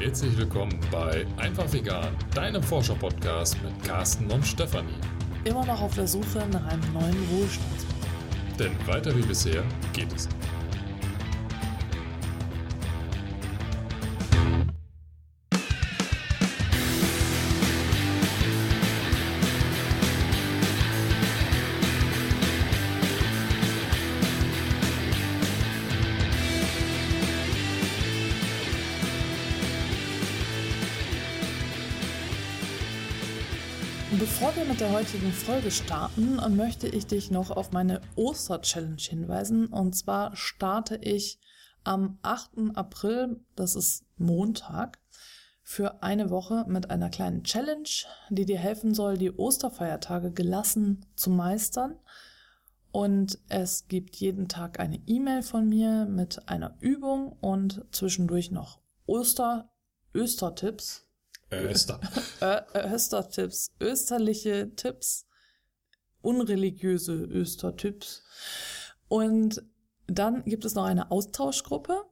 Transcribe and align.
Herzlich 0.00 0.38
willkommen 0.38 0.78
bei 0.92 1.26
Einfach 1.38 1.72
Vegan, 1.72 2.16
deinem 2.32 2.62
Forscher-Podcast 2.62 3.56
mit 3.64 3.82
Carsten 3.82 4.30
und 4.30 4.46
Stefanie. 4.46 4.94
Immer 5.42 5.66
noch 5.66 5.82
auf 5.82 5.92
der 5.96 6.06
Suche 6.06 6.46
nach 6.52 6.64
einem 6.66 6.92
neuen 6.92 7.30
Wohlstandsmittel. 7.30 8.08
Denn 8.60 8.86
weiter 8.86 9.16
wie 9.16 9.22
bisher 9.22 9.64
geht 9.92 10.12
es 10.14 10.26
nicht. 10.26 10.57
Mit 34.68 34.80
der 34.80 34.92
heutigen 34.92 35.32
Folge 35.32 35.70
starten, 35.70 36.36
möchte 36.54 36.88
ich 36.88 37.06
dich 37.06 37.30
noch 37.30 37.50
auf 37.50 37.72
meine 37.72 38.02
Oster-Challenge 38.16 39.00
hinweisen. 39.00 39.68
Und 39.68 39.94
zwar 39.94 40.36
starte 40.36 40.96
ich 40.96 41.38
am 41.84 42.18
8. 42.20 42.76
April, 42.76 43.40
das 43.56 43.74
ist 43.74 44.04
Montag, 44.18 44.98
für 45.62 46.02
eine 46.02 46.28
Woche 46.28 46.66
mit 46.68 46.90
einer 46.90 47.08
kleinen 47.08 47.44
Challenge, 47.44 47.88
die 48.28 48.44
dir 48.44 48.58
helfen 48.58 48.92
soll, 48.92 49.16
die 49.16 49.32
Osterfeiertage 49.32 50.32
gelassen 50.32 51.06
zu 51.16 51.30
meistern. 51.30 51.96
Und 52.92 53.38
es 53.48 53.88
gibt 53.88 54.16
jeden 54.16 54.48
Tag 54.48 54.80
eine 54.80 55.00
E-Mail 55.06 55.42
von 55.42 55.66
mir 55.66 56.04
mit 56.04 56.46
einer 56.46 56.76
Übung 56.80 57.32
und 57.40 57.86
zwischendurch 57.90 58.50
noch 58.50 58.80
Oster, 59.06 59.70
Östertipps, 60.12 61.07
Öster. 61.50 62.00
Östertipps, 62.74 63.72
österliche 63.80 64.74
Tipps, 64.74 65.26
unreligiöse 66.20 67.14
Östertipps. 67.14 68.22
Und 69.08 69.62
dann 70.06 70.44
gibt 70.44 70.64
es 70.64 70.74
noch 70.74 70.84
eine 70.84 71.10
Austauschgruppe, 71.10 72.04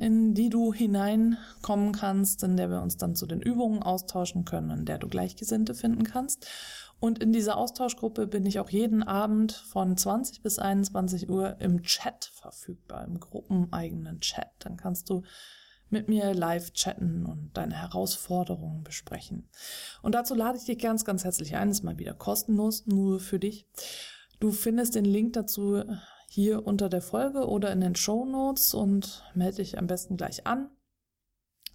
in 0.00 0.34
die 0.34 0.48
du 0.48 0.72
hineinkommen 0.72 1.92
kannst, 1.92 2.42
in 2.42 2.56
der 2.56 2.70
wir 2.70 2.82
uns 2.82 2.96
dann 2.96 3.14
zu 3.14 3.26
den 3.26 3.40
Übungen 3.40 3.82
austauschen 3.82 4.44
können, 4.44 4.70
in 4.70 4.84
der 4.84 4.98
du 4.98 5.08
Gleichgesinnte 5.08 5.74
finden 5.74 6.04
kannst. 6.04 6.46
Und 7.00 7.22
in 7.22 7.32
dieser 7.32 7.56
Austauschgruppe 7.56 8.26
bin 8.26 8.46
ich 8.46 8.58
auch 8.58 8.70
jeden 8.70 9.02
Abend 9.02 9.52
von 9.52 9.96
20 9.96 10.42
bis 10.42 10.58
21 10.58 11.28
Uhr 11.28 11.60
im 11.60 11.82
Chat 11.82 12.30
verfügbar, 12.34 13.04
im 13.04 13.20
gruppeneigenen 13.20 14.20
Chat. 14.20 14.50
Dann 14.60 14.76
kannst 14.76 15.10
du 15.10 15.22
mit 15.90 16.08
mir 16.08 16.34
live 16.34 16.72
chatten 16.72 17.24
und 17.26 17.50
deine 17.54 17.74
Herausforderungen 17.74 18.82
besprechen. 18.82 19.48
Und 20.02 20.14
dazu 20.14 20.34
lade 20.34 20.58
ich 20.58 20.64
dich 20.64 20.78
ganz, 20.78 21.04
ganz 21.04 21.24
herzlich 21.24 21.56
ein. 21.56 21.70
Ist 21.70 21.84
mal 21.84 21.98
wieder 21.98 22.14
kostenlos, 22.14 22.86
nur 22.86 23.20
für 23.20 23.38
dich. 23.38 23.66
Du 24.40 24.50
findest 24.50 24.94
den 24.94 25.04
Link 25.04 25.34
dazu 25.34 25.82
hier 26.28 26.66
unter 26.66 26.88
der 26.88 27.02
Folge 27.02 27.48
oder 27.48 27.72
in 27.72 27.80
den 27.80 27.94
Show 27.94 28.24
Notes 28.24 28.74
und 28.74 29.22
melde 29.34 29.58
dich 29.58 29.78
am 29.78 29.86
besten 29.86 30.16
gleich 30.16 30.46
an. 30.46 30.68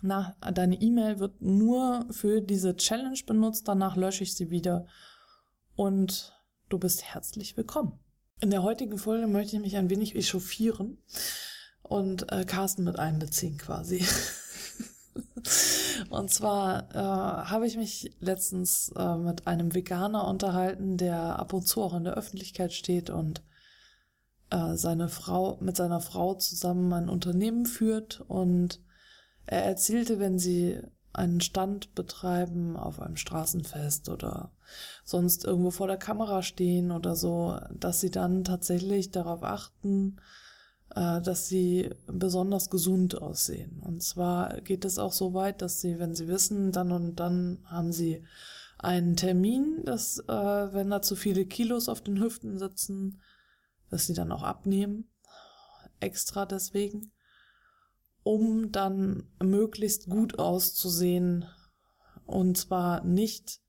Na, 0.02 0.36
deine 0.54 0.82
E-Mail 0.82 1.20
wird 1.20 1.42
nur 1.42 2.06
für 2.12 2.42
diese 2.42 2.76
Challenge 2.76 3.20
benutzt, 3.26 3.68
danach 3.68 3.96
lösche 3.96 4.24
ich 4.24 4.34
sie 4.34 4.50
wieder 4.50 4.86
und 5.76 6.34
du 6.70 6.78
bist 6.78 7.04
herzlich 7.04 7.58
willkommen. 7.58 8.00
In 8.42 8.50
der 8.50 8.64
heutigen 8.64 8.98
Folge 8.98 9.28
möchte 9.28 9.58
ich 9.58 9.62
mich 9.62 9.76
ein 9.76 9.90
wenig 9.90 10.16
echauffieren 10.16 10.98
und 11.90 12.32
äh, 12.32 12.46
Carsten 12.46 12.84
mit 12.84 13.00
einbeziehen 13.00 13.58
quasi. 13.58 14.06
und 16.10 16.30
zwar 16.30 16.90
äh, 16.94 17.50
habe 17.50 17.66
ich 17.66 17.78
mich 17.78 18.16
letztens 18.20 18.94
äh, 18.96 19.16
mit 19.18 19.48
einem 19.48 19.74
Veganer 19.74 20.28
unterhalten, 20.28 20.98
der 20.98 21.40
ab 21.40 21.52
und 21.52 21.68
zu 21.68 21.82
auch 21.82 21.96
in 21.96 22.04
der 22.04 22.14
Öffentlichkeit 22.14 22.74
steht 22.74 23.10
und 23.10 23.44
äh, 24.52 24.76
seine 24.76 25.10
Frau 25.10 25.58
mit 25.62 25.76
seiner 25.76 26.00
Frau 26.00 26.36
zusammen 26.36 26.94
ein 26.94 27.10
Unternehmen 27.10 27.66
führt 27.66 28.22
und 28.28 28.82
er 29.48 29.66
erzählte, 29.66 30.20
wenn 30.20 30.38
sie 30.38 30.80
einen 31.12 31.42
Stand 31.42 31.96
betreiben 31.96 32.78
auf 32.78 33.02
einem 33.02 33.18
Straßenfest 33.18 34.10
oder 34.10 34.52
sonst 35.04 35.44
irgendwo 35.44 35.72
vor 35.72 35.88
der 35.88 35.98
Kamera 35.98 36.44
stehen 36.44 36.92
oder 36.92 37.16
so, 37.16 37.60
dass 37.74 38.00
sie 38.00 38.12
dann 38.12 38.44
tatsächlich 38.44 39.10
darauf 39.10 39.42
achten, 39.42 40.18
dass 40.96 41.48
sie 41.48 41.90
besonders 42.08 42.70
gesund 42.70 43.22
aussehen. 43.22 43.80
Und 43.86 44.02
zwar 44.02 44.62
geht 44.62 44.86
es 44.86 44.98
auch 44.98 45.14
so 45.14 45.34
weit, 45.34 45.62
dass 45.62 45.82
sie, 45.82 46.00
wenn 46.00 46.16
sie 46.16 46.28
wissen, 46.28 46.72
dann 46.72 46.92
und 46.92 47.16
dann 47.18 47.60
haben 47.66 47.92
sie 47.92 48.24
einen 48.80 49.16
Termin, 49.16 49.84
dass 49.84 50.20
äh, 50.20 50.74
wenn 50.74 50.90
da 50.90 51.02
zu 51.02 51.16
viele 51.16 51.46
Kilos 51.46 51.90
auf 51.90 52.02
den 52.02 52.20
Hüften 52.20 52.58
sitzen, 52.58 53.22
dass 53.90 54.08
sie 54.08 54.14
dann 54.14 54.32
auch 54.32 54.44
abnehmen, 54.44 55.10
extra 56.00 56.46
deswegen, 56.46 57.12
um 58.24 58.72
dann 58.72 59.30
möglichst 59.44 60.08
gut 60.10 60.40
auszusehen 60.40 61.46
und 62.26 62.58
zwar 62.58 63.04
nicht 63.04 63.60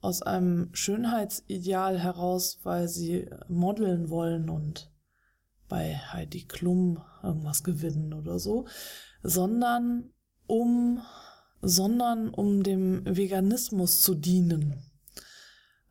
aus 0.00 0.20
einem 0.20 0.68
Schönheitsideal 0.74 1.98
heraus, 1.98 2.60
weil 2.62 2.88
sie 2.88 3.30
modeln 3.48 4.10
wollen 4.10 4.50
und 4.50 4.93
bei 5.68 5.96
Heidi 5.96 6.44
Klum 6.44 7.02
irgendwas 7.22 7.62
gewinnen 7.64 8.12
oder 8.12 8.38
so, 8.38 8.66
sondern 9.22 10.12
um, 10.46 11.00
sondern 11.62 12.28
um 12.28 12.62
dem 12.62 13.04
Veganismus 13.04 14.00
zu 14.02 14.14
dienen. 14.14 14.82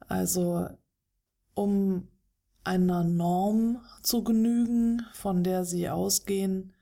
Also 0.08 0.68
um 1.54 2.08
einer 2.64 3.04
Norm 3.04 3.82
zu 4.02 4.24
genügen, 4.24 5.06
von 5.14 5.44
der 5.44 5.66
sie 5.66 5.90
ausgehen, 5.90 6.74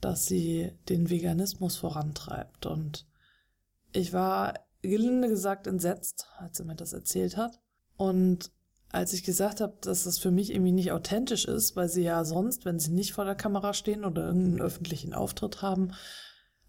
dass 0.00 0.26
sie 0.26 0.72
den 0.88 1.10
Veganismus 1.10 1.76
vorantreibt. 1.76 2.66
Und 2.66 3.06
ich 3.92 4.12
war 4.12 4.54
gelinde 4.82 5.28
gesagt 5.28 5.66
entsetzt, 5.66 6.26
als 6.38 6.60
er 6.60 6.66
mir 6.66 6.76
das 6.76 6.92
erzählt 6.92 7.36
hat. 7.36 7.60
Und 7.96 8.52
als 8.92 9.12
ich 9.12 9.22
gesagt 9.22 9.60
habe, 9.60 9.76
dass 9.80 10.04
das 10.04 10.18
für 10.18 10.30
mich 10.30 10.50
irgendwie 10.52 10.72
nicht 10.72 10.92
authentisch 10.92 11.44
ist, 11.44 11.76
weil 11.76 11.88
sie 11.88 12.02
ja 12.02 12.24
sonst, 12.24 12.64
wenn 12.64 12.78
sie 12.78 12.90
nicht 12.90 13.12
vor 13.12 13.24
der 13.24 13.36
Kamera 13.36 13.72
stehen 13.72 14.04
oder 14.04 14.26
irgendeinen 14.26 14.60
öffentlichen 14.60 15.14
Auftritt 15.14 15.62
haben, 15.62 15.92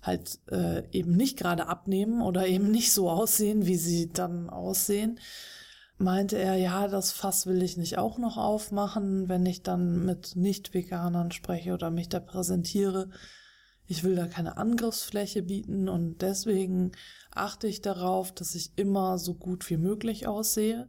halt 0.02 0.40
äh, 0.52 0.84
eben 0.92 1.14
nicht 1.14 1.38
gerade 1.38 1.68
abnehmen 1.68 2.22
oder 2.22 2.48
eben 2.48 2.70
nicht 2.70 2.92
so 2.92 3.10
aussehen, 3.10 3.66
wie 3.66 3.76
sie 3.76 4.10
dann 4.10 4.50
aussehen, 4.50 5.20
meinte 5.98 6.38
er, 6.38 6.56
ja, 6.56 6.88
das 6.88 7.12
Fass 7.12 7.48
will 7.48 7.62
ich 7.62 7.78
nicht 7.78 7.98
auch 7.98 8.18
noch 8.18 8.38
aufmachen, 8.38 9.28
wenn 9.30 9.46
ich 9.46 9.64
dann 9.64 10.06
mit 10.06 10.36
Nicht-Veganern 10.36 11.32
spreche 11.32 11.74
oder 11.74 11.92
mich 11.92 12.10
da 12.10 12.20
präsentiere. 12.20 13.10
Ich 13.86 14.04
will 14.04 14.16
da 14.16 14.28
keine 14.28 14.58
Angriffsfläche 14.58 15.44
bieten 15.44 15.90
und 15.90 16.22
deswegen 16.22 16.92
achte 17.32 17.68
ich 17.68 17.82
darauf, 17.82 18.32
dass 18.32 18.56
ich 18.56 18.72
immer 18.78 19.18
so 19.18 19.34
gut 19.36 19.70
wie 19.70 19.78
möglich 19.78 20.28
aussehe 20.28 20.88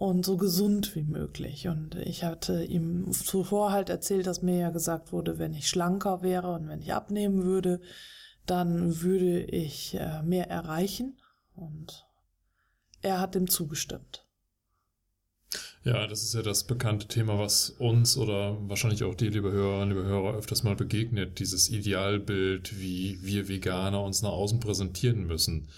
und 0.00 0.24
so 0.24 0.38
gesund 0.38 0.96
wie 0.96 1.02
möglich. 1.02 1.68
Und 1.68 1.94
ich 1.94 2.24
hatte 2.24 2.64
ihm 2.64 3.12
zuvor 3.12 3.70
halt 3.70 3.90
erzählt, 3.90 4.26
dass 4.26 4.40
mir 4.40 4.56
ja 4.56 4.70
gesagt 4.70 5.12
wurde, 5.12 5.38
wenn 5.38 5.52
ich 5.52 5.68
schlanker 5.68 6.22
wäre 6.22 6.54
und 6.54 6.68
wenn 6.68 6.80
ich 6.80 6.94
abnehmen 6.94 7.44
würde, 7.44 7.82
dann 8.46 9.02
würde 9.02 9.42
ich 9.42 9.94
äh, 9.94 10.22
mehr 10.22 10.48
erreichen. 10.48 11.18
Und 11.54 12.06
er 13.02 13.20
hat 13.20 13.34
dem 13.34 13.46
zugestimmt. 13.46 14.24
Ja, 15.84 16.06
das 16.06 16.22
ist 16.22 16.32
ja 16.32 16.40
das 16.40 16.64
bekannte 16.64 17.06
Thema, 17.06 17.38
was 17.38 17.68
uns 17.68 18.16
oder 18.16 18.56
wahrscheinlich 18.70 19.04
auch 19.04 19.14
dir, 19.14 19.30
liebe 19.30 19.52
Hörerinnen, 19.52 19.94
liebe 19.94 20.08
Hörer, 20.08 20.34
öfters 20.34 20.62
mal 20.62 20.76
begegnet. 20.76 21.40
Dieses 21.40 21.68
Idealbild, 21.68 22.80
wie 22.80 23.18
wir 23.22 23.48
Veganer 23.48 24.02
uns 24.02 24.22
nach 24.22 24.30
außen 24.30 24.60
präsentieren 24.60 25.26
müssen 25.26 25.68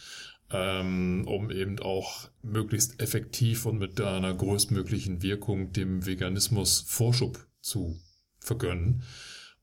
ähm, 0.53 1.27
um 1.27 1.51
eben 1.51 1.79
auch 1.79 2.29
möglichst 2.43 3.01
effektiv 3.01 3.67
und 3.67 3.79
mit 3.79 4.01
einer 4.01 4.35
größtmöglichen 4.35 5.23
Wirkung 5.23 5.73
dem 5.73 6.05
Veganismus 6.07 6.85
Vorschub 6.87 7.47
zu 7.61 7.99
vergönnen. 8.39 9.03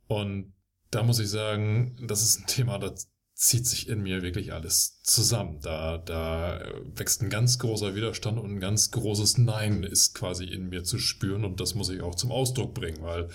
Und 0.07 0.53
da 0.91 1.03
muss 1.03 1.19
ich 1.19 1.29
sagen, 1.29 1.97
das 2.07 2.23
ist 2.23 2.39
ein 2.39 2.47
Thema, 2.47 2.79
das 2.79 3.09
zieht 3.35 3.65
sich 3.65 3.87
in 3.87 4.01
mir 4.01 4.21
wirklich 4.21 4.51
alles 4.51 5.01
zusammen. 5.03 5.61
Da, 5.61 5.97
da 5.97 6.61
wächst 6.95 7.21
ein 7.21 7.29
ganz 7.29 7.59
großer 7.59 7.95
Widerstand 7.95 8.37
und 8.37 8.51
ein 8.51 8.59
ganz 8.59 8.91
großes 8.91 9.37
Nein 9.37 9.83
ist 9.83 10.13
quasi 10.13 10.43
in 10.43 10.67
mir 10.67 10.83
zu 10.83 10.97
spüren 10.97 11.45
und 11.45 11.61
das 11.61 11.73
muss 11.73 11.89
ich 11.89 12.01
auch 12.01 12.15
zum 12.15 12.31
Ausdruck 12.31 12.73
bringen, 12.73 13.01
weil 13.01 13.29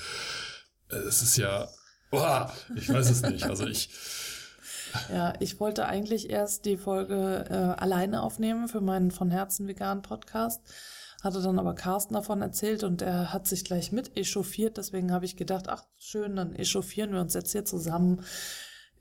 es 0.89 1.23
ist 1.23 1.39
ja, 1.39 1.69
oh, 2.11 2.47
ich 2.77 2.89
weiß 2.89 3.11
es 3.11 3.23
nicht. 3.23 3.45
Also 3.45 3.67
ich, 3.67 3.89
ja, 5.13 5.35
ich 5.41 5.61
wollte 5.61 5.87
eigentlich 5.87 6.31
erst 6.31 6.65
die 6.65 6.77
Folge 6.77 7.47
äh, 7.49 7.81
alleine 7.81 8.23
aufnehmen 8.23 8.69
für 8.69 8.81
meinen 8.81 9.11
von 9.11 9.31
Herzen 9.31 9.67
veganen 9.67 10.03
Podcast. 10.03 10.63
Hatte 11.23 11.41
dann 11.41 11.59
aber 11.59 11.75
Carsten 11.75 12.15
davon 12.15 12.43
erzählt 12.43 12.85
und 12.85 13.01
er 13.01 13.33
hat 13.33 13.47
sich 13.47 13.65
gleich 13.65 13.93
mit 13.93 14.17
echauffiert. 14.17 14.77
Deswegen 14.77 15.11
habe 15.11 15.25
ich 15.25 15.37
gedacht, 15.37 15.69
ach 15.69 15.85
schön, 15.97 16.37
dann 16.37 16.55
echauffieren 16.55 17.13
wir 17.13 17.21
uns 17.21 17.33
jetzt 17.35 17.53
hier 17.53 17.65
zusammen 17.65 18.23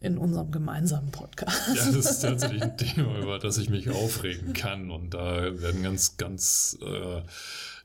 in 0.04 0.18
unserem 0.18 0.52
gemeinsamen 0.52 1.12
Podcast. 1.12 1.62
Ja, 1.76 1.86
das 1.92 1.96
ist 1.96 2.20
tatsächlich 2.22 2.62
ein 2.62 2.78
Thema, 2.78 3.18
über 3.20 3.40
das 3.40 3.58
ich 3.58 3.70
mich 3.70 3.90
aufregen 3.90 4.54
kann. 4.54 4.92
Und 4.92 5.14
da 5.14 5.60
werden 5.62 5.82
ganz, 5.82 6.18
ganz 6.18 6.78
äh, 6.82 7.22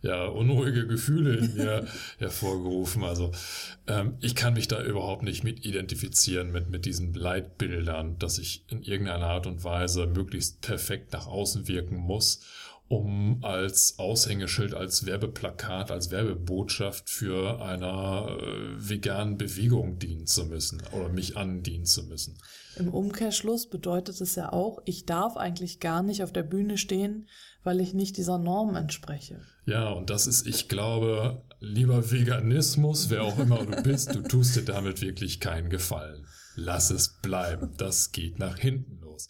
ja, 0.02 0.26
unruhige 0.26 0.86
Gefühle 0.88 1.36
in 1.36 1.54
mir 1.54 1.86
hervorgerufen. 2.18 3.04
Also 3.04 3.30
ähm, 3.86 4.14
ich 4.20 4.34
kann 4.34 4.54
mich 4.54 4.66
da 4.66 4.82
überhaupt 4.82 5.22
nicht 5.22 5.44
mit 5.44 5.64
identifizieren 5.64 6.50
mit, 6.50 6.68
mit 6.70 6.86
diesen 6.86 7.14
Leitbildern, 7.14 8.18
dass 8.18 8.38
ich 8.38 8.64
in 8.68 8.82
irgendeiner 8.82 9.26
Art 9.26 9.46
und 9.46 9.62
Weise 9.62 10.06
möglichst 10.06 10.60
perfekt 10.60 11.12
nach 11.12 11.28
außen 11.28 11.68
wirken 11.68 11.96
muss 11.96 12.40
um 12.88 13.44
als 13.44 13.98
Aushängeschild, 13.98 14.74
als 14.74 15.04
Werbeplakat, 15.04 15.90
als 15.90 16.10
Werbebotschaft 16.10 17.10
für 17.10 17.62
einer 17.62 18.38
äh, 18.40 18.88
veganen 18.88 19.36
Bewegung 19.36 19.98
dienen 19.98 20.26
zu 20.26 20.46
müssen 20.46 20.82
oder 20.92 21.10
mich 21.10 21.36
andienen 21.36 21.84
zu 21.84 22.04
müssen. 22.04 22.38
Im 22.76 22.88
Umkehrschluss 22.88 23.68
bedeutet 23.68 24.20
es 24.20 24.34
ja 24.36 24.52
auch, 24.52 24.80
ich 24.86 25.04
darf 25.04 25.36
eigentlich 25.36 25.80
gar 25.80 26.02
nicht 26.02 26.22
auf 26.22 26.32
der 26.32 26.44
Bühne 26.44 26.78
stehen, 26.78 27.28
weil 27.62 27.80
ich 27.80 27.92
nicht 27.92 28.16
dieser 28.16 28.38
Norm 28.38 28.74
entspreche. 28.74 29.42
Ja, 29.66 29.90
und 29.90 30.08
das 30.08 30.26
ist, 30.26 30.46
ich 30.46 30.68
glaube, 30.68 31.42
lieber 31.60 32.10
Veganismus, 32.10 33.10
wer 33.10 33.22
auch 33.22 33.38
immer 33.38 33.64
du 33.66 33.82
bist, 33.82 34.14
du 34.14 34.22
tust 34.22 34.56
dir 34.56 34.64
damit 34.64 35.02
wirklich 35.02 35.40
keinen 35.40 35.68
Gefallen. 35.68 36.24
Lass 36.54 36.90
es 36.90 37.20
bleiben. 37.20 37.74
Das 37.76 38.12
geht 38.12 38.38
nach 38.38 38.58
hinten 38.58 38.98
los. 39.00 39.28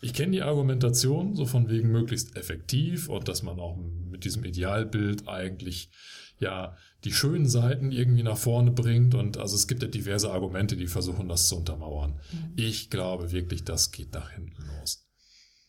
Ich 0.00 0.14
kenne 0.14 0.32
die 0.32 0.42
Argumentation 0.42 1.34
so 1.34 1.44
von 1.44 1.68
wegen 1.68 1.90
möglichst 1.90 2.36
effektiv 2.36 3.08
und 3.08 3.28
dass 3.28 3.42
man 3.42 3.60
auch 3.60 3.76
mit 3.76 4.24
diesem 4.24 4.44
Idealbild 4.44 5.28
eigentlich 5.28 5.90
ja 6.38 6.76
die 7.04 7.12
schönen 7.12 7.46
Seiten 7.46 7.92
irgendwie 7.92 8.22
nach 8.22 8.38
vorne 8.38 8.70
bringt 8.70 9.14
und 9.14 9.36
also 9.36 9.56
es 9.56 9.68
gibt 9.68 9.82
ja 9.82 9.88
diverse 9.88 10.30
Argumente, 10.30 10.76
die 10.76 10.86
versuchen 10.86 11.28
das 11.28 11.48
zu 11.48 11.56
untermauern. 11.56 12.18
Mhm. 12.32 12.52
Ich 12.56 12.90
glaube 12.90 13.30
wirklich, 13.32 13.64
das 13.64 13.90
geht 13.90 14.12
nach 14.14 14.30
hinten 14.30 14.62
los. 14.78 15.06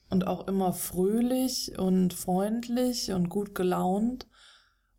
Und 0.09 0.27
auch 0.27 0.47
immer 0.47 0.73
fröhlich 0.73 1.77
und 1.77 2.13
freundlich 2.13 3.11
und 3.11 3.29
gut 3.29 3.55
gelaunt 3.55 4.27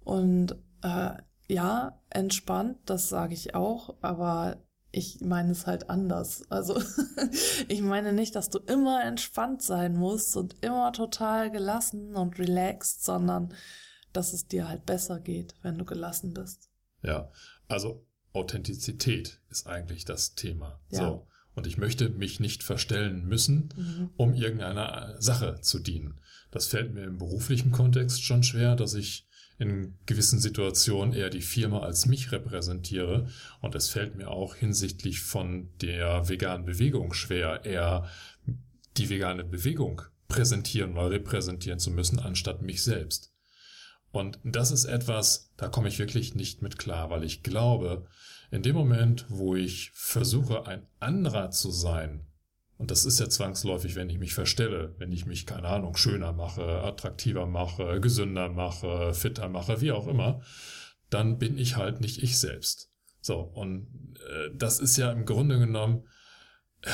und 0.05 0.57
äh, 0.83 1.13
ja, 1.49 2.01
entspannt, 2.09 2.79
das 2.87 3.09
sage 3.09 3.35
ich 3.35 3.55
auch, 3.55 3.97
aber 4.01 4.63
ich 4.93 5.21
meine 5.23 5.53
es 5.53 5.67
halt 5.67 5.89
anders. 5.91 6.45
Also 6.51 6.81
ich 7.69 7.81
meine 7.81 8.13
nicht, 8.13 8.37
dass 8.37 8.51
du 8.51 8.59
immer 8.59 9.03
entspannt 9.03 9.63
sein 9.63 9.97
musst 9.97 10.37
und 10.37 10.55
immer 10.63 10.93
total 10.93 11.51
gelassen 11.51 12.15
und 12.15 12.39
relaxed, 12.39 13.03
sondern 13.03 13.55
dass 14.13 14.35
es 14.35 14.47
dir 14.47 14.69
halt 14.69 14.85
besser 14.85 15.19
geht, 15.19 15.55
wenn 15.63 15.79
du 15.79 15.87
gelassen 15.87 16.35
bist. 16.35 16.71
Ja, 17.03 17.31
also 17.69 18.07
Authentizität 18.35 19.41
ist 19.49 19.67
eigentlich 19.67 20.05
das 20.05 20.35
Thema. 20.35 20.81
Ja. 20.91 20.99
So. 20.99 21.29
Und 21.55 21.67
ich 21.67 21.77
möchte 21.77 22.09
mich 22.09 22.41
nicht 22.41 22.63
verstellen 22.63 23.27
müssen, 23.27 23.71
mhm. 23.77 24.11
um 24.17 24.35
irgendeiner 24.35 25.21
Sache 25.21 25.61
zu 25.61 25.79
dienen. 25.79 26.21
Das 26.51 26.67
fällt 26.67 26.95
mir 26.95 27.05
im 27.05 27.19
beruflichen 27.19 27.73
Kontext 27.73 28.23
schon 28.23 28.43
schwer, 28.43 28.77
dass 28.77 28.95
ich 28.95 29.27
in 29.63 29.95
gewissen 30.07 30.41
Situationen 30.41 31.15
eher 31.15 31.31
die 31.31 31.41
Firma 31.41 31.81
als 31.81 32.07
mich 32.07 32.33
repräsentiere. 32.33 33.29
Und 33.61 33.77
es 33.77 33.89
fällt 33.89 34.17
mir 34.17 34.29
auch 34.29 34.57
hinsichtlich 34.57 35.21
von 35.21 35.71
der 35.81 36.29
veganen 36.29 36.67
Bewegung 36.67 37.13
schwer, 37.15 37.65
eher 37.65 38.09
die 38.97 39.09
vegane 39.09 39.45
Bewegung 39.45 40.03
präsentieren 40.27 40.93
oder 40.93 41.13
repräsentieren 41.13 41.79
zu 41.79 41.93
müssen, 41.93 42.19
anstatt 42.19 42.61
mich 42.61 42.83
selbst. 42.83 43.33
Und 44.11 44.41
das 44.45 44.73
ist 44.73 44.85
etwas, 44.85 45.53
da 45.57 45.69
komme 45.69 45.89
ich 45.89 45.99
wirklich 45.99 46.35
nicht 46.35 46.61
mit 46.61 46.77
klar, 46.77 47.09
weil 47.11 47.23
ich 47.23 47.43
glaube, 47.43 48.07
in 48.51 48.63
dem 48.63 48.75
Moment, 48.75 49.27
wo 49.29 49.55
ich 49.55 49.93
versuche, 49.95 50.67
ein 50.67 50.87
anderer 50.99 51.51
zu 51.51 51.71
sein, 51.71 52.27
und 52.83 52.91
das 52.91 53.05
ist 53.05 53.21
ja 53.21 53.29
zwangsläufig, 53.29 53.95
wenn 53.95 54.11
ich 54.11 54.19
mich 54.19 54.35
verstelle, 54.35 54.93
wenn 54.99 55.13
ich 55.13 55.25
mich, 55.25 55.47
keine 55.47 55.69
Ahnung, 55.69 55.97
schöner 55.97 56.33
mache, 56.33 56.83
attraktiver 56.83 57.47
mache, 57.47 58.01
gesünder 58.01 58.49
mache, 58.49 59.15
fitter 59.15 59.49
mache, 59.49 59.81
wie 59.81 59.93
auch 59.93 60.09
immer, 60.09 60.43
dann 61.09 61.39
bin 61.39 61.59
ich 61.59 61.77
halt 61.77 62.01
nicht 62.01 62.25
ich 62.25 62.41
selbst. 62.41 62.91
So, 63.21 63.39
und 63.39 63.87
äh, 64.17 64.51
das 64.57 64.81
ist 64.81 64.97
ja 64.97 65.13
im 65.13 65.27
Grunde 65.27 65.61
genommen, 65.61 66.09
äh, 66.81 66.91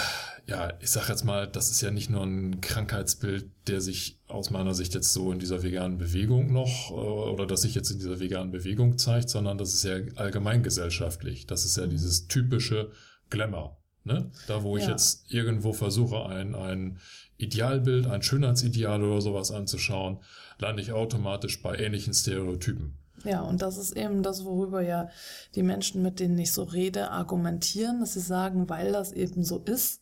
ja, 0.47 0.75
ich 0.81 0.91
sag 0.91 1.09
jetzt 1.09 1.25
mal, 1.25 1.47
das 1.47 1.71
ist 1.71 1.81
ja 1.81 1.91
nicht 1.91 2.11
nur 2.11 2.23
ein 2.23 2.61
Krankheitsbild, 2.61 3.51
der 3.67 3.81
sich 3.81 4.21
aus 4.27 4.51
meiner 4.51 4.75
Sicht 4.75 4.93
jetzt 4.93 5.15
so 5.15 5.33
in 5.33 5.39
dieser 5.39 5.63
veganen 5.63 5.97
Bewegung 5.97 6.53
noch, 6.53 6.91
äh, 6.91 6.93
oder 6.93 7.47
das 7.47 7.63
sich 7.63 7.75
jetzt 7.75 7.91
in 7.91 7.99
dieser 7.99 8.21
veganen 8.21 8.53
Bewegung 8.53 8.99
zeigt, 8.99 9.31
sondern 9.31 9.57
das 9.57 9.73
ist 9.73 9.85
ja 9.85 9.97
allgemeingesellschaftlich. 10.17 11.47
Das 11.47 11.65
ist 11.65 11.79
ja 11.79 11.87
dieses 11.87 12.29
typische 12.29 12.91
Glamour. 13.31 13.78
Ne? 14.09 14.31
Da, 14.49 14.65
wo 14.65 14.77
ich 14.77 14.85
ja. 14.85 14.91
jetzt 14.91 15.33
irgendwo 15.33 15.73
versuche, 15.73 16.27
ein, 16.27 16.57
ein 16.57 16.99
Idealbild, 17.37 18.07
ein 18.09 18.23
Schönheitsideal 18.23 19.05
oder 19.05 19.21
sowas 19.21 19.53
anzuschauen, 19.53 20.19
lande 20.59 20.83
ich 20.83 20.93
automatisch 20.93 21.63
bei 21.63 21.77
ähnlichen 21.77 22.13
Stereotypen. 22.13 22.95
Ja, 23.25 23.43
und 23.43 23.63
das 23.63 23.77
ist 23.77 23.97
eben 23.97 24.23
das, 24.23 24.45
worüber 24.45 24.81
ja 24.81 25.09
die 25.55 25.63
Menschen, 25.63 26.03
mit 26.03 26.21
denen 26.21 26.39
ich 26.39 26.53
so 26.53 26.65
rede, 26.65 27.11
argumentieren, 27.11 28.01
dass 28.01 28.15
sie 28.15 28.21
sagen, 28.21 28.69
weil 28.69 28.93
das 28.93 29.13
eben 29.13 29.45
so 29.45 29.59
ist 29.59 30.01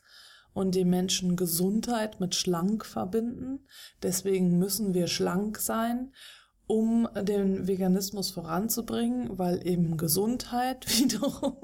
und 0.53 0.75
die 0.75 0.85
Menschen 0.85 1.37
Gesundheit 1.37 2.21
mit 2.21 2.35
schlank 2.35 2.87
verbinden, 2.87 3.61
deswegen 4.03 4.59
müssen 4.59 4.95
wir 4.95 5.07
schlank 5.07 5.59
sein 5.59 6.13
um 6.67 7.09
den 7.15 7.67
Veganismus 7.67 8.31
voranzubringen, 8.31 9.39
weil 9.39 9.67
eben 9.67 9.97
Gesundheit 9.97 10.87
wiederum 10.99 11.57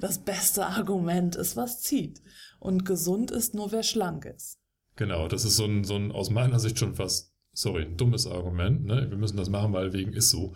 das 0.00 0.18
beste 0.18 0.66
Argument 0.66 1.36
ist, 1.36 1.56
was 1.56 1.82
zieht. 1.82 2.22
Und 2.60 2.84
gesund 2.84 3.30
ist 3.30 3.54
nur, 3.54 3.72
wer 3.72 3.82
schlank 3.82 4.24
ist. 4.24 4.58
Genau, 4.96 5.28
das 5.28 5.44
ist 5.44 5.56
so 5.56 5.64
ein, 5.64 5.84
so 5.84 5.94
ein 5.94 6.10
aus 6.10 6.30
meiner 6.30 6.58
Sicht 6.58 6.78
schon 6.78 6.94
fast, 6.94 7.32
sorry, 7.52 7.82
ein 7.82 7.96
dummes 7.96 8.26
Argument. 8.26 8.84
Ne? 8.84 9.06
Wir 9.08 9.16
müssen 9.16 9.36
das 9.36 9.48
machen, 9.48 9.72
weil 9.72 9.92
wegen 9.92 10.12
ist 10.12 10.30
so. 10.30 10.54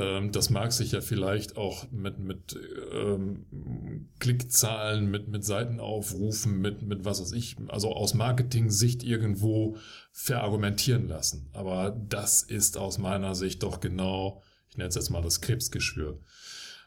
Ähm, 0.00 0.32
das 0.32 0.48
mag 0.48 0.72
sich 0.72 0.92
ja 0.92 1.00
vielleicht 1.02 1.56
auch 1.56 1.90
mit, 1.90 2.18
mit 2.18 2.58
ähm, 2.92 4.08
Klickzahlen, 4.18 5.10
mit, 5.10 5.28
mit 5.28 5.44
Seitenaufrufen, 5.44 6.58
mit, 6.58 6.82
mit 6.82 7.04
was 7.04 7.20
weiß 7.20 7.32
ich, 7.32 7.56
also 7.68 7.92
aus 7.92 8.14
Marketing-Sicht 8.14 9.02
irgendwo 9.02 9.76
verargumentieren 10.12 11.06
lassen. 11.06 11.50
Aber 11.52 11.90
das 11.90 12.42
ist 12.42 12.78
aus 12.78 12.98
meiner 12.98 13.34
Sicht 13.34 13.62
doch 13.62 13.80
genau, 13.80 14.42
ich 14.70 14.78
nenne 14.78 14.88
es 14.88 14.94
jetzt 14.94 15.10
mal 15.10 15.22
das 15.22 15.42
Krebsgeschwür. 15.42 16.18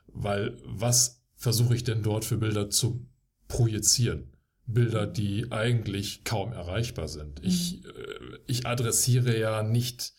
Weil 0.07 0.57
was 0.65 1.21
versuche 1.35 1.75
ich 1.75 1.83
denn 1.83 2.01
dort 2.01 2.25
für 2.25 2.37
Bilder 2.37 2.69
zu 2.69 3.07
projizieren? 3.47 4.31
Bilder, 4.65 5.05
die 5.05 5.51
eigentlich 5.51 6.23
kaum 6.23 6.53
erreichbar 6.53 7.09
sind. 7.09 7.41
Mhm. 7.41 7.47
Ich, 7.47 7.85
äh, 7.85 7.89
ich 8.47 8.65
adressiere 8.65 9.37
ja 9.37 9.61
nicht 9.61 10.13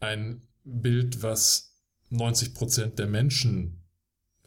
ein 0.00 0.42
Bild, 0.64 1.22
was 1.22 1.67
90 2.10 2.54
Prozent 2.54 2.98
der 2.98 3.06
Menschen 3.06 3.84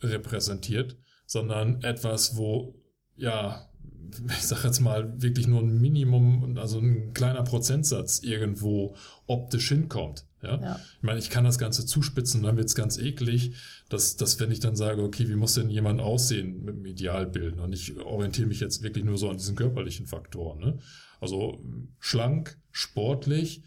repräsentiert, 0.02 0.98
sondern 1.26 1.82
etwas, 1.84 2.36
wo, 2.36 2.76
ja, 3.16 3.70
ich 4.28 4.46
sag 4.46 4.64
jetzt 4.64 4.80
mal, 4.80 5.22
wirklich 5.22 5.48
nur 5.48 5.62
ein 5.62 5.80
Minimum, 5.80 6.58
also 6.58 6.80
ein 6.80 7.14
kleiner 7.14 7.44
Prozentsatz 7.44 8.20
irgendwo 8.20 8.96
optisch 9.28 9.70
hinkommt. 9.70 10.26
Ja? 10.42 10.60
ja. 10.62 10.80
Ich 10.98 11.04
meine, 11.04 11.20
ich 11.20 11.30
kann 11.30 11.44
das 11.44 11.60
Ganze 11.60 11.86
zuspitzen, 11.86 12.44
dann 12.44 12.58
wird's 12.58 12.76
ganz 12.76 12.98
eklig, 12.98 13.56
dass, 13.90 14.18
dass 14.18 14.40
wenn 14.40 14.52
ich 14.52 14.60
dann 14.60 14.76
sage, 14.76 15.04
okay, 15.04 15.28
wie 15.30 15.36
muss 15.36 15.54
denn 15.54 15.70
jemand 15.70 16.02
aussehen 16.02 16.64
mit 16.64 16.76
dem 16.76 16.86
Idealbild? 16.86 17.60
Und 17.60 17.74
ich 17.74 17.98
orientiere 17.98 18.48
mich 18.48 18.60
jetzt 18.60 18.82
wirklich 18.82 19.06
nur 19.06 19.18
so 19.18 19.30
an 19.30 19.38
diesen 19.38 19.56
körperlichen 19.56 20.08
Faktoren. 20.08 20.60
Ne? 20.60 20.78
Also 21.20 21.64
schlank, 22.00 22.58
sportlich, 22.72 23.64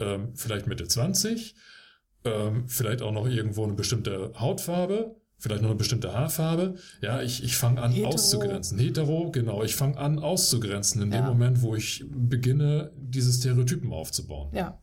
ähm, 0.00 0.34
vielleicht 0.34 0.66
Mitte 0.66 0.88
20, 0.88 1.54
ähm, 2.24 2.68
vielleicht 2.68 3.02
auch 3.02 3.12
noch 3.12 3.26
irgendwo 3.26 3.64
eine 3.64 3.74
bestimmte 3.74 4.32
Hautfarbe, 4.38 5.16
vielleicht 5.38 5.62
noch 5.62 5.70
eine 5.70 5.78
bestimmte 5.78 6.12
Haarfarbe. 6.12 6.74
Ja, 7.02 7.22
ich, 7.22 7.44
ich 7.44 7.56
fange 7.56 7.82
an 7.82 7.92
Hetero. 7.92 8.14
auszugrenzen. 8.14 8.78
Hetero, 8.78 9.30
genau. 9.30 9.62
Ich 9.62 9.76
fange 9.76 9.98
an 9.98 10.18
auszugrenzen 10.18 11.02
in 11.02 11.12
ja. 11.12 11.18
dem 11.18 11.26
Moment, 11.26 11.62
wo 11.62 11.74
ich 11.74 12.04
beginne, 12.08 12.92
diese 12.96 13.32
Stereotypen 13.32 13.92
aufzubauen. 13.92 14.50
Ja. 14.54 14.80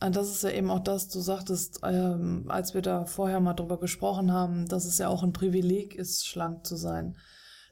Und 0.00 0.14
das 0.14 0.30
ist 0.30 0.44
ja 0.44 0.50
eben 0.50 0.70
auch 0.70 0.78
das, 0.78 1.08
du 1.08 1.18
sagtest, 1.18 1.80
ähm, 1.82 2.44
als 2.46 2.72
wir 2.72 2.82
da 2.82 3.04
vorher 3.04 3.40
mal 3.40 3.54
drüber 3.54 3.80
gesprochen 3.80 4.32
haben, 4.32 4.66
dass 4.66 4.84
es 4.84 4.98
ja 4.98 5.08
auch 5.08 5.24
ein 5.24 5.32
Privileg 5.32 5.96
ist, 5.96 6.26
schlank 6.26 6.64
zu 6.64 6.76
sein. 6.76 7.16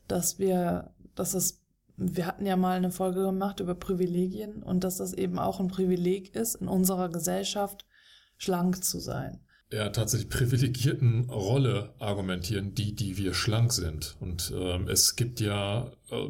Dass 0.09 0.41
wir, 0.41 0.93
dass 1.15 1.35
es, 1.35 1.63
wir 1.97 2.27
hatten 2.27 2.45
ja 2.45 2.57
mal 2.57 2.77
eine 2.77 2.91
Folge 2.91 3.23
gemacht 3.23 3.61
über 3.61 3.77
Privilegien 3.77 4.65
und 4.65 4.83
dass 4.83 4.97
das 4.97 5.13
eben 5.13 5.39
auch 5.39 5.61
ein 5.61 5.69
Privileg 5.69 6.35
ist 6.35 6.57
in 6.57 6.67
unserer 6.67 7.09
Gesellschaft, 7.09 7.87
schlank 8.39 8.85
zu 8.85 8.99
sein. 8.99 9.41
Ja, 9.73 9.89
tatsächlich 9.89 10.31
privilegierten 10.31 11.29
Rolle 11.29 11.95
argumentieren 11.99 12.75
die, 12.75 12.95
die 12.95 13.17
wir 13.17 13.35
schlank 13.35 13.73
sind. 13.73 14.17
Und 14.21 14.53
ähm, 14.57 14.87
es 14.89 15.17
gibt 15.17 15.41
ja 15.41 15.91
äh, 16.11 16.29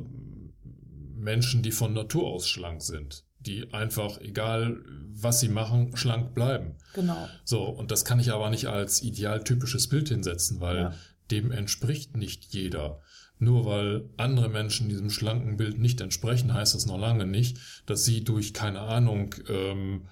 Menschen, 1.14 1.62
die 1.62 1.72
von 1.72 1.92
Natur 1.92 2.28
aus 2.28 2.48
schlank 2.48 2.82
sind, 2.82 3.25
die 3.40 3.72
einfach, 3.75 4.20
egal 4.20 4.78
was 5.12 5.40
sie 5.40 5.48
machen, 5.48 5.96
schlank 5.96 6.34
bleiben. 6.34 6.76
Genau. 6.94 7.28
So, 7.44 7.64
und 7.64 7.90
das 7.90 8.06
kann 8.06 8.20
ich 8.20 8.32
aber 8.32 8.48
nicht 8.48 8.66
als 8.66 9.02
idealtypisches 9.02 9.88
Bild 9.88 10.08
hinsetzen, 10.08 10.60
weil 10.60 10.76
ja. 10.76 10.94
dem 11.30 11.52
entspricht 11.52 12.16
nicht 12.16 12.54
jeder. 12.54 13.00
Nur 13.38 13.66
weil 13.66 14.08
andere 14.16 14.48
Menschen 14.48 14.88
diesem 14.88 15.10
schlanken 15.10 15.58
Bild 15.58 15.78
nicht 15.78 16.00
entsprechen, 16.00 16.54
heißt 16.54 16.75
das 16.75 16.86
noch 16.86 16.98
lange 16.98 17.26
nicht, 17.26 17.58
dass 17.84 18.04
sie 18.04 18.25
durch, 18.25 18.54
keine 18.54 18.80
Ahnung, 18.80 19.34
ähm, 19.48 20.08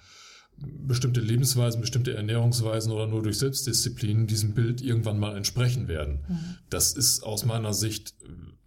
bestimmte 0.57 1.19
Lebensweisen, 1.19 1.81
bestimmte 1.81 2.15
Ernährungsweisen 2.15 2.91
oder 2.91 3.07
nur 3.07 3.23
durch 3.23 3.37
Selbstdisziplin 3.37 4.27
diesem 4.27 4.53
Bild 4.53 4.81
irgendwann 4.81 5.19
mal 5.19 5.35
entsprechen 5.35 5.87
werden. 5.87 6.23
Mhm. 6.27 6.57
Das 6.69 6.93
ist 6.93 7.23
aus 7.23 7.45
meiner 7.45 7.73
Sicht 7.73 8.15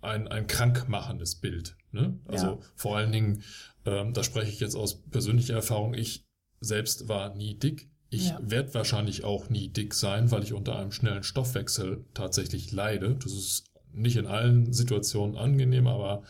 ein, 0.00 0.28
ein 0.28 0.46
krankmachendes 0.46 1.36
Bild. 1.36 1.76
Ne? 1.92 2.18
Also 2.26 2.46
ja. 2.46 2.58
vor 2.76 2.96
allen 2.96 3.12
Dingen, 3.12 3.42
ähm, 3.84 4.12
da 4.12 4.22
spreche 4.22 4.50
ich 4.50 4.60
jetzt 4.60 4.76
aus 4.76 5.02
persönlicher 5.02 5.54
Erfahrung, 5.54 5.94
ich 5.94 6.26
selbst 6.60 7.08
war 7.08 7.34
nie 7.34 7.54
dick. 7.54 7.90
Ich 8.10 8.30
ja. 8.30 8.40
werde 8.42 8.74
wahrscheinlich 8.74 9.24
auch 9.24 9.50
nie 9.50 9.68
dick 9.68 9.94
sein, 9.94 10.30
weil 10.30 10.42
ich 10.42 10.52
unter 10.52 10.78
einem 10.78 10.92
schnellen 10.92 11.22
Stoffwechsel 11.22 12.04
tatsächlich 12.14 12.72
leide. 12.72 13.16
Das 13.16 13.32
ist 13.32 13.64
nicht 13.92 14.16
in 14.16 14.26
allen 14.26 14.72
Situationen 14.72 15.36
angenehm, 15.36 15.86
aber 15.86 16.22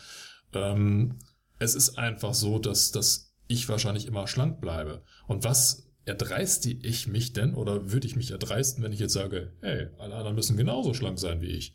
ähm, 0.53 1.17
es 1.59 1.75
ist 1.75 1.99
einfach 1.99 2.35
so, 2.35 2.59
dass, 2.59 2.91
dass 2.91 3.28
ich 3.49 3.69
wahrscheinlich 3.69 4.07
immer 4.07 4.27
schlank 4.27 4.61
bleibe. 4.61 5.03
Und 5.27 5.45
was 5.45 5.89
erdreiste 6.05 6.71
ich 6.71 7.07
mich 7.07 7.33
denn 7.33 7.55
oder 7.55 7.91
würde 7.93 8.07
ich 8.07 8.17
mich 8.17 8.31
erdreisten, 8.31 8.83
wenn 8.83 8.93
ich 8.93 9.01
jetzt 9.01 9.13
sage, 9.13 9.53
hey, 9.61 9.89
alle 9.99 10.15
anderen 10.15 10.37
müssen 10.37 10.57
genauso 10.57 10.95
schlank 10.95 11.19
sein 11.19 11.41
wie 11.41 11.51
ich? 11.51 11.75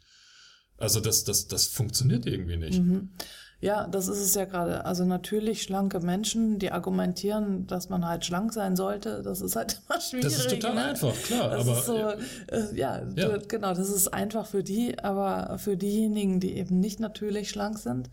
Also 0.77 0.99
das, 0.99 1.23
das, 1.23 1.47
das 1.47 1.67
funktioniert 1.67 2.25
irgendwie 2.25 2.57
nicht. 2.57 2.79
Mhm. 2.79 3.11
Ja, 3.59 3.87
das 3.87 4.09
ist 4.09 4.19
es 4.19 4.35
ja 4.35 4.43
gerade. 4.43 4.85
Also 4.85 5.05
natürlich 5.05 5.63
schlanke 5.63 6.01
Menschen, 6.01 6.59
die 6.59 6.71
argumentieren, 6.73 7.65
dass 7.65 7.87
man 7.87 8.05
halt 8.05 8.25
schlank 8.25 8.51
sein 8.51 8.75
sollte, 8.75 9.21
das 9.23 9.39
ist 9.39 9.55
halt 9.55 9.79
immer 9.87 10.01
schwierig. 10.01 10.25
Das 10.25 10.37
ist 10.37 10.49
total 10.49 10.75
ne? 10.75 10.85
einfach, 10.85 11.15
klar. 11.23 11.49
Das 11.49 11.61
aber 11.61 11.81
so, 11.81 11.97
ja, 11.97 12.11
äh, 12.47 12.75
ja, 12.75 13.07
ja. 13.15 13.37
genau, 13.37 13.73
das 13.73 13.89
ist 13.89 14.09
einfach 14.09 14.47
für 14.47 14.63
die, 14.63 14.99
aber 14.99 15.57
für 15.59 15.77
diejenigen, 15.77 16.41
die 16.41 16.57
eben 16.57 16.81
nicht 16.81 16.99
natürlich 16.99 17.49
schlank 17.49 17.79
sind, 17.79 18.09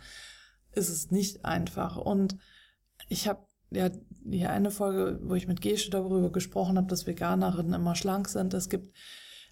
ist 0.71 0.89
es 0.89 1.11
nicht 1.11 1.45
einfach. 1.45 1.97
Und 1.97 2.37
ich 3.09 3.27
habe 3.27 3.41
ja 3.71 3.91
die 4.23 4.47
eine 4.47 4.71
Folge, 4.71 5.19
wo 5.23 5.35
ich 5.35 5.49
mit 5.49 5.61
Gesche 5.61 5.91
darüber 5.91 6.31
gesprochen 6.31 6.77
habe, 6.77 6.89
dass 6.89 7.07
Veganerinnen 7.07 7.75
immer 7.75 7.95
schlank 7.95 8.29
sind. 8.29 8.55
Es 8.55 8.69
gibt 8.69 8.95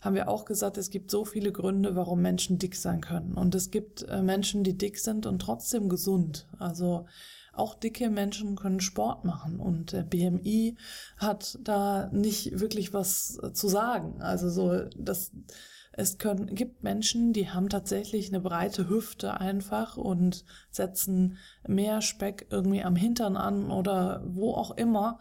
haben 0.01 0.15
wir 0.15 0.29
auch 0.29 0.45
gesagt, 0.45 0.79
es 0.79 0.91
gibt 0.91 1.11
so 1.11 1.25
viele 1.25 1.51
Gründe, 1.51 1.97
warum 1.97 2.23
Menschen 2.23 2.59
dick 2.59 2.77
sein 2.77 3.01
können. 3.01 3.35
Und 3.35 3.55
es 3.55 3.71
gibt 3.71 4.03
äh, 4.03 4.23
Menschen, 4.23 4.63
die 4.63 4.79
dick 4.79 4.99
sind 4.99 5.27
und 5.27 5.41
trotzdem 5.41 5.89
gesund. 5.89 6.47
Also 6.59 7.07
auch 7.53 7.75
dicke 7.75 8.09
Menschen 8.09 8.55
können 8.55 8.81
Sport 8.81 9.25
machen 9.25 9.59
und 9.59 9.93
der 9.93 10.05
BMI 10.05 10.77
hat 11.17 11.59
da 11.63 12.09
nicht 12.13 12.61
wirklich 12.61 12.93
was 12.93 13.41
äh, 13.43 13.53
zu 13.53 13.69
sagen. 13.69 14.23
Also 14.23 14.49
so, 14.49 14.85
das, 14.97 15.33
es 15.99 16.17
können, 16.17 16.55
gibt 16.55 16.85
Menschen, 16.85 17.33
die 17.33 17.51
haben 17.51 17.69
tatsächlich 17.69 18.29
eine 18.29 18.41
breite 18.41 18.89
Hüfte 18.89 19.41
einfach 19.41 19.97
und 19.97 20.45
setzen 20.71 21.39
mehr 21.67 22.03
Speck 22.03 22.47
irgendwie 22.51 22.85
am 22.85 22.95
Hintern 22.95 23.37
an 23.37 23.73
oder 23.73 24.23
wo 24.25 24.55
auch 24.55 24.71
immer 24.77 25.19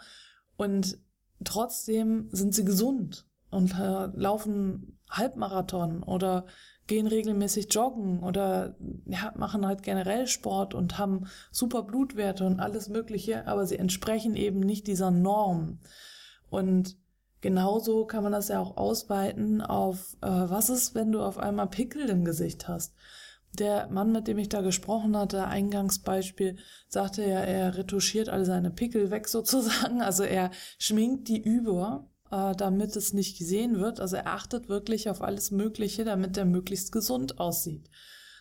und 0.56 1.00
trotzdem 1.44 2.30
sind 2.32 2.54
sie 2.54 2.64
gesund 2.64 3.26
und 3.50 3.74
äh, 3.74 4.06
laufen 4.14 5.00
Halbmarathon 5.10 6.04
oder 6.04 6.46
gehen 6.86 7.08
regelmäßig 7.08 7.74
joggen 7.74 8.20
oder 8.20 8.76
ja, 9.06 9.34
machen 9.36 9.66
halt 9.66 9.82
generell 9.82 10.28
Sport 10.28 10.76
und 10.76 11.00
haben 11.00 11.26
super 11.50 11.82
Blutwerte 11.82 12.46
und 12.46 12.60
alles 12.60 12.88
Mögliche, 12.88 13.48
aber 13.48 13.66
sie 13.66 13.80
entsprechen 13.80 14.36
eben 14.36 14.60
nicht 14.60 14.86
dieser 14.86 15.10
Norm. 15.10 15.80
Und 16.52 16.98
genauso 17.42 18.06
kann 18.06 18.24
man 18.24 18.32
das 18.32 18.48
ja 18.48 18.60
auch 18.60 18.78
ausweiten 18.78 19.62
auf, 19.62 20.16
äh, 20.22 20.28
was 20.28 20.70
ist, 20.70 20.96
wenn 20.96 21.12
du 21.12 21.22
auf 21.22 21.38
einmal 21.38 21.68
Pickel 21.68 22.10
im 22.10 22.26
Gesicht 22.26 22.68
hast. 22.68 22.94
Der 23.54 23.88
Mann, 23.88 24.12
mit 24.12 24.28
dem 24.28 24.38
ich 24.38 24.50
da 24.50 24.62
gesprochen 24.62 25.16
hatte, 25.18 25.46
Eingangsbeispiel, 25.46 26.58
sagte 26.88 27.24
ja, 27.24 27.40
er 27.40 27.78
retuschiert 27.78 28.30
all 28.30 28.46
seine 28.46 28.72
Pickel 28.72 29.10
weg 29.12 29.28
sozusagen. 29.30 30.02
Also 30.02 30.24
er 30.24 30.52
schminkt 30.78 31.28
die 31.28 31.42
über 31.42 32.08
äh, 32.32 32.56
damit 32.56 32.96
es 32.96 33.14
nicht 33.14 33.38
gesehen 33.38 33.80
wird. 33.80 34.00
Also 34.00 34.18
er 34.18 34.28
achtet 34.28 34.70
wirklich 34.70 35.10
auf 35.10 35.22
alles 35.22 35.52
Mögliche, 35.52 36.04
damit 36.04 36.38
er 36.38 36.46
möglichst 36.46 36.92
gesund 36.92 37.40
aussieht. 37.40 37.90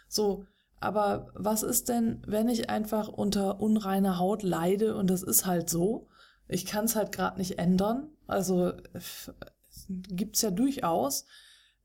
So, 0.08 0.44
aber 0.80 1.30
was 1.34 1.62
ist 1.62 1.88
denn, 1.88 2.22
wenn 2.26 2.48
ich 2.48 2.70
einfach 2.70 3.08
unter 3.08 3.60
unreiner 3.60 4.18
Haut 4.18 4.42
leide 4.42 4.96
und 4.96 5.08
das 5.08 5.22
ist 5.22 5.46
halt 5.46 5.70
so? 5.70 6.08
Ich 6.48 6.66
kann 6.66 6.84
es 6.84 6.96
halt 6.96 7.12
gerade 7.12 7.38
nicht 7.38 7.58
ändern. 7.58 8.08
Also 8.26 8.72
gibt's 9.88 10.42
ja 10.42 10.50
durchaus. 10.50 11.26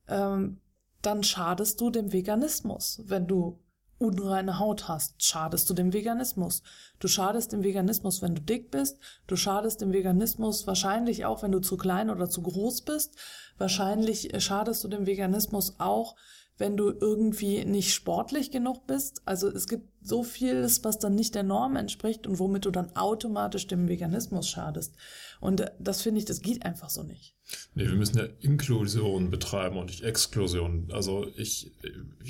Ähm, 0.08 0.60
dann 1.02 1.24
schadest 1.24 1.82
du 1.82 1.90
dem 1.90 2.14
Veganismus, 2.14 3.02
wenn 3.06 3.28
du 3.28 3.60
unreine 4.02 4.58
Haut 4.58 4.88
hast, 4.88 5.24
schadest 5.24 5.70
du 5.70 5.76
dem 5.76 5.94
Veganismus. 5.94 6.64
Du 7.00 7.08
schadest 7.08 7.52
dem 7.52 7.64
Veganismus, 7.64 8.22
wenn 8.24 8.34
du 8.34 8.42
dick 8.42 8.72
bist. 8.72 8.98
Du 9.28 9.36
schadest 9.36 9.80
dem 9.82 9.94
Veganismus 9.94 10.66
wahrscheinlich 10.66 11.26
auch, 11.26 11.44
wenn 11.44 11.52
du 11.52 11.60
zu 11.60 11.78
klein 11.78 12.10
oder 12.10 12.28
zu 12.28 12.42
groß 12.42 12.82
bist. 12.82 13.16
Wahrscheinlich 13.60 14.32
schadest 14.44 14.84
du 14.84 14.88
dem 14.88 15.06
Veganismus 15.06 15.76
auch, 15.80 16.16
wenn 16.62 16.78
du 16.78 16.92
irgendwie 16.92 17.66
nicht 17.66 17.92
sportlich 17.92 18.52
genug 18.52 18.86
bist. 18.86 19.24
Also 19.26 19.50
es 19.50 19.68
gibt 19.68 19.90
so 20.04 20.24
vieles, 20.24 20.84
was 20.84 21.00
dann 21.00 21.16
nicht 21.16 21.34
der 21.34 21.42
Norm 21.42 21.76
entspricht 21.76 22.28
und 22.28 22.38
womit 22.38 22.66
du 22.66 22.72
dann 22.72 22.96
automatisch 22.96 23.66
dem 23.66 23.90
Veganismus 23.90 24.48
schadest. 24.48 24.96
Und 25.40 25.66
das 25.80 26.04
finde 26.04 26.20
ich, 26.20 26.26
das 26.26 26.44
geht 26.44 26.64
einfach 26.64 26.92
so 26.92 27.02
nicht. 27.02 27.36
Nee, 27.74 27.88
wir 27.88 27.96
müssen 27.96 28.20
ja 28.20 28.26
Inklusion 28.42 29.32
betreiben 29.32 29.78
und 29.78 29.88
nicht 29.88 30.04
Exklusion. 30.04 30.88
Also 30.92 31.26
ich, 31.36 31.72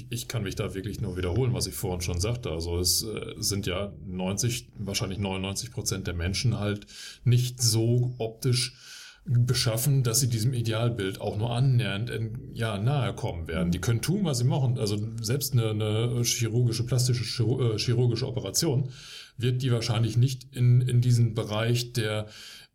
ich 0.10 0.30
kann 0.30 0.44
mich 0.44 0.56
da 0.56 0.74
wirklich 0.74 1.02
nur 1.02 1.18
wiederholen, 1.18 1.54
was 1.54 1.68
ich 1.68 1.76
vorhin 1.76 2.02
schon 2.02 2.22
sagte. 2.22 2.52
Also 2.52 2.80
es 2.80 3.04
äh, 3.04 3.34
sind 3.38 3.68
ja 3.68 3.92
90, 4.08 4.70
wahrscheinlich 4.78 5.20
99 5.20 5.72
Prozent 5.74 6.08
der 6.08 6.14
Menschen 6.14 6.58
halt 6.58 6.88
nicht 7.26 7.62
so 7.62 8.16
optisch 8.18 8.78
beschaffen, 9.26 10.04
dass 10.04 10.20
sie 10.20 10.30
diesem 10.30 10.54
Idealbild 10.54 11.22
auch 11.22 11.38
nur 11.38 11.52
annähernd 11.52 12.10
in, 12.10 12.50
ja, 12.54 12.78
nahe 12.80 13.14
kommen 13.14 13.48
werden. 13.48 13.72
Die 13.72 13.80
können 13.80 14.02
tun, 14.02 14.24
was 14.24 14.40
sie 14.40 14.46
machen. 14.46 14.80
Also 14.80 14.98
selbst 15.22 15.54
eine, 15.54 15.70
eine 15.70 16.24
chirurgische, 16.24 16.86
plastische 16.86 17.44
äh, 17.44 17.78
chirurgische 17.78 18.28
Operation 18.28 18.90
wird 19.38 19.62
die 19.62 19.72
wahrscheinlich 19.72 20.18
nicht 20.18 20.56
in, 20.56 20.82
in 20.82 21.02
diesen 21.02 21.36
Bereich 21.36 21.94
der 21.94 22.28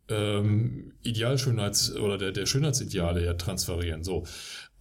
ähm, 0.09 0.93
Idealschönheits- 1.03 1.97
oder 1.97 2.17
der, 2.17 2.31
der 2.31 2.45
Schönheitsideale 2.45 3.25
ja 3.25 3.33
transferieren. 3.33 4.05
So, 4.05 4.25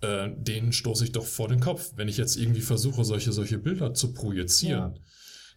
äh, 0.02 0.30
den 0.36 0.72
stoße 0.72 1.04
ich 1.04 1.12
doch 1.12 1.26
vor 1.26 1.48
den 1.48 1.60
Kopf. 1.60 1.92
Wenn 1.96 2.08
ich 2.08 2.16
jetzt 2.16 2.36
irgendwie 2.36 2.60
versuche, 2.60 3.04
solche, 3.04 3.32
solche 3.32 3.58
Bilder 3.58 3.92
zu 3.92 4.12
projizieren, 4.12 4.94
ja. 4.94 5.00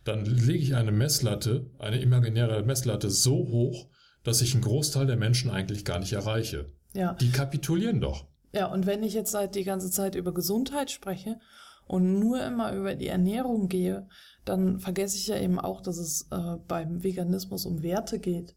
dann 0.05 0.25
lege 0.25 0.63
ich 0.63 0.75
eine 0.75 0.91
Messlatte, 0.91 1.69
eine 1.77 2.01
imaginäre 2.01 2.63
Messlatte 2.63 3.11
so 3.11 3.35
hoch, 3.35 3.89
dass 4.29 4.41
ich 4.41 4.53
einen 4.53 4.63
Großteil 4.63 5.07
der 5.07 5.17
Menschen 5.17 5.49
eigentlich 5.49 5.83
gar 5.83 5.97
nicht 5.97 6.13
erreiche. 6.13 6.67
Ja. 6.93 7.13
Die 7.13 7.31
kapitulieren 7.31 7.99
doch. 7.99 8.27
Ja, 8.53 8.67
und 8.67 8.85
wenn 8.85 9.01
ich 9.01 9.13
jetzt 9.13 9.31
seit 9.31 9.55
die 9.55 9.63
ganze 9.63 9.89
Zeit 9.89 10.13
über 10.13 10.33
Gesundheit 10.33 10.91
spreche 10.91 11.39
und 11.87 12.19
nur 12.19 12.43
immer 12.43 12.73
über 12.73 12.93
die 12.93 13.07
Ernährung 13.07 13.69
gehe, 13.69 14.07
dann 14.45 14.79
vergesse 14.79 15.17
ich 15.17 15.27
ja 15.27 15.37
eben 15.37 15.59
auch, 15.59 15.81
dass 15.81 15.97
es 15.97 16.27
äh, 16.29 16.57
beim 16.67 17.03
Veganismus 17.03 17.65
um 17.65 17.81
Werte 17.81 18.19
geht, 18.19 18.55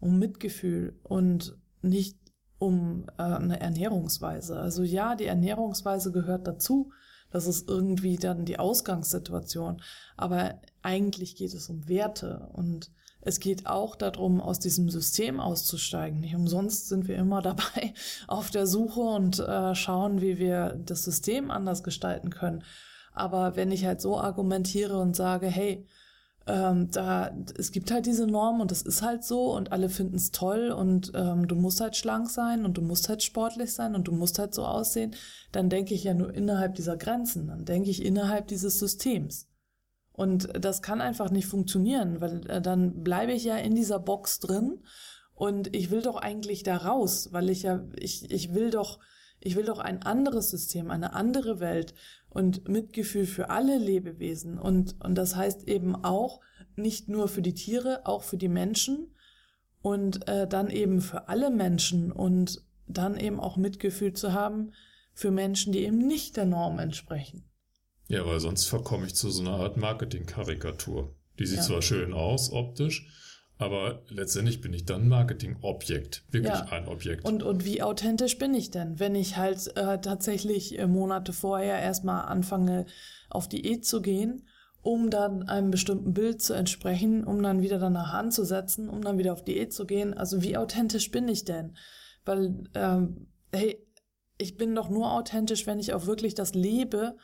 um 0.00 0.18
Mitgefühl 0.18 0.98
und 1.02 1.56
nicht 1.80 2.18
um 2.58 3.06
äh, 3.16 3.22
eine 3.22 3.58
Ernährungsweise. 3.58 4.58
Also 4.58 4.82
ja, 4.82 5.14
die 5.14 5.26
Ernährungsweise 5.26 6.12
gehört 6.12 6.46
dazu. 6.46 6.92
Das 7.30 7.46
ist 7.46 7.68
irgendwie 7.70 8.16
dann 8.16 8.44
die 8.44 8.58
Ausgangssituation. 8.58 9.80
Aber 10.16 10.60
eigentlich 10.82 11.36
geht 11.36 11.54
es 11.54 11.70
um 11.70 11.88
Werte 11.88 12.48
und 12.52 12.90
es 13.20 13.40
geht 13.40 13.66
auch 13.66 13.96
darum, 13.96 14.40
aus 14.40 14.60
diesem 14.60 14.88
System 14.88 15.40
auszusteigen. 15.40 16.20
Nicht 16.20 16.34
umsonst 16.34 16.88
sind 16.88 17.08
wir 17.08 17.16
immer 17.16 17.42
dabei 17.42 17.92
auf 18.28 18.50
der 18.50 18.66
Suche 18.66 19.00
und 19.00 19.38
äh, 19.40 19.74
schauen, 19.74 20.20
wie 20.20 20.38
wir 20.38 20.80
das 20.84 21.04
System 21.04 21.50
anders 21.50 21.82
gestalten 21.82 22.30
können. 22.30 22.62
Aber 23.12 23.56
wenn 23.56 23.72
ich 23.72 23.84
halt 23.84 24.00
so 24.00 24.18
argumentiere 24.18 24.98
und 24.98 25.16
sage, 25.16 25.46
hey, 25.46 25.86
ähm, 26.46 26.90
da 26.92 27.34
es 27.58 27.72
gibt 27.72 27.90
halt 27.90 28.06
diese 28.06 28.26
Norm 28.26 28.60
und 28.60 28.70
das 28.70 28.82
ist 28.82 29.02
halt 29.02 29.24
so 29.24 29.52
und 29.56 29.72
alle 29.72 29.88
finden 29.88 30.16
es 30.16 30.30
toll 30.30 30.70
und 30.70 31.10
ähm, 31.14 31.48
du 31.48 31.56
musst 31.56 31.80
halt 31.80 31.96
schlank 31.96 32.30
sein 32.30 32.64
und 32.64 32.76
du 32.76 32.82
musst 32.82 33.08
halt 33.08 33.22
sportlich 33.22 33.74
sein 33.74 33.94
und 33.96 34.06
du 34.06 34.12
musst 34.12 34.38
halt 34.38 34.54
so 34.54 34.64
aussehen, 34.64 35.16
dann 35.50 35.68
denke 35.68 35.94
ich 35.94 36.04
ja 36.04 36.14
nur 36.14 36.32
innerhalb 36.32 36.76
dieser 36.76 36.96
Grenzen, 36.96 37.48
dann 37.48 37.64
denke 37.64 37.90
ich 37.90 38.04
innerhalb 38.04 38.46
dieses 38.46 38.78
Systems. 38.78 39.48
Und 40.16 40.48
das 40.58 40.80
kann 40.80 41.00
einfach 41.00 41.30
nicht 41.30 41.46
funktionieren, 41.46 42.20
weil 42.20 42.48
äh, 42.48 42.62
dann 42.62 43.02
bleibe 43.02 43.32
ich 43.32 43.44
ja 43.44 43.56
in 43.56 43.74
dieser 43.74 43.98
Box 43.98 44.40
drin 44.40 44.80
und 45.34 45.76
ich 45.76 45.90
will 45.90 46.00
doch 46.00 46.16
eigentlich 46.16 46.62
da 46.62 46.78
raus, 46.78 47.28
weil 47.32 47.50
ich 47.50 47.62
ja, 47.62 47.84
ich, 47.96 48.30
ich 48.30 48.54
will 48.54 48.70
doch, 48.70 48.98
ich 49.40 49.54
will 49.54 49.64
doch 49.64 49.78
ein 49.78 50.02
anderes 50.02 50.50
System, 50.50 50.90
eine 50.90 51.12
andere 51.12 51.60
Welt 51.60 51.92
und 52.30 52.66
Mitgefühl 52.68 53.26
für 53.26 53.50
alle 53.50 53.76
Lebewesen. 53.76 54.58
Und, 54.58 54.96
und 55.04 55.14
das 55.14 55.36
heißt 55.36 55.68
eben 55.68 55.94
auch 55.94 56.40
nicht 56.76 57.08
nur 57.08 57.28
für 57.28 57.42
die 57.42 57.54
Tiere, 57.54 58.06
auch 58.06 58.22
für 58.22 58.38
die 58.38 58.48
Menschen 58.48 59.14
und 59.82 60.26
äh, 60.28 60.48
dann 60.48 60.70
eben 60.70 61.02
für 61.02 61.28
alle 61.28 61.50
Menschen 61.50 62.10
und 62.10 62.62
dann 62.86 63.18
eben 63.18 63.38
auch 63.38 63.58
Mitgefühl 63.58 64.14
zu 64.14 64.32
haben 64.32 64.72
für 65.12 65.30
Menschen, 65.30 65.74
die 65.74 65.84
eben 65.84 65.98
nicht 65.98 66.38
der 66.38 66.46
Norm 66.46 66.78
entsprechen. 66.78 67.44
Ja, 68.08 68.24
weil 68.26 68.40
sonst 68.40 68.66
verkomme 68.66 69.06
ich 69.06 69.14
zu 69.14 69.30
so 69.30 69.42
einer 69.42 69.56
Art 69.58 69.76
Marketing-Karikatur. 69.76 71.14
Die 71.38 71.46
sieht 71.46 71.58
Ja. 71.58 71.64
zwar 71.64 71.82
schön 71.82 72.12
aus, 72.12 72.52
optisch, 72.52 73.06
aber 73.58 74.02
letztendlich 74.08 74.60
bin 74.60 74.72
ich 74.72 74.84
dann 74.84 75.02
ein 75.02 75.08
Marketing-Objekt. 75.08 76.24
Wirklich 76.30 76.52
Ja. 76.54 76.66
ein 76.70 76.88
Objekt. 76.88 77.24
Und, 77.24 77.42
und 77.42 77.64
wie 77.64 77.82
authentisch 77.82 78.38
bin 78.38 78.54
ich 78.54 78.70
denn, 78.70 79.00
wenn 79.00 79.14
ich 79.14 79.36
halt 79.36 79.76
äh, 79.76 80.00
tatsächlich 80.00 80.78
äh, 80.78 80.86
Monate 80.86 81.32
vorher 81.32 81.80
erstmal 81.80 82.26
anfange, 82.26 82.86
auf 83.28 83.48
Diät 83.48 83.84
zu 83.84 84.00
gehen, 84.02 84.46
um 84.82 85.10
dann 85.10 85.42
einem 85.48 85.72
bestimmten 85.72 86.14
Bild 86.14 86.40
zu 86.40 86.52
entsprechen, 86.52 87.24
um 87.24 87.42
dann 87.42 87.60
wieder 87.60 87.78
danach 87.80 88.12
anzusetzen, 88.14 88.88
um 88.88 89.02
dann 89.02 89.18
wieder 89.18 89.32
auf 89.32 89.42
Diät 89.42 89.72
zu 89.72 89.84
gehen. 89.84 90.14
Also 90.14 90.42
wie 90.42 90.56
authentisch 90.56 91.10
bin 91.10 91.26
ich 91.26 91.44
denn? 91.44 91.76
Weil, 92.24 92.64
ähm, 92.74 93.26
hey, 93.52 93.84
ich 94.38 94.56
bin 94.56 94.74
doch 94.74 94.88
nur 94.88 95.12
authentisch, 95.12 95.66
wenn 95.66 95.80
ich 95.80 95.92
auch 95.92 96.06
wirklich 96.06 96.34
das 96.34 96.54
lebe, 96.54 97.16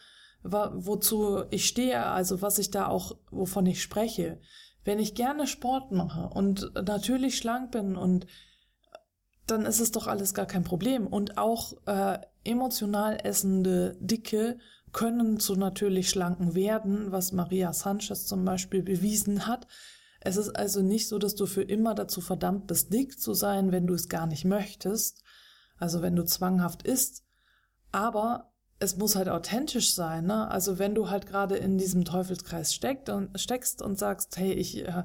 wozu 0.43 1.45
ich 1.51 1.67
stehe, 1.67 2.05
also 2.07 2.43
was 2.43 2.59
ich 2.59 2.71
da 2.71 2.89
auch, 2.89 3.17
wovon 3.31 3.67
ich 3.67 3.83
spreche. 3.83 4.41
Wenn 4.85 4.99
ich 4.99 5.15
gerne 5.15 5.47
Sport 5.47 5.93
mache 5.93 6.29
und 6.29 6.73
natürlich 6.75 7.39
schlank 7.39 7.71
bin 7.71 7.97
und 7.97 8.27
dann 9.47 9.65
ist 9.67 9.81
es 9.81 9.93
doch 9.93 10.07
alles 10.07 10.35
gar 10.35 10.47
kein 10.47 10.65
Problem. 10.65 11.07
Und 11.07 11.39
auch 11.39 11.75
äh, 11.87 12.19
emotional 12.45 13.19
essende 13.23 13.97
Dicke 14.01 14.59
können 14.93 15.41
zu 15.41 15.57
natürlich 15.57 16.11
schlanken 16.11 16.55
werden, 16.55 17.13
was 17.13 17.33
Maria 17.33 17.73
Sanchez 17.73 18.27
zum 18.27 18.45
Beispiel 18.45 18.83
bewiesen 18.83 19.47
hat. 19.47 19.67
Es 20.21 20.37
ist 20.37 20.51
also 20.51 20.83
nicht 20.83 21.09
so, 21.09 21.19
dass 21.19 21.35
du 21.35 21.47
für 21.47 21.63
immer 21.63 21.95
dazu 21.95 22.21
verdammt 22.21 22.67
bist, 22.67 22.93
dick 22.93 23.19
zu 23.19 23.35
sein, 23.35 23.73
wenn 23.73 23.87
du 23.87 23.95
es 23.95 24.09
gar 24.09 24.27
nicht 24.27 24.45
möchtest. 24.45 25.23
Also 25.79 26.03
wenn 26.03 26.15
du 26.15 26.25
zwanghaft 26.25 26.83
isst. 26.83 27.25
Aber 27.91 28.52
es 28.83 28.97
muss 28.97 29.15
halt 29.15 29.29
authentisch 29.29 29.95
sein. 29.95 30.27
Ne? 30.27 30.51
Also 30.51 30.79
wenn 30.79 30.95
du 30.95 31.09
halt 31.09 31.27
gerade 31.27 31.57
in 31.57 31.79
diesem 31.79 32.05
Teufelskreis 32.05 32.75
steckt 32.75 33.09
und, 33.09 33.41
steckst 33.41 33.81
und 33.81 33.97
sagst, 33.97 34.37
hey, 34.37 34.53
ich 34.53 34.87
äh, 34.87 35.05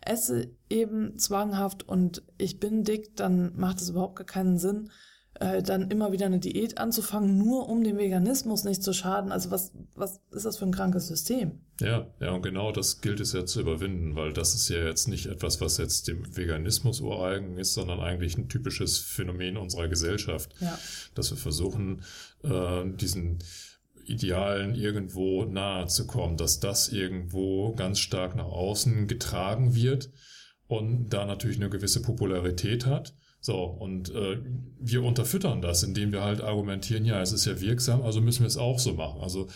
esse 0.00 0.50
eben 0.70 1.18
zwanghaft 1.18 1.86
und 1.86 2.22
ich 2.38 2.58
bin 2.58 2.84
dick, 2.84 3.16
dann 3.16 3.54
macht 3.54 3.82
es 3.82 3.90
überhaupt 3.90 4.16
gar 4.16 4.26
keinen 4.26 4.58
Sinn, 4.58 4.90
äh, 5.40 5.62
dann 5.62 5.90
immer 5.90 6.12
wieder 6.12 6.26
eine 6.26 6.38
Diät 6.38 6.78
anzufangen, 6.78 7.38
nur 7.38 7.68
um 7.68 7.84
dem 7.84 7.96
Veganismus 7.98 8.64
nicht 8.64 8.82
zu 8.82 8.92
schaden. 8.92 9.30
Also 9.32 9.50
was, 9.50 9.72
was 9.94 10.20
ist 10.32 10.44
das 10.44 10.56
für 10.58 10.64
ein 10.66 10.72
krankes 10.72 11.06
System? 11.08 11.60
Ja, 11.80 12.06
ja, 12.20 12.32
und 12.32 12.42
genau 12.42 12.72
das 12.72 13.00
gilt 13.00 13.20
es 13.20 13.32
ja 13.32 13.46
zu 13.46 13.60
überwinden, 13.60 14.16
weil 14.16 14.32
das 14.32 14.54
ist 14.54 14.68
ja 14.68 14.78
jetzt 14.84 15.06
nicht 15.06 15.26
etwas, 15.26 15.60
was 15.60 15.76
jetzt 15.78 16.08
dem 16.08 16.36
Veganismus 16.36 17.00
ureigen 17.00 17.56
ist, 17.56 17.74
sondern 17.74 18.00
eigentlich 18.00 18.36
ein 18.36 18.48
typisches 18.48 18.98
Phänomen 18.98 19.56
unserer 19.56 19.86
Gesellschaft, 19.88 20.54
Ja. 20.60 20.76
dass 21.14 21.30
wir 21.30 21.38
versuchen, 21.38 22.02
äh, 22.42 22.84
diesen 22.96 23.38
Idealen 24.04 24.74
irgendwo 24.74 25.44
nahe 25.44 25.86
zu 25.86 26.06
kommen, 26.06 26.36
dass 26.36 26.60
das 26.60 26.88
irgendwo 26.88 27.74
ganz 27.74 27.98
stark 27.98 28.34
nach 28.34 28.46
außen 28.46 29.06
getragen 29.06 29.74
wird 29.74 30.10
und 30.66 31.10
da 31.10 31.26
natürlich 31.26 31.58
eine 31.58 31.70
gewisse 31.70 32.02
Popularität 32.02 32.86
hat. 32.86 33.14
So, 33.40 33.62
und 33.64 34.12
äh, 34.14 34.38
wir 34.80 35.02
unterfüttern 35.04 35.62
das, 35.62 35.82
indem 35.82 36.12
wir 36.12 36.22
halt 36.22 36.40
argumentieren, 36.42 37.04
ja, 37.04 37.22
es 37.22 37.32
ist 37.32 37.44
ja 37.44 37.60
wirksam, 37.60 38.02
also 38.02 38.20
müssen 38.20 38.40
wir 38.40 38.48
es 38.48 38.56
auch 38.56 38.78
so 38.78 38.94
machen. 38.94 39.20
Also 39.20 39.48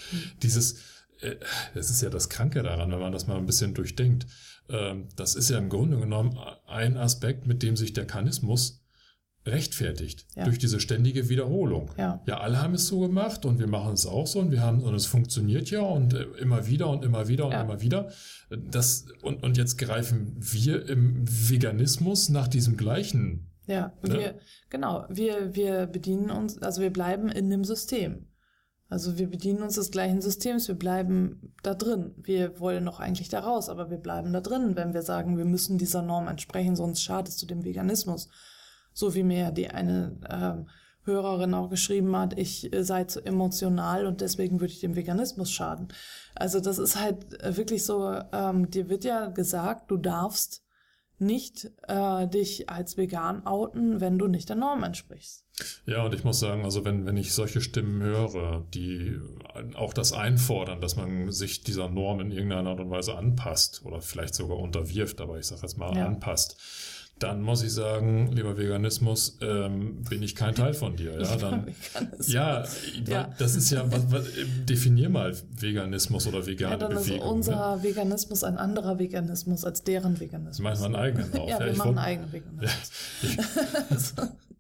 dieses, 0.43 0.75
äh, 1.21 1.35
das 1.75 1.91
ist 1.91 2.01
ja 2.01 2.09
das 2.11 2.29
Kranke 2.29 2.63
daran, 2.63 2.91
wenn 2.93 3.01
man 3.01 3.13
das 3.13 3.27
mal 3.27 3.37
ein 3.37 3.47
bisschen 3.47 3.75
durchdenkt. 3.75 4.27
Ähm, 4.69 5.09
das 5.17 5.35
ist 5.35 5.51
ja 5.51 5.59
im 5.59 5.69
Grunde 5.69 5.99
genommen 5.99 6.39
ein 6.67 6.97
Aspekt, 6.97 7.47
mit 7.47 7.63
dem 7.63 7.77
sich 7.77 7.93
der 7.93 8.07
Kanismus 8.07 8.79
rechtfertigt. 9.45 10.27
Ja. 10.37 10.45
Durch 10.45 10.59
diese 10.59 10.79
ständige 10.79 11.29
Wiederholung. 11.29 11.91
Ja. 11.99 12.23
Ja, 12.27 12.39
alle 12.39 12.63
haben 12.63 12.75
es 12.75 12.87
so 12.87 13.01
gemacht 13.01 13.45
und 13.45 13.59
wir 13.59 13.67
machen 13.67 13.95
es 13.95 14.07
auch 14.07 14.29
so 14.29 14.39
und 14.39 14.53
wir 14.53 14.61
haben, 14.61 14.83
und 14.83 14.95
es 14.95 15.07
funktioniert 15.07 15.69
ja 15.73 15.81
und 15.81 16.15
äh, 16.15 16.23
immer 16.41 16.69
wieder 16.69 16.89
und 16.89 17.05
immer 17.05 17.27
wieder 17.27 17.47
und 17.47 17.53
Ja. 17.53 17.63
immer 17.63 17.81
wieder. 17.81 18.13
Das, 18.51 19.07
und, 19.23 19.43
und 19.43 19.57
jetzt 19.57 19.79
greifen 19.79 20.37
wir 20.39 20.89
im 20.89 21.25
Veganismus 21.27 22.29
nach 22.29 22.47
diesem 22.47 22.77
gleichen 22.77 23.49
Ja, 23.67 23.93
Ne? 24.03 24.19
wir, 24.19 24.35
genau, 24.71 25.07
wir, 25.09 25.55
wir 25.55 25.87
bedienen 25.87 26.31
uns, 26.31 26.61
also 26.61 26.83
wir 26.83 26.93
bleiben 26.93 27.29
in 27.29 27.51
dem 27.51 27.65
System. 27.65 28.27
Also 28.89 29.17
wir 29.17 29.31
bedienen 29.31 29.63
uns 29.63 29.77
des 29.77 29.91
gleichen 29.91 30.21
Systems, 30.21 30.69
wir 30.69 30.75
bleiben 30.75 31.55
da 31.63 31.73
drin. 31.73 32.15
Wir 32.19 32.61
wollen 32.61 32.85
doch 32.85 33.01
eigentlich 33.01 33.31
da 33.31 33.41
raus, 33.41 33.71
aber 33.71 33.89
wir 33.89 33.97
bleiben 33.97 34.35
da 34.35 34.43
drin, 34.43 34.77
wenn 34.77 34.93
wir 34.93 35.01
sagen, 35.01 35.39
wir 35.39 35.47
müssen 35.47 35.79
dieser 35.79 36.03
Norm 36.03 36.29
entsprechen, 36.29 36.77
sonst 36.77 37.03
schadest 37.03 37.41
du 37.41 37.47
dem 37.47 37.65
Veganismus. 37.65 38.29
So 38.93 39.15
wie 39.15 39.23
mir 39.23 39.51
die 39.51 39.71
eine 39.71 40.19
ähm, 40.29 40.69
Hörerin 41.05 41.55
auch 41.55 41.71
geschrieben 41.71 42.15
hat, 42.15 42.39
ich 42.39 42.71
äh, 42.73 42.85
sei 42.85 43.05
zu 43.05 43.25
emotional 43.25 44.05
und 44.05 44.21
deswegen 44.21 44.61
würde 44.61 44.75
ich 44.75 44.81
dem 44.81 44.95
Veganismus 44.95 45.51
schaden. 45.51 45.89
Also 46.35 46.61
das 46.61 46.79
ist 46.79 47.01
halt 47.01 47.43
äh, 47.43 47.57
wirklich 47.57 47.85
so, 47.87 48.15
ähm, 48.33 48.71
dir 48.71 48.91
wird 48.91 49.05
ja 49.05 49.29
gesagt, 49.29 49.91
du 49.91 49.97
darfst 49.97 50.63
nicht 51.23 51.71
äh, 51.89 52.27
dich 52.29 52.69
als 52.69 52.97
vegan 52.97 53.47
outen, 53.47 54.01
wenn 54.01 54.19
du 54.19 54.27
nicht 54.27 54.49
der 54.49 54.57
Norm 54.57 54.83
entsprichst. 54.83 55.47
Ja, 55.87 56.05
und 56.05 56.15
ich 56.15 56.25
muss 56.25 56.41
sagen, 56.41 56.65
also 56.65 56.85
wenn, 56.85 57.07
wenn 57.07 57.17
ich 57.17 57.33
solche 57.33 57.61
Stimmen 57.61 58.03
höre, 58.03 58.67
die 58.75 59.19
auch 59.75 59.95
das 59.95 60.13
einfordern, 60.13 60.81
dass 60.81 60.97
man 60.97 61.31
sich 61.31 61.63
dieser 61.63 61.89
Norm 61.89 62.21
in 62.21 62.31
irgendeiner 62.33 62.71
Art 62.71 62.81
und 62.81 62.91
Weise 62.91 63.17
anpasst 63.17 63.83
oder 63.85 64.01
vielleicht 64.01 64.35
sogar 64.35 64.59
unterwirft, 64.59 65.21
aber 65.21 65.39
ich 65.39 65.47
sage 65.47 65.63
jetzt 65.63 65.79
mal 65.79 65.97
Ja. 65.97 66.07
anpasst, 66.07 66.57
dann 67.23 67.43
muss 67.43 67.63
ich 67.63 67.73
sagen, 67.73 68.31
lieber 68.33 68.57
Veganismus, 68.57 69.39
ähm, 69.41 70.03
bin 70.09 70.23
ich 70.23 70.35
kein 70.35 70.55
Teil 70.55 70.75
von 70.75 70.97
dir. 70.97 71.21
Ja, 71.21 71.37
dann, 71.37 71.67
ja, 72.27 72.65
Ja. 73.07 73.29
das 73.39 73.55
ist 73.55 73.71
ja, 73.71 73.91
was, 73.91 74.11
was, 74.11 74.27
definier 74.69 75.09
mal 75.09 75.35
Veganismus 75.59 76.27
oder 76.27 76.47
vegane 76.47 76.73
Ja, 76.73 76.79
dann 76.79 76.93
ist 76.93 77.05
Bewegung. 77.07 77.27
ne? 77.27 77.33
unser 77.33 77.83
Veganismus 77.83 78.45
ein 78.45 78.59
anderer 78.59 78.99
Veganismus 78.99 79.65
als 79.65 79.83
deren 79.85 80.19
Veganismus. 80.21 80.59
Ich 80.59 80.63
meine 80.63 80.79
mal 80.79 80.87
einen 80.87 80.97
eigenen 80.97 81.33
auch. 81.41 81.49
Ja, 81.49 81.59
wir 81.61 81.69
ich 81.69 81.79
machen 81.79 81.91
einen 81.91 81.99
eigenen 81.99 82.33
Veganismus. 82.33 84.15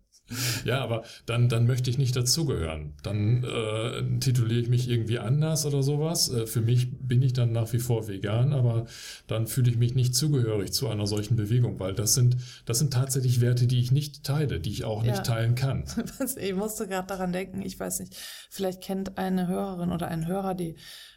Ja, 0.65 0.83
aber 0.83 1.05
dann, 1.27 1.49
dann 1.49 1.67
möchte 1.67 1.91
ich 1.91 1.99
nicht 1.99 2.15
dazugehören. 2.17 2.93
Dann 3.03 3.45
äh, 3.45 4.19
tituliere 4.21 4.61
ich 4.61 4.69
mich 4.69 4.89
irgendwie 4.89 5.19
anders 5.19 5.67
oder 5.67 5.83
sowas. 5.83 6.31
Äh, 6.33 6.47
für 6.47 6.61
mich 6.61 6.89
bin 6.99 7.23
ich 7.23 7.33
dann 7.33 7.53
nach 7.53 7.73
wie 7.73 7.79
vor 7.79 8.09
vegan, 8.09 8.53
aber 8.53 8.87
dann 9.27 9.47
fühle 9.47 9.71
ich 9.71 9.77
mich 9.77 9.95
nicht 9.95 10.15
zugehörig 10.15 10.73
zu 10.73 10.89
einer 10.89 11.07
solchen 11.07 11.37
Bewegung, 11.37 11.79
weil 11.81 11.95
das 11.95 12.15
sind, 12.15 12.37
das 12.67 12.79
sind 12.79 12.93
tatsächlich 12.93 13.41
Werte, 13.41 13.67
die 13.67 13.81
ich 13.81 13.93
nicht 13.93 14.25
teile, 14.25 14.61
die 14.61 14.71
ich 14.71 14.85
auch 14.85 15.03
nicht 15.03 15.17
Ja. 15.17 15.23
teilen 15.23 15.55
kann. 15.55 15.85
Ich 16.37 16.55
musste 16.55 16.87
gerade 16.87 17.07
daran 17.09 17.33
denken, 17.33 17.63
ich 17.63 17.79
weiß 17.79 18.01
nicht, 18.01 18.17
vielleicht 18.51 18.81
kennt 18.83 19.19
eine 19.19 19.47
Hörerin 19.49 19.93
oder 19.93 20.09
ein 20.09 20.27
Hörer 20.27 20.55
die 20.55 20.77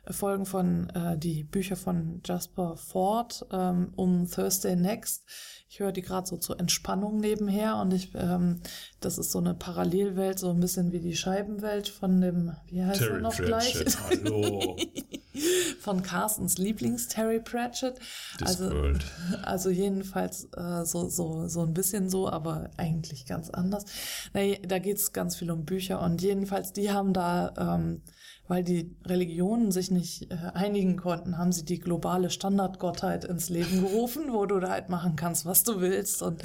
Folgen 0.10 0.46
von, 0.46 0.90
äh, 0.92 1.18
die 1.18 1.44
Bücher 1.44 1.76
von 1.76 2.22
Jasper 2.26 2.78
Ford 2.78 3.46
ähm, 3.52 3.92
um 3.96 4.30
Thursday 4.30 4.76
Next. 4.76 5.24
Ich 5.68 5.80
höre 5.80 5.92
die 5.92 6.02
gerade 6.02 6.28
so 6.28 6.38
zur 6.38 6.60
Entspannung 6.60 7.20
nebenher 7.20 7.78
und 7.78 7.92
ich, 7.92 8.14
ähm, 8.16 8.62
das 9.06 9.20
ist 9.20 9.32
so 9.32 9.40
eine 9.40 9.54
Parallelwelt, 9.54 10.40
so 10.40 10.50
ein 10.50 10.60
bisschen 10.60 10.92
wie 10.92 11.00
die 11.00 11.16
Scheibenwelt 11.16 11.88
von 11.88 12.20
dem, 12.20 12.56
wie 12.68 12.84
heißt 12.84 13.02
er 13.02 13.08
Terry 13.08 13.22
noch 13.22 13.36
gleich? 13.36 13.74
Pratchett, 13.74 13.98
hallo. 14.02 14.76
von 15.80 16.02
Carstens 16.02 16.58
Lieblings-Terry 16.58 17.40
Pratchett. 17.40 18.00
Also, 18.42 18.64
Discworld. 18.64 19.06
also 19.44 19.70
jedenfalls 19.70 20.46
äh, 20.56 20.84
so, 20.86 21.08
so, 21.08 21.48
so 21.48 21.62
ein 21.62 21.74
bisschen 21.74 22.10
so, 22.10 22.28
aber 22.30 22.72
eigentlich 22.78 23.26
ganz 23.26 23.52
anders. 23.52 23.86
Da 24.34 24.80
geht's 24.80 25.14
ganz 25.14 25.36
viel 25.36 25.52
um 25.52 25.66
Bücher 25.66 26.02
und 26.02 26.22
jedenfalls, 26.22 26.74
die 26.74 26.92
haben 26.92 27.14
da, 27.14 27.54
ähm, 27.58 28.02
weil 28.48 28.64
die 28.64 28.96
Religionen 29.06 29.72
sich 29.72 29.90
nicht 29.90 30.32
äh, 30.32 30.36
einigen 30.54 30.98
konnten, 30.98 31.38
haben 31.38 31.52
sie 31.52 31.66
die 31.66 31.80
globale 31.80 32.30
Standardgottheit 32.30 33.26
ins 33.26 33.50
Leben 33.50 33.82
gerufen, 33.82 34.34
wo 34.34 34.46
du 34.46 34.60
da 34.60 34.70
halt 34.70 34.90
machen 34.90 35.16
kannst, 35.16 35.46
was 35.46 35.64
du 35.64 35.82
willst. 35.82 36.22
Und 36.22 36.44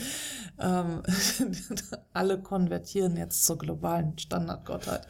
ähm, 0.59 1.03
alle 2.13 2.41
konvertieren 2.41 3.17
jetzt 3.17 3.45
zur 3.45 3.59
globalen 3.59 4.19
Standardgottheit. 4.19 5.07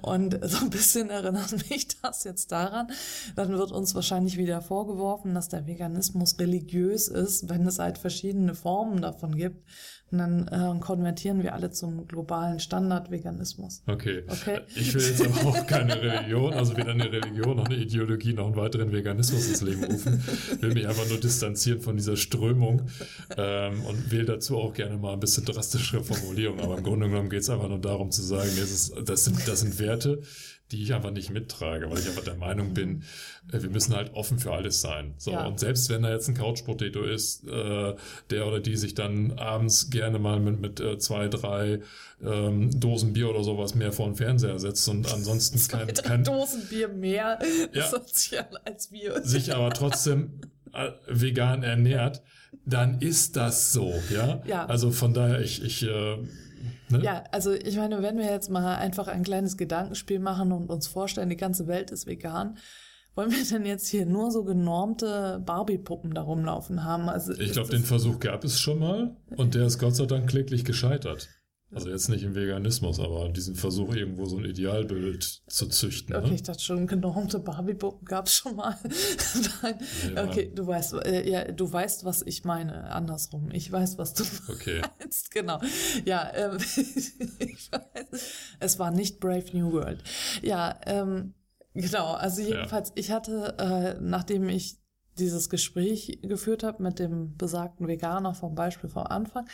Und 0.00 0.38
so 0.42 0.64
ein 0.64 0.70
bisschen 0.70 1.10
erinnert 1.10 1.52
mich 1.70 1.88
das 2.00 2.24
jetzt 2.24 2.52
daran. 2.52 2.88
Dann 3.36 3.56
wird 3.58 3.72
uns 3.72 3.94
wahrscheinlich 3.94 4.38
wieder 4.38 4.62
vorgeworfen, 4.62 5.34
dass 5.34 5.48
der 5.48 5.66
Veganismus 5.66 6.38
religiös 6.38 7.08
ist, 7.08 7.48
wenn 7.48 7.66
es 7.66 7.78
halt 7.78 7.98
verschiedene 7.98 8.54
Formen 8.54 9.02
davon 9.02 9.34
gibt. 9.34 9.64
Und 10.12 10.18
dann 10.18 10.48
äh, 10.48 10.80
konvertieren 10.80 11.42
wir 11.42 11.54
alle 11.54 11.70
zum 11.70 12.08
globalen 12.08 12.58
Standardveganismus. 12.58 13.82
Okay. 13.86 14.24
Okay. 14.26 14.60
Ich 14.74 14.92
will 14.92 15.02
jetzt 15.02 15.24
aber 15.24 15.50
auch 15.50 15.66
keine 15.66 16.02
Religion, 16.02 16.52
also 16.52 16.76
weder 16.76 16.90
eine 16.90 17.12
Religion 17.12 17.56
noch 17.56 17.66
eine 17.66 17.76
Ideologie 17.76 18.32
noch 18.32 18.46
einen 18.46 18.56
weiteren 18.56 18.90
Veganismus 18.90 19.48
ins 19.48 19.60
Leben 19.60 19.84
rufen. 19.84 20.22
Will 20.60 20.74
mich 20.74 20.88
einfach 20.88 21.08
nur 21.08 21.20
distanzieren 21.20 21.80
von 21.80 21.96
dieser 21.96 22.16
Strömung 22.16 22.82
ähm, 23.36 23.84
und 23.84 24.10
wähle 24.10 24.24
dazu 24.24 24.58
auch 24.58 24.74
gerne 24.74 24.96
mal 24.96 25.12
ein 25.12 25.20
bisschen 25.20 25.44
drastischere 25.44 26.02
Formulierungen. 26.02 26.64
Aber 26.64 26.78
im 26.78 26.82
Grunde 26.82 27.08
genommen 27.08 27.30
geht 27.30 27.42
es 27.42 27.50
einfach 27.50 27.68
nur 27.68 27.80
darum 27.80 28.10
zu 28.10 28.22
sagen, 28.22 28.50
das, 28.58 28.70
ist, 28.70 28.94
das, 29.04 29.24
sind, 29.24 29.46
das 29.46 29.60
sind 29.60 29.78
Werte, 29.78 30.22
die 30.72 30.82
ich 30.82 30.94
einfach 30.94 31.10
nicht 31.10 31.30
mittrage, 31.30 31.90
weil 31.90 31.98
ich 31.98 32.06
einfach 32.06 32.24
der 32.24 32.36
Meinung 32.36 32.74
bin, 32.74 33.02
äh, 33.52 33.62
wir 33.62 33.70
müssen 33.70 33.94
halt 33.94 34.14
offen 34.14 34.38
für 34.38 34.52
alles 34.52 34.80
sein. 34.80 35.14
So 35.18 35.32
ja. 35.32 35.46
und 35.46 35.58
selbst 35.58 35.90
wenn 35.90 36.02
da 36.02 36.10
jetzt 36.10 36.28
ein 36.28 36.34
Couch 36.34 36.64
Potato 36.64 37.02
ist, 37.02 37.46
äh, 37.46 37.94
der 38.30 38.46
oder 38.46 38.60
die 38.60 38.76
sich 38.76 38.94
dann 38.94 39.32
abends 39.32 39.90
gerne 39.90 40.18
mal 40.18 40.40
mit 40.40 40.60
mit 40.60 40.80
äh, 40.80 40.98
zwei 40.98 41.28
drei 41.28 41.80
ähm, 42.22 42.78
Dosen 42.78 43.12
Bier 43.12 43.30
oder 43.30 43.42
sowas 43.42 43.74
mehr 43.74 43.92
vor 43.92 44.06
den 44.06 44.16
Fernseher 44.16 44.58
setzt 44.58 44.88
und 44.88 45.12
ansonsten 45.12 45.58
kein, 45.68 45.94
kein 45.94 46.24
Dosen 46.24 46.68
Bier 46.68 46.88
mehr 46.88 47.38
ja, 47.72 47.88
sozial 47.88 48.48
als 48.64 48.92
wir 48.92 49.22
sich 49.22 49.54
aber 49.54 49.70
trotzdem 49.70 50.40
äh, 50.72 50.90
vegan 51.08 51.62
ernährt, 51.62 52.22
dann 52.64 53.00
ist 53.00 53.36
das 53.36 53.72
so, 53.72 53.92
ja. 54.10 54.42
ja. 54.46 54.66
Also 54.66 54.90
von 54.90 55.14
daher 55.14 55.40
ich 55.40 55.64
ich 55.64 55.82
äh, 55.82 56.18
Ne? 56.88 57.02
Ja, 57.02 57.24
also 57.30 57.52
ich 57.52 57.76
meine, 57.76 58.02
wenn 58.02 58.18
wir 58.18 58.26
jetzt 58.26 58.50
mal 58.50 58.76
einfach 58.76 59.08
ein 59.08 59.22
kleines 59.22 59.56
Gedankenspiel 59.56 60.18
machen 60.18 60.52
und 60.52 60.70
uns 60.70 60.86
vorstellen, 60.86 61.30
die 61.30 61.36
ganze 61.36 61.66
Welt 61.66 61.90
ist 61.90 62.06
vegan, 62.06 62.58
wollen 63.14 63.32
wir 63.32 63.44
denn 63.44 63.66
jetzt 63.66 63.88
hier 63.88 64.06
nur 64.06 64.30
so 64.30 64.44
genormte 64.44 65.42
Barbie-Puppen 65.44 66.14
da 66.14 66.22
rumlaufen 66.22 66.84
haben? 66.84 67.08
Also 67.08 67.32
ich 67.32 67.52
glaube, 67.52 67.70
den 67.70 67.82
Versuch 67.82 68.20
gab 68.20 68.44
es 68.44 68.60
schon 68.60 68.78
mal 68.78 69.16
und 69.36 69.54
der 69.54 69.66
ist 69.66 69.78
Gott 69.78 69.96
sei 69.96 70.06
Dank 70.06 70.28
kläglich 70.28 70.64
gescheitert. 70.64 71.28
Also 71.72 71.88
jetzt 71.88 72.08
nicht 72.08 72.24
im 72.24 72.34
Veganismus, 72.34 72.98
aber 72.98 73.28
diesen 73.28 73.54
Versuch, 73.54 73.94
irgendwo 73.94 74.26
so 74.26 74.36
ein 74.36 74.44
Idealbild 74.44 75.42
zu 75.46 75.68
züchten. 75.68 76.16
Okay, 76.16 76.28
ne? 76.28 76.34
ich 76.34 76.42
dachte 76.42 76.62
schon, 76.62 76.88
genormte 76.88 77.38
Barbie-Puppen 77.38 78.06
gab 78.06 78.26
es 78.26 78.34
schon 78.34 78.56
mal. 78.56 78.76
Nein. 79.62 79.78
Ja. 80.14 80.24
Okay, 80.24 80.50
du 80.52 80.66
weißt, 80.66 80.94
äh, 80.94 81.30
ja, 81.30 81.44
du 81.52 81.72
weißt, 81.72 82.04
was 82.04 82.22
ich 82.22 82.44
meine. 82.44 82.90
Andersrum. 82.90 83.50
Ich 83.52 83.70
weiß, 83.70 83.98
was 83.98 84.14
du 84.14 84.24
okay. 84.52 84.82
meinst. 84.98 85.30
Genau. 85.30 85.60
Ja, 86.04 86.32
ähm, 86.34 86.56
ich 87.38 87.70
weiß. 87.70 88.34
Es 88.58 88.78
war 88.80 88.90
nicht 88.90 89.20
Brave 89.20 89.46
New 89.52 89.72
World. 89.72 90.02
Ja, 90.42 90.78
ähm, 90.86 91.34
genau. 91.74 92.14
Also 92.14 92.42
jedenfalls, 92.42 92.88
ja. 92.88 92.94
ich 92.96 93.10
hatte, 93.12 93.54
äh, 93.58 94.00
nachdem 94.02 94.48
ich 94.48 94.80
dieses 95.18 95.48
Gespräch 95.50 96.18
geführt 96.22 96.64
habe 96.64 96.82
mit 96.82 96.98
dem 96.98 97.36
besagten 97.36 97.86
Veganer 97.86 98.34
vom 98.34 98.56
Beispiel 98.56 98.90
vom 98.90 99.04
Anfang, 99.04 99.46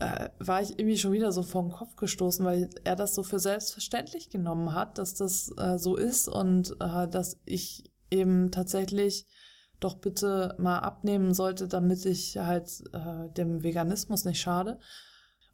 äh, 0.00 0.28
war 0.38 0.62
ich 0.62 0.78
irgendwie 0.78 0.98
schon 0.98 1.12
wieder 1.12 1.32
so 1.32 1.42
vor 1.42 1.62
den 1.62 1.72
Kopf 1.72 1.96
gestoßen, 1.96 2.44
weil 2.44 2.70
er 2.84 2.96
das 2.96 3.14
so 3.14 3.22
für 3.22 3.38
selbstverständlich 3.38 4.30
genommen 4.30 4.74
hat, 4.74 4.98
dass 4.98 5.14
das 5.14 5.52
äh, 5.58 5.78
so 5.78 5.96
ist 5.96 6.28
und 6.28 6.76
äh, 6.80 7.08
dass 7.08 7.40
ich 7.44 7.90
eben 8.10 8.50
tatsächlich 8.50 9.26
doch 9.80 9.96
bitte 9.96 10.54
mal 10.58 10.80
abnehmen 10.80 11.34
sollte, 11.34 11.68
damit 11.68 12.04
ich 12.04 12.36
halt 12.36 12.68
äh, 12.92 13.30
dem 13.36 13.62
Veganismus 13.62 14.24
nicht 14.24 14.40
schade. 14.40 14.78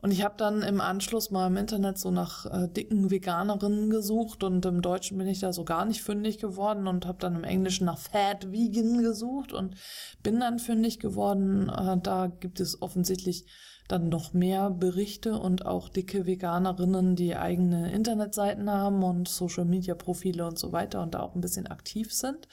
Und 0.01 0.11
ich 0.11 0.23
habe 0.23 0.35
dann 0.37 0.61
im 0.61 0.83
Anschluss 0.83 1.31
mal 1.31 1.47
im 1.47 1.57
Internet 1.57 1.97
so 1.97 2.11
nach 2.11 2.45
äh, 2.45 2.69
dicken 2.69 3.11
Veganerinnen 3.11 3.89
gesucht 3.89 4.45
und 4.45 4.67
im 4.67 4.83
Deutschen 4.83 5.17
bin 5.17 5.27
ich 5.27 5.41
da 5.41 5.55
so 5.55 5.65
gar 5.65 5.87
nicht 5.87 6.03
fündig 6.03 6.37
geworden 6.37 6.87
und 6.87 7.07
habe 7.07 7.17
dann 7.19 7.37
im 7.37 7.45
Englischen 7.45 7.87
nach 7.87 7.99
Fat 7.99 8.53
Vegan 8.53 9.03
gesucht 9.03 9.55
und 9.55 9.77
bin 10.23 10.41
dann 10.41 10.59
fündig 10.59 10.99
geworden. 10.99 11.71
Äh, 11.71 11.97
da 12.03 12.27
gibt 12.27 12.61
es 12.61 12.83
offensichtlich 12.83 13.47
dann 13.89 14.09
noch 14.09 14.33
mehr 14.33 14.71
Berichte 14.71 15.39
und 15.39 15.67
auch 15.67 15.89
dicke 15.89 16.27
Veganerinnen, 16.27 17.17
die 17.17 17.37
eigene 17.37 17.93
Internetseiten 17.93 18.71
haben 18.71 19.03
und 19.03 19.29
Social-Media-Profile 19.29 20.47
und 20.47 20.59
so 20.59 20.73
weiter 20.73 21.03
und 21.03 21.15
da 21.15 21.21
auch 21.21 21.35
ein 21.35 21.43
bisschen 21.43 21.67
aktiv 21.67 22.13
sind. 22.13 22.49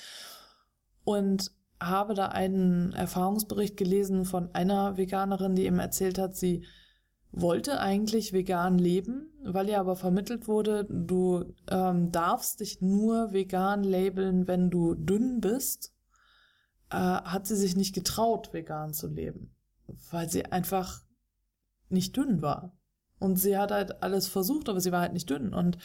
Und 1.03 1.51
habe 1.79 2.13
da 2.13 2.27
einen 2.27 2.93
Erfahrungsbericht 2.93 3.75
gelesen 3.77 4.25
von 4.25 4.53
einer 4.53 4.97
Veganerin, 4.97 5.55
die 5.55 5.65
eben 5.65 5.79
erzählt 5.79 6.19
hat, 6.19 6.35
sie 6.35 6.65
wollte 7.31 7.79
eigentlich 7.79 8.33
vegan 8.33 8.77
leben, 8.77 9.31
weil 9.43 9.69
ihr 9.69 9.79
aber 9.79 9.95
vermittelt 9.95 10.47
wurde, 10.47 10.85
du 10.89 11.53
ähm, 11.69 12.11
darfst 12.11 12.59
dich 12.59 12.81
nur 12.81 13.31
vegan 13.31 13.83
labeln, 13.83 14.47
wenn 14.47 14.69
du 14.69 14.95
dünn 14.95 15.39
bist, 15.39 15.93
äh, 16.89 16.97
hat 16.97 17.47
sie 17.47 17.55
sich 17.55 17.77
nicht 17.77 17.95
getraut, 17.95 18.53
vegan 18.53 18.93
zu 18.93 19.07
leben, 19.07 19.55
weil 20.11 20.29
sie 20.29 20.45
einfach 20.45 21.01
nicht 21.91 22.15
dünn 22.15 22.41
war. 22.41 22.77
Und 23.19 23.37
sie 23.37 23.57
hat 23.57 23.71
halt 23.71 24.01
alles 24.01 24.27
versucht, 24.27 24.67
aber 24.67 24.79
sie 24.79 24.91
war 24.91 25.01
halt 25.01 25.13
nicht 25.13 25.29
dünn. 25.29 25.53
Und 25.53 25.77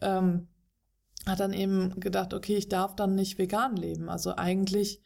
ähm, 0.00 0.48
hat 1.26 1.40
dann 1.40 1.52
eben 1.52 1.98
gedacht, 2.00 2.34
okay, 2.34 2.56
ich 2.56 2.68
darf 2.68 2.94
dann 2.94 3.14
nicht 3.14 3.38
vegan 3.38 3.76
leben. 3.76 4.08
Also 4.08 4.36
eigentlich 4.36 5.00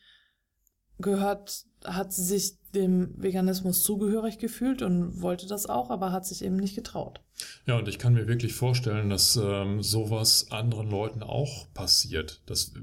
gehört, 0.99 1.65
hat 1.85 2.13
sie 2.13 2.25
sich 2.25 2.59
dem 2.75 3.15
Veganismus 3.17 3.83
zugehörig 3.83 4.39
gefühlt 4.39 4.83
und 4.83 5.23
wollte 5.23 5.47
das 5.47 5.67
auch, 5.67 5.91
aber 5.91 6.13
hat 6.13 6.27
sich 6.27 6.45
eben 6.45 6.57
nicht 6.57 6.75
getraut. 6.75 7.23
Ja, 7.67 7.79
und 7.79 7.89
ich 7.89 7.99
kann 7.99 8.15
mir 8.15 8.27
wirklich 8.27 8.55
vorstellen, 8.55 9.09
dass 9.09 9.37
ähm, 9.37 9.83
sowas 9.83 10.49
anderen 10.51 10.91
Leuten 10.91 11.23
auch 11.23 11.73
passiert. 11.73 12.43
Das 12.47 12.75
äh, 12.75 12.81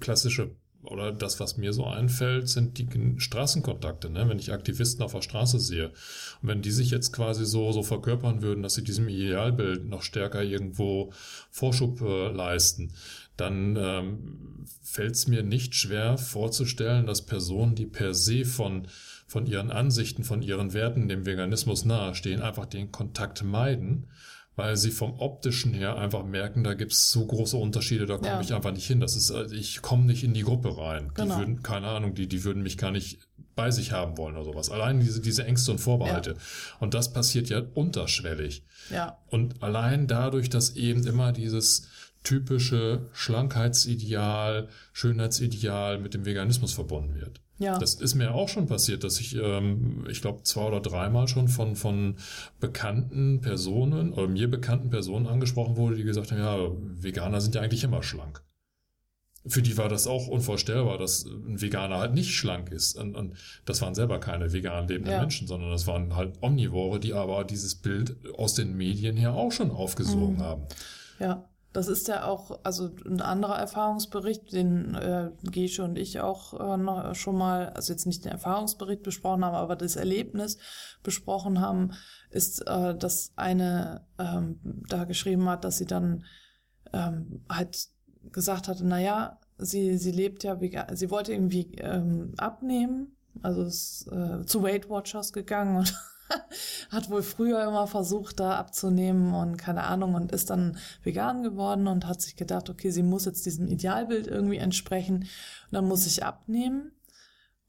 klassische 0.00 0.56
oder 0.82 1.12
das, 1.12 1.38
was 1.38 1.56
mir 1.56 1.72
so 1.72 1.86
einfällt, 1.86 2.48
sind 2.48 2.78
die 2.78 2.88
Straßenkontakte, 3.18 4.10
ne? 4.10 4.28
wenn 4.28 4.38
ich 4.38 4.52
Aktivisten 4.52 5.02
auf 5.02 5.12
der 5.12 5.22
Straße 5.22 5.60
sehe. 5.60 5.88
Und 6.42 6.48
wenn 6.48 6.62
die 6.62 6.72
sich 6.72 6.90
jetzt 6.90 7.12
quasi 7.12 7.46
so, 7.46 7.70
so 7.72 7.82
verkörpern 7.82 8.42
würden, 8.42 8.62
dass 8.62 8.74
sie 8.74 8.84
diesem 8.84 9.08
Idealbild 9.08 9.86
noch 9.86 10.02
stärker 10.02 10.42
irgendwo 10.42 11.12
Vorschub 11.50 12.00
äh, 12.00 12.32
leisten, 12.32 12.92
dann 13.36 13.76
ähm, 13.76 14.66
fällt 14.82 15.14
es 15.14 15.28
mir 15.28 15.42
nicht 15.42 15.74
schwer 15.74 16.18
vorzustellen, 16.18 17.06
dass 17.06 17.24
Personen, 17.24 17.74
die 17.74 17.86
per 17.86 18.12
se 18.14 18.44
von, 18.44 18.88
von 19.26 19.46
ihren 19.46 19.70
Ansichten, 19.70 20.24
von 20.24 20.42
ihren 20.42 20.74
Werten 20.74 21.08
dem 21.08 21.24
Veganismus 21.26 21.84
nahestehen, 21.84 22.42
einfach 22.42 22.66
den 22.66 22.92
Kontakt 22.92 23.42
meiden 23.44 24.08
weil 24.54 24.76
sie 24.76 24.90
vom 24.90 25.14
optischen 25.18 25.72
her 25.72 25.96
einfach 25.96 26.24
merken, 26.24 26.62
da 26.62 26.74
gibt's 26.74 27.10
so 27.10 27.24
große 27.26 27.56
Unterschiede, 27.56 28.06
da 28.06 28.16
komme 28.16 28.28
ja. 28.28 28.40
ich 28.40 28.52
einfach 28.52 28.72
nicht 28.72 28.86
hin. 28.86 29.00
Das 29.00 29.16
ist, 29.16 29.30
also 29.30 29.54
ich 29.54 29.80
komme 29.80 30.04
nicht 30.04 30.24
in 30.24 30.34
die 30.34 30.42
Gruppe 30.42 30.76
rein. 30.76 31.10
Genau. 31.14 31.34
Die 31.34 31.40
würden, 31.40 31.62
keine 31.62 31.88
Ahnung, 31.88 32.14
die, 32.14 32.26
die 32.26 32.44
würden 32.44 32.62
mich 32.62 32.76
gar 32.76 32.90
nicht 32.90 33.18
bei 33.54 33.70
sich 33.70 33.92
haben 33.92 34.16
wollen 34.18 34.36
oder 34.36 34.44
sowas. 34.44 34.70
Allein 34.70 35.00
diese, 35.00 35.20
diese 35.20 35.44
Ängste 35.44 35.72
und 35.72 35.78
Vorbehalte. 35.78 36.30
Ja. 36.30 36.36
Und 36.80 36.94
das 36.94 37.12
passiert 37.12 37.48
ja 37.48 37.62
unterschwellig. 37.74 38.64
Ja. 38.90 39.18
Und 39.28 39.62
allein 39.62 40.06
dadurch, 40.06 40.50
dass 40.50 40.76
eben 40.76 41.06
immer 41.06 41.32
dieses 41.32 41.88
typische 42.22 43.06
Schlankheitsideal, 43.12 44.68
Schönheitsideal 44.92 45.98
mit 45.98 46.14
dem 46.14 46.24
Veganismus 46.24 46.72
verbunden 46.72 47.14
wird. 47.16 47.40
Ja. 47.62 47.78
Das 47.78 47.94
ist 47.94 48.16
mir 48.16 48.34
auch 48.34 48.48
schon 48.48 48.66
passiert, 48.66 49.04
dass 49.04 49.20
ich, 49.20 49.36
ähm, 49.36 50.04
ich 50.10 50.20
glaube, 50.20 50.42
zwei 50.42 50.64
oder 50.64 50.80
dreimal 50.80 51.28
schon 51.28 51.46
von, 51.46 51.76
von 51.76 52.16
bekannten 52.58 53.40
Personen 53.40 54.12
oder 54.12 54.26
mir 54.26 54.50
bekannten 54.50 54.90
Personen 54.90 55.28
angesprochen 55.28 55.76
wurde, 55.76 55.94
die 55.94 56.02
gesagt 56.02 56.32
haben, 56.32 56.38
ja, 56.40 56.58
Veganer 57.00 57.40
sind 57.40 57.54
ja 57.54 57.60
eigentlich 57.60 57.84
immer 57.84 58.02
schlank. 58.02 58.42
Für 59.46 59.62
die 59.62 59.78
war 59.78 59.88
das 59.88 60.08
auch 60.08 60.26
unvorstellbar, 60.26 60.98
dass 60.98 61.24
ein 61.24 61.60
Veganer 61.60 61.98
halt 61.98 62.14
nicht 62.14 62.34
schlank 62.34 62.72
ist. 62.72 62.96
Und, 62.96 63.14
und 63.14 63.36
das 63.64 63.80
waren 63.80 63.94
selber 63.94 64.18
keine 64.18 64.52
vegan 64.52 64.88
lebenden 64.88 65.12
ja. 65.12 65.20
Menschen, 65.20 65.46
sondern 65.46 65.70
das 65.70 65.86
waren 65.86 66.16
halt 66.16 66.42
Omnivore, 66.42 66.98
die 66.98 67.12
aber 67.12 67.44
dieses 67.44 67.76
Bild 67.76 68.16
aus 68.36 68.54
den 68.54 68.76
Medien 68.76 69.16
her 69.16 69.34
auch 69.34 69.52
schon 69.52 69.70
aufgesogen 69.70 70.36
mhm. 70.36 70.42
haben. 70.42 70.62
Ja. 71.20 71.48
Das 71.72 71.88
ist 71.88 72.06
ja 72.08 72.24
auch, 72.24 72.60
also 72.64 72.90
ein 73.06 73.22
anderer 73.22 73.58
Erfahrungsbericht, 73.58 74.52
den 74.52 74.94
äh, 74.94 75.30
Gesche 75.42 75.84
und 75.84 75.96
ich 75.96 76.20
auch 76.20 76.58
äh, 76.60 76.76
noch 76.76 77.14
schon 77.14 77.36
mal, 77.36 77.70
also 77.70 77.92
jetzt 77.92 78.06
nicht 78.06 78.24
den 78.24 78.32
Erfahrungsbericht 78.32 79.02
besprochen 79.02 79.44
haben, 79.44 79.54
aber 79.54 79.74
das 79.74 79.96
Erlebnis 79.96 80.58
besprochen 81.02 81.60
haben, 81.60 81.92
ist, 82.30 82.66
äh, 82.66 82.94
dass 82.94 83.32
eine 83.36 84.06
ähm, 84.18 84.60
da 84.88 85.04
geschrieben 85.04 85.48
hat, 85.48 85.64
dass 85.64 85.78
sie 85.78 85.86
dann 85.86 86.24
ähm, 86.92 87.44
halt 87.48 87.88
gesagt 88.30 88.68
hatte, 88.68 88.84
na 88.84 89.00
ja, 89.00 89.40
sie 89.56 89.96
sie 89.96 90.12
lebt 90.12 90.44
ja, 90.44 90.58
sie 90.94 91.10
wollte 91.10 91.32
irgendwie 91.32 91.74
ähm, 91.76 92.34
abnehmen, 92.36 93.16
also 93.40 93.62
ist 93.62 94.08
äh, 94.12 94.44
zu 94.44 94.62
Weight 94.62 94.90
Watchers 94.90 95.32
gegangen 95.32 95.76
und 95.76 95.94
hat 96.90 97.10
wohl 97.10 97.22
früher 97.22 97.66
immer 97.66 97.86
versucht, 97.86 98.40
da 98.40 98.56
abzunehmen 98.56 99.34
und 99.34 99.56
keine 99.56 99.84
Ahnung 99.84 100.14
und 100.14 100.32
ist 100.32 100.50
dann 100.50 100.76
vegan 101.02 101.42
geworden 101.42 101.86
und 101.86 102.06
hat 102.06 102.20
sich 102.20 102.36
gedacht, 102.36 102.70
okay, 102.70 102.90
sie 102.90 103.02
muss 103.02 103.24
jetzt 103.24 103.46
diesem 103.46 103.66
Idealbild 103.68 104.26
irgendwie 104.26 104.58
entsprechen 104.58 105.16
und 105.16 105.72
dann 105.72 105.86
muss 105.86 106.06
ich 106.06 106.24
abnehmen. 106.24 106.92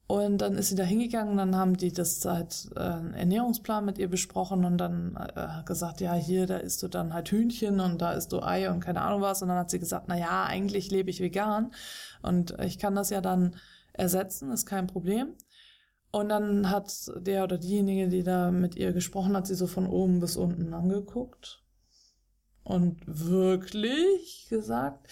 Und 0.06 0.40
dann 0.40 0.58
ist 0.58 0.70
sie 0.70 0.76
da 0.76 0.84
hingegangen, 0.84 1.38
dann 1.38 1.56
haben 1.56 1.78
die 1.78 1.94
das 1.94 2.24
halt 2.26 2.70
äh, 2.76 3.18
Ernährungsplan 3.18 3.86
mit 3.86 3.98
ihr 3.98 4.10
besprochen 4.10 4.66
und 4.66 4.78
dann 4.78 5.18
äh, 5.36 5.64
gesagt, 5.66 6.02
ja, 6.02 6.14
hier, 6.14 6.46
da 6.46 6.58
isst 6.58 6.84
du 6.84 6.90
dann 6.90 7.14
halt 7.14 7.32
Hühnchen 7.32 7.80
und 7.80 8.02
da 8.02 8.12
isst 8.12 8.34
du 8.34 8.44
Ei 8.44 8.70
und 8.70 8.82
keine 8.82 9.02
Ahnung 9.02 9.22
was. 9.22 9.42
Und 9.42 9.48
dann 9.48 9.58
hat 9.58 9.70
sie 9.70 9.80
gesagt, 9.80 10.06
na 10.10 10.18
ja, 10.18 10.44
eigentlich 10.44 10.92
lebe 10.92 11.10
ich 11.10 11.22
vegan 11.22 11.72
und 12.22 12.60
ich 12.60 12.80
kann 12.80 12.96
das 12.96 13.10
ja 13.12 13.22
dann 13.22 13.56
ersetzen, 13.94 14.52
ist 14.52 14.66
kein 14.66 14.88
Problem. 14.88 15.36
Und 16.14 16.30
dann 16.30 16.70
hat 16.70 17.12
der 17.16 17.44
oder 17.44 17.58
diejenige, 17.58 18.08
die 18.08 18.22
da 18.22 18.52
mit 18.52 18.76
ihr 18.76 18.94
gesprochen 18.94 19.36
hat, 19.36 19.48
sie 19.48 19.56
so 19.56 19.66
von 19.66 19.88
oben 19.88 20.20
bis 20.20 20.38
unten 20.38 20.72
angeguckt. 20.72 21.64
Und 22.64 23.02
wirklich 23.08 24.46
gesagt, 24.48 25.08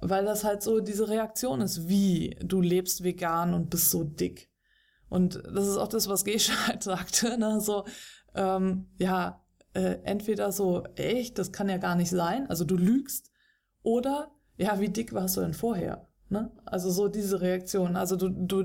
weil 0.00 0.24
das 0.24 0.42
halt 0.42 0.62
so 0.62 0.80
diese 0.80 1.10
Reaktion 1.10 1.60
ist, 1.60 1.86
wie 1.86 2.34
du 2.42 2.62
lebst 2.62 3.04
vegan 3.04 3.52
und 3.52 3.68
bist 3.68 3.90
so 3.90 4.04
dick. 4.04 4.50
Und 5.10 5.34
das 5.54 5.68
ist 5.68 5.76
auch 5.76 5.88
das, 5.88 6.08
was 6.08 6.24
Gesche 6.24 6.54
halt 6.66 6.82
sagte, 6.82 7.36
ne? 7.36 7.60
So, 7.60 7.84
ähm, 8.34 8.88
ja, 8.96 9.44
äh, 9.74 9.98
entweder 10.04 10.50
so, 10.50 10.84
echt, 10.96 11.38
das 11.38 11.52
kann 11.52 11.68
ja 11.68 11.76
gar 11.76 11.94
nicht 11.94 12.10
sein, 12.10 12.48
also 12.48 12.64
du 12.64 12.78
lügst, 12.78 13.30
Oder, 13.82 14.30
ja, 14.56 14.80
wie 14.80 14.88
dick 14.88 15.12
warst 15.12 15.36
du 15.36 15.42
denn 15.42 15.52
vorher? 15.54 16.08
Ne? 16.30 16.50
Also 16.64 16.90
so 16.90 17.08
diese 17.08 17.42
Reaktion. 17.42 17.96
Also 17.96 18.16
du, 18.16 18.30
du, 18.30 18.64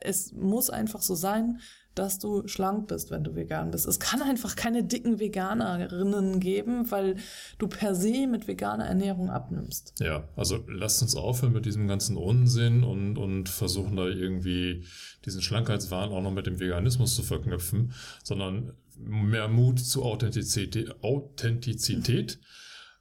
es 0.00 0.32
muss 0.32 0.70
einfach 0.70 1.02
so 1.02 1.14
sein, 1.14 1.60
dass 1.98 2.18
du 2.18 2.46
schlank 2.46 2.86
bist, 2.86 3.10
wenn 3.10 3.24
du 3.24 3.34
vegan 3.34 3.70
bist. 3.70 3.86
Es 3.86 3.98
kann 3.98 4.22
einfach 4.22 4.54
keine 4.56 4.84
dicken 4.84 5.18
Veganerinnen 5.18 6.38
geben, 6.38 6.90
weil 6.90 7.16
du 7.58 7.66
per 7.66 7.94
se 7.94 8.26
mit 8.26 8.46
veganer 8.46 8.86
Ernährung 8.86 9.30
abnimmst. 9.30 9.94
Ja, 9.98 10.28
also 10.36 10.64
lasst 10.68 11.02
uns 11.02 11.16
aufhören 11.16 11.52
mit 11.52 11.66
diesem 11.66 11.88
ganzen 11.88 12.16
Unsinn 12.16 12.84
und, 12.84 13.18
und 13.18 13.48
versuchen 13.48 13.96
da 13.96 14.06
irgendwie 14.06 14.84
diesen 15.24 15.42
Schlankheitswahn 15.42 16.10
auch 16.10 16.22
noch 16.22 16.32
mit 16.32 16.46
dem 16.46 16.60
Veganismus 16.60 17.16
zu 17.16 17.22
verknüpfen, 17.22 17.92
sondern 18.22 18.72
mehr 18.96 19.48
Mut 19.48 19.80
zu 19.80 20.04
Authentizität. 20.04 21.02
Authentizität. 21.02 22.38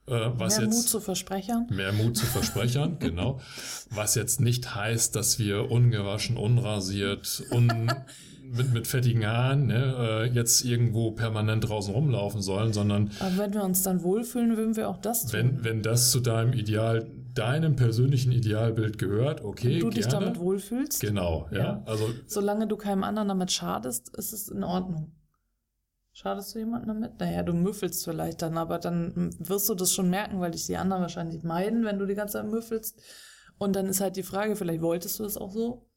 Äh, 0.08 0.32
was 0.38 0.58
mehr 0.58 0.68
jetzt, 0.68 0.76
Mut 0.76 0.88
zu 0.88 1.00
Versprechern. 1.02 1.68
Mehr 1.70 1.92
Mut 1.92 2.16
zu 2.16 2.26
Versprechern, 2.26 2.98
genau. 3.00 3.40
Was 3.90 4.16
jetzt 4.16 4.40
nicht 4.40 4.74
heißt, 4.74 5.16
dass 5.16 5.38
wir 5.38 5.70
ungewaschen, 5.70 6.38
unrasiert, 6.38 7.44
un, 7.52 7.68
mit, 8.44 8.74
mit 8.74 8.88
fettigen 8.88 9.26
Haaren 9.26 9.68
ne, 9.68 9.96
äh, 10.00 10.26
jetzt 10.34 10.64
irgendwo 10.64 11.12
permanent 11.12 11.68
draußen 11.68 11.94
rumlaufen 11.94 12.42
sollen, 12.42 12.72
sondern. 12.72 13.12
Aber 13.20 13.38
wenn 13.38 13.54
wir 13.54 13.64
uns 13.64 13.84
dann 13.84 14.02
wohlfühlen, 14.02 14.56
würden 14.56 14.78
wir 14.78 14.88
auch 14.88 14.98
das 14.98 15.24
tun. 15.26 15.34
Wenn, 15.34 15.64
wenn 15.64 15.84
das 15.84 16.12
zu 16.12 16.22
deinem 16.22 16.54
Ideal, 16.54 17.08
deinem 17.34 17.76
persönlichen 17.76 18.32
Idealbild 18.32 18.98
gehört, 18.98 19.44
okay. 19.44 19.76
Und 19.76 19.82
du 19.82 19.90
dich 19.90 20.08
damit 20.08 20.40
wohlfühlst. 20.40 21.02
Genau, 21.02 21.48
ja. 21.52 21.58
ja. 21.58 21.84
Also, 21.86 22.10
Solange 22.26 22.68
du 22.68 22.78
keinem 22.78 23.04
anderen 23.04 23.28
damit 23.28 23.52
schadest, 23.52 24.16
ist 24.18 24.32
es 24.32 24.48
in 24.48 24.64
Ordnung. 24.64 25.12
Schadest 26.18 26.56
du 26.56 26.60
jemanden 26.60 26.88
damit? 26.88 27.20
Naja, 27.20 27.44
du 27.44 27.54
müffelst 27.54 28.04
vielleicht 28.04 28.42
dann, 28.42 28.58
aber 28.58 28.80
dann 28.80 29.36
wirst 29.40 29.70
du 29.70 29.76
das 29.76 29.94
schon 29.94 30.10
merken, 30.10 30.40
weil 30.40 30.52
dich 30.52 30.66
die 30.66 30.78
anderen 30.78 31.04
wahrscheinlich 31.04 31.44
meiden, 31.44 31.86
wenn 31.86 32.00
du 32.00 32.06
die 32.06 32.16
ganze 32.16 32.34
Zeit 32.34 32.48
müffelst. 32.48 33.00
Und 33.60 33.76
dann 33.76 33.86
ist 33.88 34.02
halt 34.02 34.16
die 34.16 34.24
Frage, 34.24 34.56
vielleicht 34.56 34.82
wolltest 34.82 35.20
du 35.20 35.24
das 35.24 35.38
auch 35.38 35.52
so? 35.52 35.88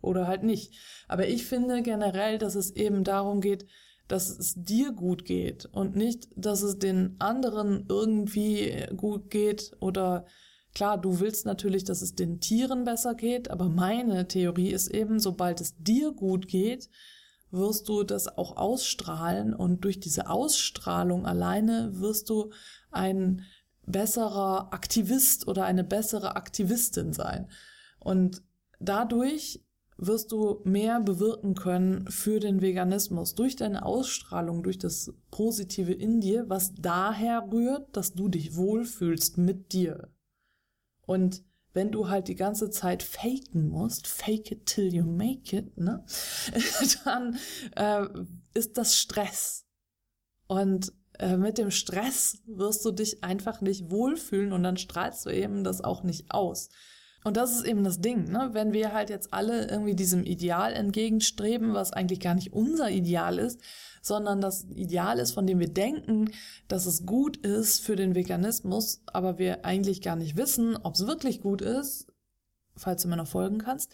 oder 0.00 0.26
halt 0.26 0.42
nicht. 0.42 0.74
Aber 1.06 1.26
ich 1.26 1.46
finde 1.46 1.82
generell, 1.82 2.38
dass 2.38 2.54
es 2.54 2.70
eben 2.70 3.04
darum 3.04 3.40
geht, 3.40 3.66
dass 4.06 4.30
es 4.30 4.54
dir 4.56 4.92
gut 4.92 5.24
geht 5.24 5.66
und 5.66 5.96
nicht, 5.96 6.28
dass 6.34 6.62
es 6.62 6.78
den 6.78 7.16
anderen 7.18 7.84
irgendwie 7.88 8.86
gut 8.96 9.30
geht 9.30 9.76
oder 9.80 10.24
klar, 10.74 10.98
du 10.98 11.20
willst 11.20 11.44
natürlich, 11.44 11.84
dass 11.84 12.00
es 12.00 12.14
den 12.14 12.40
Tieren 12.40 12.84
besser 12.84 13.14
geht, 13.14 13.50
aber 13.50 13.68
meine 13.68 14.26
Theorie 14.26 14.70
ist 14.70 14.88
eben, 14.88 15.18
sobald 15.18 15.60
es 15.60 15.76
dir 15.76 16.12
gut 16.12 16.48
geht, 16.48 16.88
wirst 17.50 17.88
du 17.88 18.02
das 18.02 18.28
auch 18.28 18.56
ausstrahlen 18.56 19.54
und 19.54 19.84
durch 19.84 20.00
diese 20.00 20.28
Ausstrahlung 20.28 21.26
alleine 21.26 21.90
wirst 22.00 22.28
du 22.30 22.50
ein 22.90 23.42
besserer 23.86 24.72
Aktivist 24.72 25.48
oder 25.48 25.64
eine 25.64 25.84
bessere 25.84 26.36
Aktivistin 26.36 27.12
sein. 27.12 27.50
Und 27.98 28.42
dadurch 28.80 29.64
wirst 29.96 30.30
du 30.30 30.60
mehr 30.64 31.00
bewirken 31.00 31.54
können 31.54 32.06
für 32.08 32.38
den 32.38 32.60
Veganismus 32.60 33.34
durch 33.34 33.56
deine 33.56 33.84
Ausstrahlung, 33.84 34.62
durch 34.62 34.78
das 34.78 35.12
Positive 35.30 35.92
in 35.92 36.20
dir, 36.20 36.48
was 36.48 36.74
daher 36.74 37.48
rührt, 37.50 37.96
dass 37.96 38.12
du 38.12 38.28
dich 38.28 38.54
wohlfühlst 38.54 39.38
mit 39.38 39.72
dir. 39.72 40.08
Und 41.04 41.42
wenn 41.78 41.92
du 41.92 42.08
halt 42.08 42.26
die 42.26 42.34
ganze 42.34 42.70
Zeit 42.70 43.04
faken 43.04 43.68
musst, 43.68 44.08
fake 44.08 44.50
it 44.50 44.66
till 44.66 44.92
you 44.92 45.04
make 45.04 45.56
it, 45.56 45.78
ne, 45.78 46.04
dann 47.04 47.38
äh, 47.76 48.04
ist 48.52 48.76
das 48.76 48.96
Stress. 48.96 49.64
Und 50.48 50.92
äh, 51.20 51.36
mit 51.36 51.56
dem 51.56 51.70
Stress 51.70 52.38
wirst 52.46 52.84
du 52.84 52.90
dich 52.90 53.22
einfach 53.22 53.60
nicht 53.60 53.92
wohlfühlen 53.92 54.52
und 54.52 54.64
dann 54.64 54.76
strahlst 54.76 55.24
du 55.24 55.30
eben 55.30 55.62
das 55.62 55.80
auch 55.80 56.02
nicht 56.02 56.32
aus. 56.32 56.68
Und 57.22 57.36
das 57.36 57.54
ist 57.54 57.64
eben 57.64 57.84
das 57.84 58.00
Ding, 58.00 58.24
ne? 58.24 58.50
wenn 58.54 58.72
wir 58.72 58.92
halt 58.92 59.08
jetzt 59.08 59.32
alle 59.32 59.68
irgendwie 59.68 59.94
diesem 59.94 60.24
Ideal 60.24 60.72
entgegenstreben, 60.72 61.74
was 61.74 61.92
eigentlich 61.92 62.20
gar 62.20 62.34
nicht 62.34 62.52
unser 62.52 62.90
Ideal 62.90 63.38
ist, 63.38 63.60
sondern 64.08 64.40
das 64.40 64.66
Ideal 64.74 65.18
ist, 65.18 65.32
von 65.32 65.46
dem 65.46 65.60
wir 65.60 65.72
denken, 65.72 66.30
dass 66.66 66.86
es 66.86 67.06
gut 67.06 67.36
ist 67.38 67.80
für 67.80 67.94
den 67.94 68.14
Veganismus, 68.14 69.02
aber 69.06 69.38
wir 69.38 69.64
eigentlich 69.64 70.02
gar 70.02 70.16
nicht 70.16 70.36
wissen, 70.36 70.76
ob 70.76 70.94
es 70.94 71.06
wirklich 71.06 71.40
gut 71.40 71.62
ist, 71.62 72.08
falls 72.76 73.02
du 73.02 73.08
mir 73.08 73.16
noch 73.16 73.28
folgen 73.28 73.58
kannst, 73.58 73.92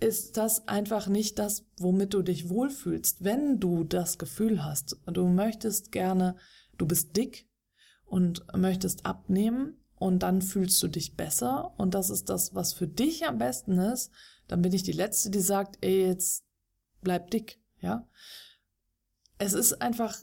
ist 0.00 0.36
das 0.36 0.66
einfach 0.66 1.06
nicht 1.06 1.38
das, 1.38 1.64
womit 1.78 2.14
du 2.14 2.22
dich 2.22 2.48
wohlfühlst. 2.48 3.22
Wenn 3.22 3.60
du 3.60 3.84
das 3.84 4.18
Gefühl 4.18 4.64
hast, 4.64 4.96
du 5.06 5.28
möchtest 5.28 5.92
gerne, 5.92 6.34
du 6.78 6.86
bist 6.86 7.16
dick 7.16 7.48
und 8.04 8.44
möchtest 8.56 9.06
abnehmen, 9.06 9.76
und 10.02 10.24
dann 10.24 10.42
fühlst 10.42 10.82
du 10.82 10.88
dich 10.88 11.14
besser 11.14 11.74
und 11.76 11.94
das 11.94 12.10
ist 12.10 12.28
das, 12.28 12.56
was 12.56 12.72
für 12.72 12.88
dich 12.88 13.24
am 13.24 13.38
besten 13.38 13.78
ist, 13.78 14.10
dann 14.48 14.60
bin 14.60 14.72
ich 14.72 14.82
die 14.82 14.90
Letzte, 14.90 15.30
die 15.30 15.38
sagt, 15.38 15.78
ey, 15.80 16.08
jetzt 16.08 16.44
bleib 17.02 17.30
dick, 17.30 17.60
ja. 17.80 18.08
Es 19.42 19.54
ist 19.54 19.82
einfach, 19.82 20.14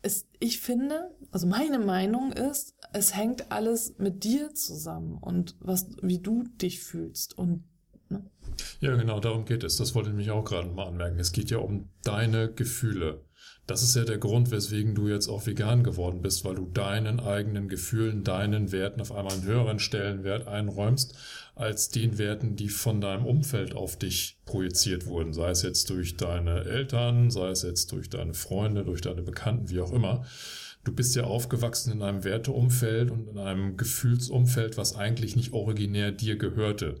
es, 0.00 0.28
ich 0.38 0.60
finde, 0.60 1.10
also 1.32 1.48
meine 1.48 1.80
Meinung 1.80 2.32
ist, 2.32 2.76
es 2.92 3.16
hängt 3.16 3.50
alles 3.50 3.96
mit 3.98 4.22
dir 4.22 4.54
zusammen 4.54 5.18
und 5.18 5.56
was, 5.58 5.88
wie 6.02 6.20
du 6.20 6.44
dich 6.44 6.78
fühlst 6.78 7.36
und 7.36 7.64
ne? 8.08 8.30
Ja, 8.78 8.94
genau, 8.94 9.18
darum 9.18 9.44
geht 9.44 9.64
es. 9.64 9.76
Das 9.76 9.96
wollte 9.96 10.10
ich 10.10 10.14
mich 10.14 10.30
auch 10.30 10.44
gerade 10.44 10.68
mal 10.68 10.86
anmerken. 10.86 11.18
Es 11.18 11.32
geht 11.32 11.50
ja 11.50 11.58
um 11.58 11.90
deine 12.04 12.52
Gefühle. 12.52 13.24
Das 13.66 13.82
ist 13.82 13.96
ja 13.96 14.04
der 14.04 14.18
Grund, 14.18 14.52
weswegen 14.52 14.94
du 14.94 15.08
jetzt 15.08 15.28
auch 15.28 15.44
vegan 15.44 15.82
geworden 15.82 16.22
bist, 16.22 16.44
weil 16.44 16.54
du 16.54 16.66
deinen 16.66 17.18
eigenen 17.18 17.68
Gefühlen, 17.68 18.22
deinen 18.22 18.70
Werten 18.70 19.00
auf 19.00 19.10
einmal 19.10 19.32
einen 19.32 19.42
höheren 19.42 19.80
Stellenwert 19.80 20.46
einräumst, 20.46 21.18
als 21.58 21.88
den 21.88 22.18
Werten, 22.18 22.56
die 22.56 22.68
von 22.68 23.00
deinem 23.00 23.26
Umfeld 23.26 23.74
auf 23.74 23.96
dich 23.96 24.38
projiziert 24.44 25.06
wurden. 25.06 25.32
Sei 25.32 25.50
es 25.50 25.62
jetzt 25.62 25.90
durch 25.90 26.16
deine 26.16 26.64
Eltern, 26.64 27.30
sei 27.30 27.48
es 27.48 27.62
jetzt 27.62 27.92
durch 27.92 28.08
deine 28.08 28.34
Freunde, 28.34 28.84
durch 28.84 29.00
deine 29.00 29.22
Bekannten, 29.22 29.68
wie 29.70 29.80
auch 29.80 29.92
immer. 29.92 30.24
Du 30.84 30.92
bist 30.92 31.16
ja 31.16 31.24
aufgewachsen 31.24 31.92
in 31.92 32.02
einem 32.02 32.24
Werteumfeld 32.24 33.10
und 33.10 33.28
in 33.28 33.38
einem 33.38 33.76
Gefühlsumfeld, 33.76 34.76
was 34.76 34.96
eigentlich 34.96 35.36
nicht 35.36 35.52
originär 35.52 36.12
dir 36.12 36.36
gehörte 36.36 37.00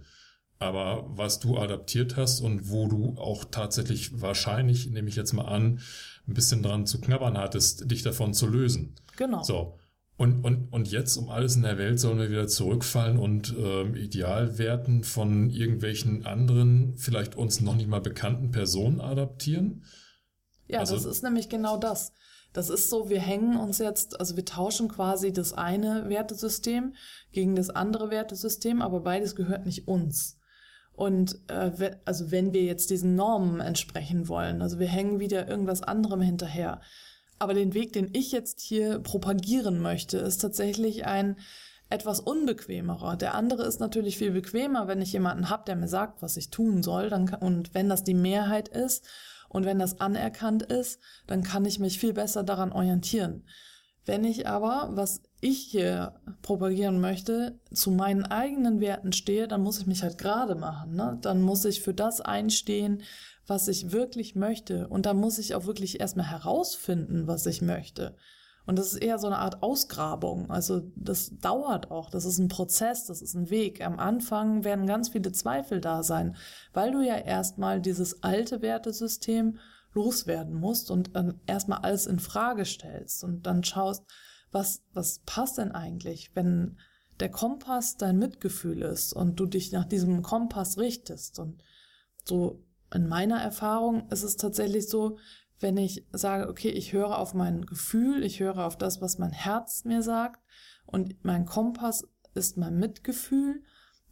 aber 0.58 1.06
was 1.08 1.38
du 1.38 1.56
adaptiert 1.56 2.16
hast 2.16 2.40
und 2.40 2.70
wo 2.70 2.88
du 2.88 3.14
auch 3.16 3.44
tatsächlich 3.44 4.20
wahrscheinlich, 4.20 4.90
nehme 4.90 5.08
ich 5.08 5.16
jetzt 5.16 5.32
mal 5.32 5.44
an, 5.44 5.80
ein 6.26 6.34
bisschen 6.34 6.62
dran 6.62 6.86
zu 6.86 7.00
knabbern 7.00 7.38
hattest, 7.38 7.90
dich 7.90 8.02
davon 8.02 8.34
zu 8.34 8.46
lösen. 8.46 8.94
Genau. 9.16 9.42
So. 9.42 9.77
Und, 10.18 10.44
und, 10.44 10.72
und 10.72 10.90
jetzt 10.90 11.16
um 11.16 11.28
alles 11.28 11.54
in 11.54 11.62
der 11.62 11.78
Welt 11.78 12.00
sollen 12.00 12.18
wir 12.18 12.28
wieder 12.28 12.48
zurückfallen 12.48 13.18
und 13.18 13.54
ähm, 13.56 13.94
Idealwerten 13.94 15.04
von 15.04 15.48
irgendwelchen 15.48 16.26
anderen, 16.26 16.96
vielleicht 16.96 17.36
uns 17.36 17.60
noch 17.60 17.76
nicht 17.76 17.88
mal 17.88 18.00
bekannten 18.00 18.50
Personen 18.50 19.00
adaptieren? 19.00 19.84
Ja, 20.66 20.80
also, 20.80 20.96
das 20.96 21.04
ist 21.04 21.22
nämlich 21.22 21.48
genau 21.48 21.76
das. 21.76 22.12
Das 22.52 22.68
ist 22.68 22.90
so, 22.90 23.08
wir 23.08 23.20
hängen 23.20 23.56
uns 23.56 23.78
jetzt, 23.78 24.18
also 24.18 24.34
wir 24.34 24.44
tauschen 24.44 24.88
quasi 24.88 25.32
das 25.32 25.52
eine 25.52 26.08
Wertesystem 26.08 26.94
gegen 27.30 27.54
das 27.54 27.70
andere 27.70 28.10
Wertesystem, 28.10 28.82
aber 28.82 28.98
beides 29.00 29.36
gehört 29.36 29.66
nicht 29.66 29.86
uns. 29.86 30.36
Und 30.92 31.38
äh, 31.46 31.92
also 32.04 32.32
wenn 32.32 32.52
wir 32.52 32.64
jetzt 32.64 32.90
diesen 32.90 33.14
Normen 33.14 33.60
entsprechen 33.60 34.26
wollen, 34.26 34.62
also 34.62 34.80
wir 34.80 34.88
hängen 34.88 35.20
wieder 35.20 35.46
irgendwas 35.46 35.80
anderem 35.80 36.20
hinterher. 36.20 36.80
Aber 37.38 37.54
den 37.54 37.74
Weg, 37.74 37.92
den 37.92 38.10
ich 38.12 38.32
jetzt 38.32 38.60
hier 38.60 38.98
propagieren 38.98 39.80
möchte, 39.80 40.18
ist 40.18 40.38
tatsächlich 40.38 41.06
ein 41.06 41.36
etwas 41.90 42.20
unbequemerer. 42.20 43.16
Der 43.16 43.34
andere 43.34 43.64
ist 43.64 43.80
natürlich 43.80 44.18
viel 44.18 44.32
bequemer, 44.32 44.88
wenn 44.88 45.00
ich 45.00 45.12
jemanden 45.12 45.48
habe, 45.48 45.64
der 45.66 45.76
mir 45.76 45.88
sagt, 45.88 46.20
was 46.20 46.36
ich 46.36 46.50
tun 46.50 46.82
soll. 46.82 47.08
Dann 47.08 47.26
kann, 47.26 47.40
und 47.40 47.74
wenn 47.74 47.88
das 47.88 48.04
die 48.04 48.14
Mehrheit 48.14 48.68
ist 48.68 49.06
und 49.48 49.64
wenn 49.64 49.78
das 49.78 50.00
anerkannt 50.00 50.62
ist, 50.64 51.00
dann 51.26 51.42
kann 51.42 51.64
ich 51.64 51.78
mich 51.78 51.98
viel 51.98 52.12
besser 52.12 52.42
daran 52.42 52.72
orientieren. 52.72 53.44
Wenn 54.04 54.24
ich 54.24 54.46
aber, 54.46 54.90
was 54.92 55.22
ich 55.40 55.58
hier 55.58 56.14
propagieren 56.40 57.00
möchte, 57.00 57.58
zu 57.72 57.90
meinen 57.90 58.24
eigenen 58.24 58.80
Werten 58.80 59.12
stehe, 59.12 59.48
dann 59.48 59.62
muss 59.62 59.78
ich 59.78 59.86
mich 59.86 60.02
halt 60.02 60.16
gerade 60.18 60.54
machen. 60.54 60.94
Ne? 60.94 61.18
Dann 61.20 61.42
muss 61.42 61.64
ich 61.66 61.82
für 61.82 61.92
das 61.92 62.20
einstehen, 62.22 63.02
was 63.48 63.66
ich 63.66 63.92
wirklich 63.92 64.36
möchte. 64.36 64.86
Und 64.88 65.06
dann 65.06 65.16
muss 65.16 65.38
ich 65.38 65.54
auch 65.54 65.66
wirklich 65.66 66.00
erstmal 66.00 66.30
herausfinden, 66.30 67.26
was 67.26 67.46
ich 67.46 67.62
möchte. 67.62 68.14
Und 68.66 68.78
das 68.78 68.92
ist 68.92 69.02
eher 69.02 69.18
so 69.18 69.26
eine 69.28 69.38
Art 69.38 69.62
Ausgrabung. 69.62 70.50
Also 70.50 70.82
das 70.94 71.30
dauert 71.38 71.90
auch. 71.90 72.10
Das 72.10 72.26
ist 72.26 72.38
ein 72.38 72.48
Prozess, 72.48 73.06
das 73.06 73.22
ist 73.22 73.34
ein 73.34 73.48
Weg. 73.48 73.84
Am 73.84 73.98
Anfang 73.98 74.62
werden 74.62 74.86
ganz 74.86 75.08
viele 75.08 75.32
Zweifel 75.32 75.80
da 75.80 76.02
sein, 76.02 76.36
weil 76.74 76.92
du 76.92 77.00
ja 77.00 77.16
erstmal 77.16 77.80
dieses 77.80 78.22
alte 78.22 78.60
Wertesystem 78.60 79.58
loswerden 79.94 80.54
musst 80.54 80.90
und 80.90 81.16
dann 81.16 81.40
erstmal 81.46 81.78
alles 81.78 82.06
in 82.06 82.18
Frage 82.18 82.66
stellst 82.66 83.24
und 83.24 83.46
dann 83.46 83.64
schaust, 83.64 84.04
was, 84.52 84.82
was 84.92 85.20
passt 85.20 85.56
denn 85.56 85.72
eigentlich, 85.72 86.32
wenn 86.34 86.76
der 87.20 87.30
Kompass 87.30 87.96
dein 87.96 88.18
Mitgefühl 88.18 88.82
ist 88.82 89.14
und 89.14 89.40
du 89.40 89.46
dich 89.46 89.72
nach 89.72 89.86
diesem 89.86 90.20
Kompass 90.22 90.76
richtest. 90.76 91.38
Und 91.38 91.62
so 92.24 92.62
in 92.92 93.08
meiner 93.08 93.40
Erfahrung 93.40 94.08
ist 94.10 94.22
es 94.22 94.36
tatsächlich 94.36 94.88
so, 94.88 95.18
wenn 95.60 95.76
ich 95.76 96.06
sage, 96.12 96.48
okay, 96.48 96.70
ich 96.70 96.92
höre 96.92 97.18
auf 97.18 97.34
mein 97.34 97.66
Gefühl, 97.66 98.22
ich 98.22 98.40
höre 98.40 98.64
auf 98.64 98.76
das, 98.76 99.00
was 99.00 99.18
mein 99.18 99.32
Herz 99.32 99.84
mir 99.84 100.02
sagt 100.02 100.40
und 100.86 101.24
mein 101.24 101.46
Kompass 101.46 102.06
ist 102.34 102.56
mein 102.56 102.78
Mitgefühl, 102.78 103.62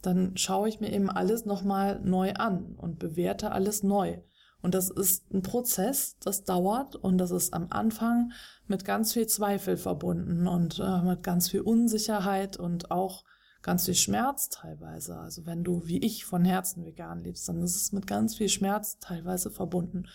dann 0.01 0.37
schaue 0.37 0.69
ich 0.69 0.79
mir 0.79 0.91
eben 0.91 1.09
alles 1.09 1.45
nochmal 1.45 1.99
neu 2.03 2.33
an 2.33 2.75
und 2.75 2.99
bewerte 2.99 3.51
alles 3.51 3.83
neu. 3.83 4.19
Und 4.61 4.73
das 4.73 4.89
ist 4.89 5.31
ein 5.31 5.43
Prozess, 5.43 6.17
das 6.19 6.43
dauert 6.43 6.95
und 6.95 7.17
das 7.19 7.31
ist 7.31 7.53
am 7.53 7.67
Anfang 7.69 8.31
mit 8.67 8.85
ganz 8.85 9.13
viel 9.13 9.27
Zweifel 9.27 9.77
verbunden 9.77 10.47
und 10.47 10.79
äh, 10.79 11.01
mit 11.03 11.23
ganz 11.23 11.49
viel 11.49 11.61
Unsicherheit 11.61 12.57
und 12.57 12.91
auch 12.91 13.23
ganz 13.67 13.83
viel 13.83 13.95
Schmerz 13.95 14.47
teilweise. 14.47 15.19
Also 15.19 15.45
wenn 15.45 15.65
du 15.65 15.85
wie 15.85 15.97
ich 15.97 16.23
von 16.23 16.45
Herzen 16.45 16.85
vegan 16.85 17.21
lebst, 17.21 17.49
dann 17.49 17.61
ist 17.61 17.75
es 17.75 17.91
mit 17.91 18.07
ganz 18.07 18.33
viel 18.33 18.47
Schmerz 18.47 18.97
teilweise 18.99 19.51
verbunden. 19.51 20.07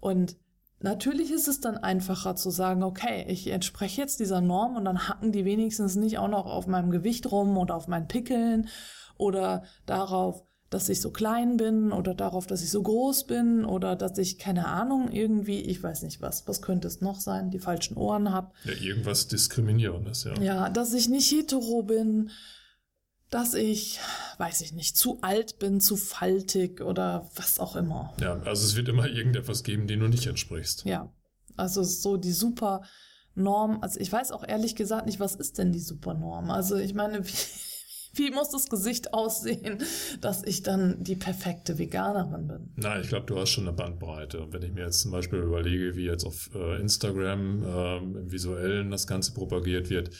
Und 0.00 0.36
natürlich 0.80 1.30
ist 1.30 1.48
es 1.48 1.62
dann 1.62 1.78
einfacher 1.78 2.36
zu 2.36 2.50
sagen, 2.50 2.82
okay, 2.82 3.24
ich 3.26 3.46
entspreche 3.46 4.02
jetzt 4.02 4.20
dieser 4.20 4.42
Norm 4.42 4.76
und 4.76 4.84
dann 4.84 5.08
hacken 5.08 5.32
die 5.32 5.46
wenigstens 5.46 5.96
nicht 5.96 6.18
auch 6.18 6.28
noch 6.28 6.44
auf 6.44 6.66
meinem 6.66 6.90
Gewicht 6.90 7.32
rum 7.32 7.56
oder 7.56 7.74
auf 7.74 7.88
meinen 7.88 8.06
Pickeln 8.06 8.68
oder 9.16 9.64
darauf, 9.86 10.44
dass 10.68 10.90
ich 10.90 11.00
so 11.00 11.10
klein 11.10 11.56
bin 11.56 11.90
oder 11.90 12.14
darauf, 12.14 12.46
dass 12.46 12.62
ich 12.62 12.70
so 12.70 12.82
groß 12.82 13.26
bin 13.26 13.64
oder 13.64 13.96
dass 13.96 14.18
ich 14.18 14.38
keine 14.38 14.66
Ahnung 14.66 15.10
irgendwie, 15.10 15.60
ich 15.60 15.82
weiß 15.82 16.02
nicht 16.02 16.20
was, 16.20 16.46
was 16.46 16.60
könnte 16.60 16.88
es 16.88 17.00
noch 17.00 17.18
sein, 17.18 17.50
die 17.50 17.60
falschen 17.60 17.96
Ohren 17.96 18.30
habe. 18.30 18.52
Ja, 18.64 18.74
irgendwas 18.74 19.26
Diskriminierendes, 19.26 20.24
ja. 20.24 20.38
Ja, 20.42 20.68
dass 20.68 20.92
ich 20.92 21.08
nicht 21.08 21.30
hetero 21.30 21.82
bin, 21.82 22.28
dass 23.34 23.54
ich, 23.54 23.98
weiß 24.38 24.60
ich 24.60 24.74
nicht, 24.74 24.96
zu 24.96 25.18
alt 25.20 25.58
bin, 25.58 25.80
zu 25.80 25.96
faltig 25.96 26.80
oder 26.80 27.28
was 27.34 27.58
auch 27.58 27.74
immer. 27.74 28.14
Ja, 28.20 28.34
also 28.44 28.64
es 28.64 28.76
wird 28.76 28.88
immer 28.88 29.08
irgendetwas 29.08 29.64
geben, 29.64 29.88
dem 29.88 29.98
du 29.98 30.06
nicht 30.06 30.26
entsprichst. 30.28 30.84
Ja, 30.84 31.12
also 31.56 31.82
so 31.82 32.16
die 32.16 32.30
super 32.30 32.82
Norm, 33.34 33.80
also 33.82 33.98
ich 33.98 34.12
weiß 34.12 34.30
auch 34.30 34.46
ehrlich 34.46 34.76
gesagt 34.76 35.06
nicht, 35.06 35.18
was 35.18 35.34
ist 35.34 35.58
denn 35.58 35.72
die 35.72 35.80
Supernorm? 35.80 36.52
Also 36.52 36.76
ich 36.76 36.94
meine, 36.94 37.24
wie, 37.26 37.32
wie 38.14 38.30
muss 38.30 38.50
das 38.50 38.68
Gesicht 38.68 39.12
aussehen, 39.12 39.78
dass 40.20 40.44
ich 40.44 40.62
dann 40.62 41.02
die 41.02 41.16
perfekte 41.16 41.76
Veganerin 41.76 42.46
bin? 42.46 42.72
Na, 42.76 43.00
ich 43.00 43.08
glaube, 43.08 43.26
du 43.26 43.36
hast 43.36 43.50
schon 43.50 43.66
eine 43.66 43.76
Bandbreite. 43.76 44.40
Und 44.40 44.52
wenn 44.52 44.62
ich 44.62 44.72
mir 44.72 44.84
jetzt 44.84 45.00
zum 45.00 45.10
Beispiel 45.10 45.40
überlege, 45.40 45.96
wie 45.96 46.04
jetzt 46.04 46.24
auf 46.24 46.50
äh, 46.54 46.80
Instagram 46.80 47.64
äh, 47.64 47.96
im 47.96 48.30
Visuellen 48.30 48.92
das 48.92 49.08
Ganze 49.08 49.34
propagiert 49.34 49.90
wird, 49.90 50.10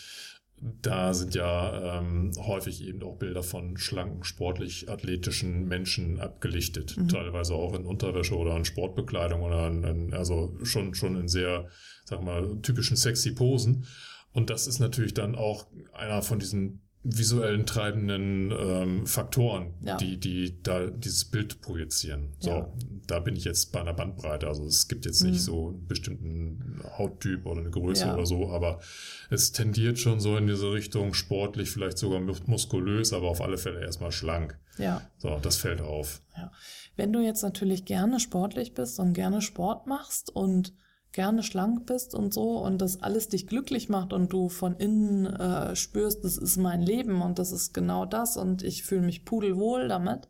da 0.60 1.12
sind 1.12 1.34
ja 1.34 1.98
ähm, 1.98 2.32
häufig 2.38 2.86
eben 2.86 3.02
auch 3.02 3.16
Bilder 3.16 3.42
von 3.42 3.76
schlanken, 3.76 4.24
sportlich 4.24 4.88
athletischen 4.88 5.66
Menschen 5.66 6.20
abgelichtet, 6.20 6.96
mhm. 6.96 7.08
teilweise 7.08 7.54
auch 7.54 7.74
in 7.74 7.84
Unterwäsche 7.84 8.36
oder 8.36 8.56
in 8.56 8.64
Sportbekleidung 8.64 9.42
oder 9.42 9.68
in, 9.68 9.84
in, 9.84 10.14
also 10.14 10.56
schon 10.62 10.94
schon 10.94 11.16
in 11.16 11.28
sehr, 11.28 11.68
sag 12.04 12.22
mal, 12.22 12.58
typischen 12.62 12.96
sexy 12.96 13.32
Posen. 13.32 13.86
Und 14.32 14.50
das 14.50 14.66
ist 14.66 14.80
natürlich 14.80 15.14
dann 15.14 15.36
auch 15.36 15.66
einer 15.92 16.22
von 16.22 16.38
diesen 16.38 16.83
visuellen 17.04 17.66
treibenden 17.66 18.50
ähm, 18.50 19.06
Faktoren, 19.06 19.74
ja. 19.82 19.98
die, 19.98 20.18
die 20.18 20.62
da 20.62 20.86
dieses 20.86 21.26
Bild 21.26 21.60
projizieren. 21.60 22.32
So, 22.38 22.50
ja. 22.50 22.72
da 23.06 23.20
bin 23.20 23.36
ich 23.36 23.44
jetzt 23.44 23.72
bei 23.72 23.80
einer 23.80 23.92
Bandbreite. 23.92 24.48
Also 24.48 24.64
es 24.64 24.88
gibt 24.88 25.04
jetzt 25.04 25.22
nicht 25.22 25.34
mhm. 25.34 25.38
so 25.38 25.68
einen 25.68 25.86
bestimmten 25.86 26.82
Hauttyp 26.96 27.44
oder 27.44 27.60
eine 27.60 27.70
Größe 27.70 28.06
ja. 28.06 28.14
oder 28.14 28.24
so, 28.24 28.48
aber 28.48 28.80
es 29.28 29.52
tendiert 29.52 29.98
schon 29.98 30.18
so 30.18 30.36
in 30.38 30.46
diese 30.46 30.72
Richtung 30.72 31.12
sportlich, 31.12 31.70
vielleicht 31.70 31.98
sogar 31.98 32.20
muskulös, 32.20 33.12
aber 33.12 33.28
auf 33.28 33.42
alle 33.42 33.58
Fälle 33.58 33.82
erstmal 33.82 34.10
schlank. 34.10 34.58
Ja. 34.78 35.02
So, 35.18 35.38
das 35.40 35.58
fällt 35.58 35.82
auf. 35.82 36.22
Ja. 36.36 36.50
Wenn 36.96 37.12
du 37.12 37.20
jetzt 37.20 37.42
natürlich 37.42 37.84
gerne 37.84 38.18
sportlich 38.18 38.72
bist 38.72 38.98
und 38.98 39.12
gerne 39.12 39.42
Sport 39.42 39.86
machst 39.86 40.34
und 40.34 40.72
gerne 41.14 41.44
schlank 41.44 41.86
bist 41.86 42.14
und 42.14 42.34
so 42.34 42.58
und 42.58 42.78
das 42.78 43.00
alles 43.00 43.28
dich 43.28 43.46
glücklich 43.46 43.88
macht 43.88 44.12
und 44.12 44.32
du 44.32 44.48
von 44.48 44.76
innen 44.76 45.26
äh, 45.26 45.74
spürst, 45.76 46.24
das 46.24 46.36
ist 46.36 46.56
mein 46.56 46.82
Leben 46.82 47.22
und 47.22 47.38
das 47.38 47.52
ist 47.52 47.72
genau 47.72 48.04
das 48.04 48.36
und 48.36 48.62
ich 48.62 48.82
fühle 48.82 49.02
mich 49.02 49.24
pudelwohl 49.24 49.88
damit. 49.88 50.28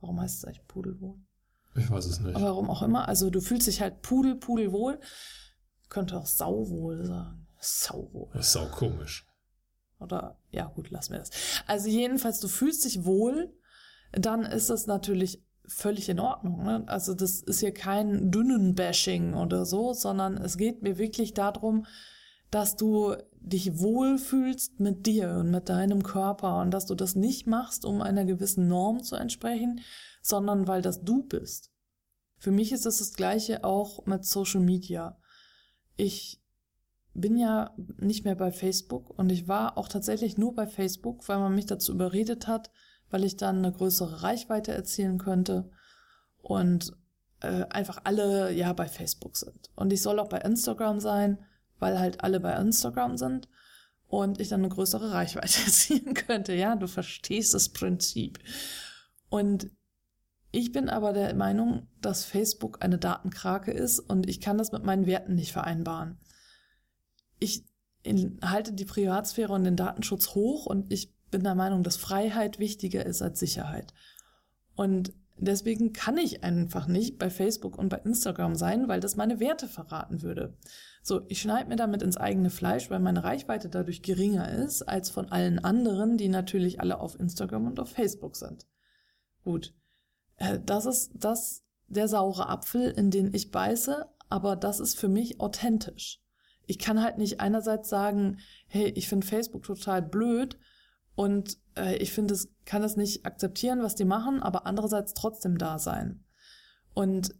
Warum 0.00 0.20
heißt 0.20 0.36
es 0.36 0.44
eigentlich 0.44 0.66
pudelwohl? 0.68 1.16
Ich 1.74 1.90
weiß 1.90 2.04
es 2.04 2.20
nicht. 2.20 2.34
warum 2.34 2.70
auch 2.70 2.82
immer. 2.82 3.08
Also 3.08 3.30
du 3.30 3.40
fühlst 3.40 3.66
dich 3.66 3.80
halt 3.80 4.02
pudel, 4.02 4.36
pudelwohl. 4.36 5.00
Könnte 5.88 6.18
auch 6.18 6.26
sauwohl 6.26 7.04
sagen. 7.04 7.48
Sauwohl. 7.58 8.28
Das 8.34 8.46
ist 8.46 8.52
sau 8.52 8.66
komisch. 8.66 9.26
Oder, 9.98 10.38
ja 10.50 10.66
gut, 10.66 10.90
lass 10.90 11.08
mir 11.08 11.18
das. 11.18 11.30
Also 11.66 11.88
jedenfalls, 11.88 12.40
du 12.40 12.48
fühlst 12.48 12.84
dich 12.84 13.04
wohl, 13.06 13.56
dann 14.12 14.42
ist 14.42 14.68
das 14.68 14.86
natürlich 14.86 15.42
völlig 15.66 16.08
in 16.08 16.20
Ordnung. 16.20 16.64
Ne? 16.64 16.84
Also 16.86 17.14
das 17.14 17.40
ist 17.42 17.60
hier 17.60 17.72
kein 17.72 18.30
dünnen 18.30 18.74
Bashing 18.74 19.34
oder 19.34 19.64
so, 19.64 19.92
sondern 19.92 20.36
es 20.36 20.56
geht 20.56 20.82
mir 20.82 20.98
wirklich 20.98 21.34
darum, 21.34 21.86
dass 22.50 22.76
du 22.76 23.14
dich 23.40 23.80
wohlfühlst 23.80 24.78
mit 24.80 25.06
dir 25.06 25.30
und 25.40 25.50
mit 25.50 25.68
deinem 25.68 26.02
Körper 26.02 26.60
und 26.60 26.70
dass 26.70 26.86
du 26.86 26.94
das 26.94 27.16
nicht 27.16 27.46
machst, 27.46 27.84
um 27.84 28.00
einer 28.00 28.24
gewissen 28.24 28.68
Norm 28.68 29.02
zu 29.02 29.16
entsprechen, 29.16 29.80
sondern 30.22 30.68
weil 30.68 30.80
das 30.80 31.02
du 31.02 31.24
bist. 31.24 31.72
Für 32.38 32.50
mich 32.50 32.72
ist 32.72 32.86
das, 32.86 32.98
das 32.98 33.14
gleiche 33.14 33.64
auch 33.64 34.06
mit 34.06 34.24
Social 34.24 34.60
Media. 34.60 35.18
Ich 35.96 36.40
bin 37.14 37.36
ja 37.36 37.74
nicht 37.98 38.24
mehr 38.24 38.34
bei 38.34 38.50
Facebook 38.50 39.10
und 39.18 39.30
ich 39.30 39.48
war 39.48 39.78
auch 39.78 39.88
tatsächlich 39.88 40.36
nur 40.36 40.54
bei 40.54 40.66
Facebook, 40.66 41.28
weil 41.28 41.38
man 41.38 41.54
mich 41.54 41.66
dazu 41.66 41.92
überredet 41.92 42.46
hat, 42.46 42.70
weil 43.10 43.24
ich 43.24 43.36
dann 43.36 43.58
eine 43.58 43.72
größere 43.72 44.22
Reichweite 44.22 44.72
erzielen 44.72 45.18
könnte 45.18 45.70
und 46.38 46.92
äh, 47.40 47.64
einfach 47.70 48.00
alle 48.04 48.52
ja 48.52 48.72
bei 48.72 48.88
Facebook 48.88 49.36
sind. 49.36 49.70
Und 49.76 49.92
ich 49.92 50.02
soll 50.02 50.18
auch 50.18 50.28
bei 50.28 50.38
Instagram 50.38 51.00
sein, 51.00 51.38
weil 51.78 51.98
halt 51.98 52.22
alle 52.22 52.40
bei 52.40 52.54
Instagram 52.54 53.16
sind 53.16 53.48
und 54.06 54.40
ich 54.40 54.48
dann 54.48 54.60
eine 54.60 54.68
größere 54.68 55.12
Reichweite 55.12 55.60
erzielen 55.64 56.14
könnte. 56.14 56.54
Ja, 56.54 56.76
du 56.76 56.86
verstehst 56.86 57.54
das 57.54 57.70
Prinzip. 57.70 58.38
Und 59.28 59.70
ich 60.50 60.70
bin 60.70 60.88
aber 60.88 61.12
der 61.12 61.34
Meinung, 61.34 61.88
dass 62.00 62.24
Facebook 62.24 62.84
eine 62.84 62.98
Datenkrake 62.98 63.72
ist 63.72 63.98
und 63.98 64.28
ich 64.28 64.40
kann 64.40 64.56
das 64.56 64.70
mit 64.70 64.84
meinen 64.84 65.06
Werten 65.06 65.34
nicht 65.34 65.52
vereinbaren. 65.52 66.18
Ich 67.40 67.64
halte 68.42 68.72
die 68.72 68.84
Privatsphäre 68.84 69.52
und 69.52 69.64
den 69.64 69.76
Datenschutz 69.76 70.34
hoch 70.34 70.66
und 70.66 70.92
ich 70.92 71.13
bin 71.34 71.42
der 71.42 71.56
Meinung, 71.56 71.82
dass 71.82 71.96
Freiheit 71.96 72.60
wichtiger 72.60 73.04
ist 73.04 73.20
als 73.20 73.40
Sicherheit. 73.40 73.92
Und 74.76 75.12
deswegen 75.36 75.92
kann 75.92 76.16
ich 76.16 76.44
einfach 76.44 76.86
nicht 76.86 77.18
bei 77.18 77.28
Facebook 77.28 77.76
und 77.76 77.88
bei 77.88 77.96
Instagram 77.96 78.54
sein, 78.54 78.86
weil 78.86 79.00
das 79.00 79.16
meine 79.16 79.40
Werte 79.40 79.66
verraten 79.66 80.22
würde. 80.22 80.56
So, 81.02 81.22
ich 81.26 81.40
schneide 81.40 81.68
mir 81.68 81.74
damit 81.74 82.02
ins 82.02 82.16
eigene 82.16 82.50
Fleisch, 82.50 82.88
weil 82.88 83.00
meine 83.00 83.24
Reichweite 83.24 83.68
dadurch 83.68 84.02
geringer 84.02 84.48
ist 84.48 84.82
als 84.82 85.10
von 85.10 85.32
allen 85.32 85.58
anderen, 85.58 86.18
die 86.18 86.28
natürlich 86.28 86.80
alle 86.80 87.00
auf 87.00 87.18
Instagram 87.18 87.66
und 87.66 87.80
auf 87.80 87.90
Facebook 87.90 88.36
sind. 88.36 88.68
Gut. 89.42 89.74
Äh, 90.36 90.60
das 90.64 90.86
ist 90.86 91.14
das 91.16 91.64
der 91.88 92.06
saure 92.06 92.48
Apfel, 92.48 92.92
in 92.92 93.10
den 93.10 93.34
ich 93.34 93.50
beiße, 93.50 94.06
aber 94.28 94.54
das 94.54 94.78
ist 94.78 94.96
für 94.96 95.08
mich 95.08 95.40
authentisch. 95.40 96.22
Ich 96.68 96.78
kann 96.78 97.02
halt 97.02 97.18
nicht 97.18 97.40
einerseits 97.40 97.88
sagen, 97.88 98.38
hey, 98.68 98.86
ich 98.90 99.08
finde 99.08 99.26
Facebook 99.26 99.64
total 99.64 100.00
blöd 100.00 100.60
und 101.16 101.58
äh, 101.76 101.96
ich 101.96 102.12
finde, 102.12 102.34
es 102.34 102.48
kann 102.64 102.82
es 102.82 102.96
nicht 102.96 103.24
akzeptieren, 103.24 103.82
was 103.82 103.94
die 103.94 104.04
machen, 104.04 104.42
aber 104.42 104.66
andererseits 104.66 105.14
trotzdem 105.14 105.58
da 105.58 105.78
sein. 105.78 106.24
Und 106.92 107.34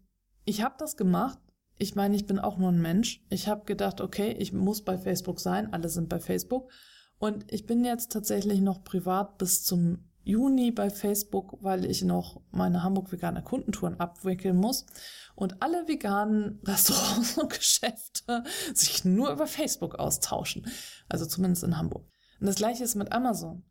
ich 0.45 0.63
habe 0.63 0.75
das 0.79 0.97
gemacht. 0.97 1.39
Ich 1.77 1.97
meine, 1.97 2.15
ich 2.15 2.27
bin 2.27 2.39
auch 2.39 2.57
nur 2.57 2.71
ein 2.71 2.81
Mensch. 2.81 3.25
Ich 3.31 3.49
habe 3.49 3.65
gedacht, 3.65 4.01
okay, 4.01 4.37
ich 4.39 4.53
muss 4.53 4.83
bei 4.83 4.97
Facebook 4.97 5.41
sein. 5.41 5.73
Alle 5.73 5.89
sind 5.89 6.09
bei 6.09 6.21
Facebook. 6.21 6.71
Und 7.19 7.51
ich 7.53 7.67
bin 7.67 7.85
jetzt 7.85 8.13
tatsächlich 8.13 8.61
noch 8.61 8.85
privat 8.85 9.39
bis 9.39 9.65
zum 9.65 10.11
Juni 10.25 10.71
bei 10.71 10.89
Facebook, 10.89 11.59
weil 11.61 11.85
ich 11.85 12.03
noch 12.03 12.41
meine 12.51 12.83
Hamburg 12.83 13.13
vegane 13.13 13.43
Kundentouren 13.43 14.01
abwickeln 14.01 14.57
muss 14.57 14.87
und 15.35 15.63
alle 15.63 15.87
veganen 15.87 16.61
Restaurants 16.65 17.37
und 17.37 17.51
Geschäfte 17.51 18.45
sich 18.73 19.05
nur 19.05 19.31
über 19.31 19.47
Facebook 19.47 19.97
austauschen. 19.97 20.67
Also 21.09 21.27
zumindest 21.27 21.65
in 21.65 21.77
Hamburg. 21.77 22.07
Und 22.45 22.49
das 22.49 22.57
gleiche 22.57 22.85
ist 22.85 22.95
mit 22.95 23.11
Amazon. 23.11 23.65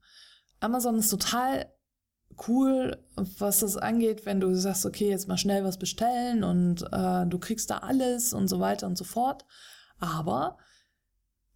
Amazon 0.60 0.98
ist 0.98 1.10
total 1.10 1.72
cool, 2.48 2.98
was 3.16 3.60
das 3.60 3.78
angeht, 3.78 4.26
wenn 4.26 4.40
du 4.40 4.56
sagst, 4.56 4.88
okay, 4.88 5.12
jetzt 5.12 5.28
mal 5.28 5.38
schnell 5.38 5.64
was 5.64 5.78
bestellen 5.78 6.44
und 6.44 6.82
äh, 6.92 7.28
du 7.28 7.38
kriegst 7.38 7.70
da 7.70 7.78
alles 7.78 8.34
und 8.34 8.48
so 8.48 8.60
weiter 8.60 8.88
und 8.88 8.98
so 8.98 9.04
fort. 9.04 9.46
Aber 10.00 10.58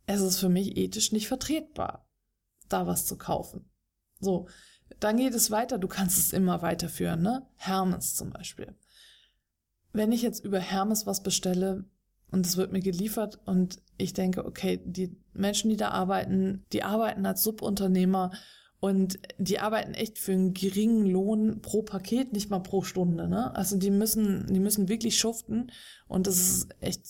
es 0.06 0.22
ist 0.22 0.38
für 0.38 0.50
mich 0.50 0.78
ethisch 0.78 1.12
nicht 1.12 1.28
vertretbar, 1.28 2.08
da 2.70 2.86
was 2.86 3.08
zu 3.08 3.18
kaufen. 3.18 3.68
So, 4.20 4.48
dann 5.00 5.18
geht 5.18 5.34
es 5.34 5.50
weiter. 5.50 5.80
Du 5.80 5.88
kannst 5.88 6.20
es 6.20 6.34
immer 6.34 6.62
weiterführen, 6.62 7.24
ne? 7.24 7.48
Hermes 7.56 8.14
zum 8.14 8.30
Beispiel. 8.30 8.76
Wenn 9.92 10.12
ich 10.12 10.22
jetzt 10.22 10.46
über 10.46 10.60
Hermes 10.60 11.08
was 11.08 11.24
bestelle, 11.24 11.90
und 12.30 12.46
es 12.46 12.58
wird 12.58 12.72
mir 12.72 12.82
geliefert 12.82 13.40
und 13.46 13.82
ich 13.98 14.14
denke, 14.14 14.46
okay, 14.46 14.82
die 14.86 15.16
Menschen, 15.34 15.70
die 15.70 15.78
da 15.78 15.90
arbeiten, 15.90 16.66
die 16.74 16.84
arbeiten 16.84 17.26
als 17.26 17.44
Subunternehmer 17.44 18.32
und 18.80 19.20
die 19.38 19.60
arbeiten 19.60 19.94
echt 19.94 20.20
für 20.20 20.34
einen 20.34 20.54
geringen 20.54 21.06
Lohn 21.06 21.62
pro 21.62 21.82
Paket, 21.82 22.34
nicht 22.34 22.50
mal 22.50 22.60
pro 22.60 22.84
Stunde, 22.84 23.28
ne? 23.28 23.56
Also 23.56 23.78
die 23.78 23.90
müssen, 23.90 24.46
die 24.54 24.60
müssen 24.60 24.88
wirklich 24.88 25.18
schuften 25.18 25.72
und 26.08 26.28
das 26.28 26.38
ist 26.38 26.70
echt 26.80 27.06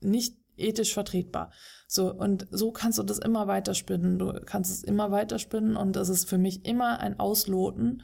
nicht 0.00 0.36
ethisch 0.56 0.92
vertretbar. 0.92 1.52
So, 1.86 2.12
und 2.12 2.48
so 2.50 2.72
kannst 2.72 2.98
du 2.98 3.02
das 3.04 3.18
immer 3.18 3.46
weiterspinnen. 3.46 4.18
Du 4.18 4.32
kannst 4.44 4.72
es 4.72 4.82
immer 4.82 5.10
weiterspinnen 5.10 5.76
und 5.76 5.94
das 5.96 6.08
ist 6.08 6.28
für 6.28 6.38
mich 6.38 6.66
immer 6.66 6.98
ein 6.98 7.18
Ausloten, 7.20 8.02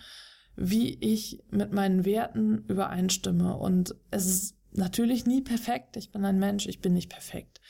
wie 0.57 0.97
ich 1.01 1.43
mit 1.51 1.72
meinen 1.72 2.05
Werten 2.05 2.64
übereinstimme. 2.68 3.57
Und 3.57 3.97
es 4.11 4.27
ist 4.27 4.57
natürlich 4.75 5.27
nie 5.27 5.41
perfekt. 5.41 5.97
Ich 5.97 6.12
bin 6.12 6.25
ein 6.25 6.39
Mensch, 6.39 6.66
ich 6.66 6.81
bin 6.81 6.93
nicht 6.93 7.09
perfekt. 7.09 7.61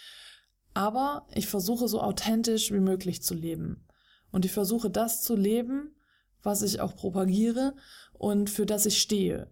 Aber 0.74 1.26
ich 1.34 1.46
versuche 1.46 1.88
so 1.88 2.00
authentisch 2.00 2.72
wie 2.72 2.80
möglich 2.80 3.22
zu 3.22 3.34
leben. 3.34 3.86
Und 4.32 4.44
ich 4.44 4.52
versuche 4.52 4.90
das 4.90 5.22
zu 5.22 5.36
leben, 5.36 5.94
was 6.42 6.62
ich 6.62 6.80
auch 6.80 6.96
propagiere 6.96 7.74
und 8.12 8.50
für 8.50 8.66
das 8.66 8.86
ich 8.86 9.00
stehe. 9.00 9.50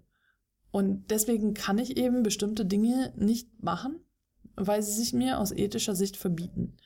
Und 0.73 1.11
deswegen 1.11 1.55
kann 1.55 1.79
ich 1.79 1.97
eben 1.97 2.23
bestimmte 2.23 2.65
Dinge 2.65 3.13
nicht 3.17 3.63
machen, 3.63 4.01
weil 4.57 4.83
sie 4.83 4.93
sich 4.93 5.13
mir 5.13 5.39
aus 5.39 5.53
ethischer 5.53 5.95
Sicht 5.95 6.17
verbieten. 6.17 6.77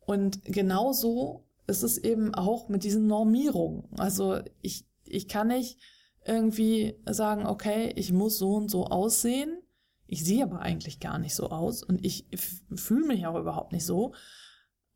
Und 0.00 0.42
genauso 0.44 1.46
ist 1.66 1.82
es 1.82 1.96
eben 1.96 2.34
auch 2.34 2.68
mit 2.68 2.84
diesen 2.84 3.06
Normierungen. 3.06 3.88
Also 3.96 4.40
ich, 4.60 4.86
ich 5.04 5.28
kann 5.28 5.48
nicht 5.48 5.78
irgendwie 6.26 6.96
sagen, 7.06 7.46
okay, 7.46 7.92
ich 7.96 8.12
muss 8.12 8.38
so 8.38 8.54
und 8.54 8.70
so 8.70 8.86
aussehen. 8.86 9.58
Ich 10.06 10.24
sehe 10.24 10.42
aber 10.42 10.60
eigentlich 10.60 11.00
gar 11.00 11.18
nicht 11.18 11.34
so 11.34 11.50
aus 11.50 11.82
und 11.82 12.04
ich 12.04 12.26
fühle 12.74 13.06
mich 13.06 13.26
auch 13.26 13.38
überhaupt 13.38 13.72
nicht 13.72 13.86
so. 13.86 14.14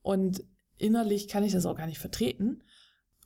Und 0.02 0.44
innerlich 0.76 1.28
kann 1.28 1.44
ich 1.44 1.52
das 1.52 1.66
auch 1.66 1.76
gar 1.76 1.86
nicht 1.86 1.98
vertreten. 1.98 2.62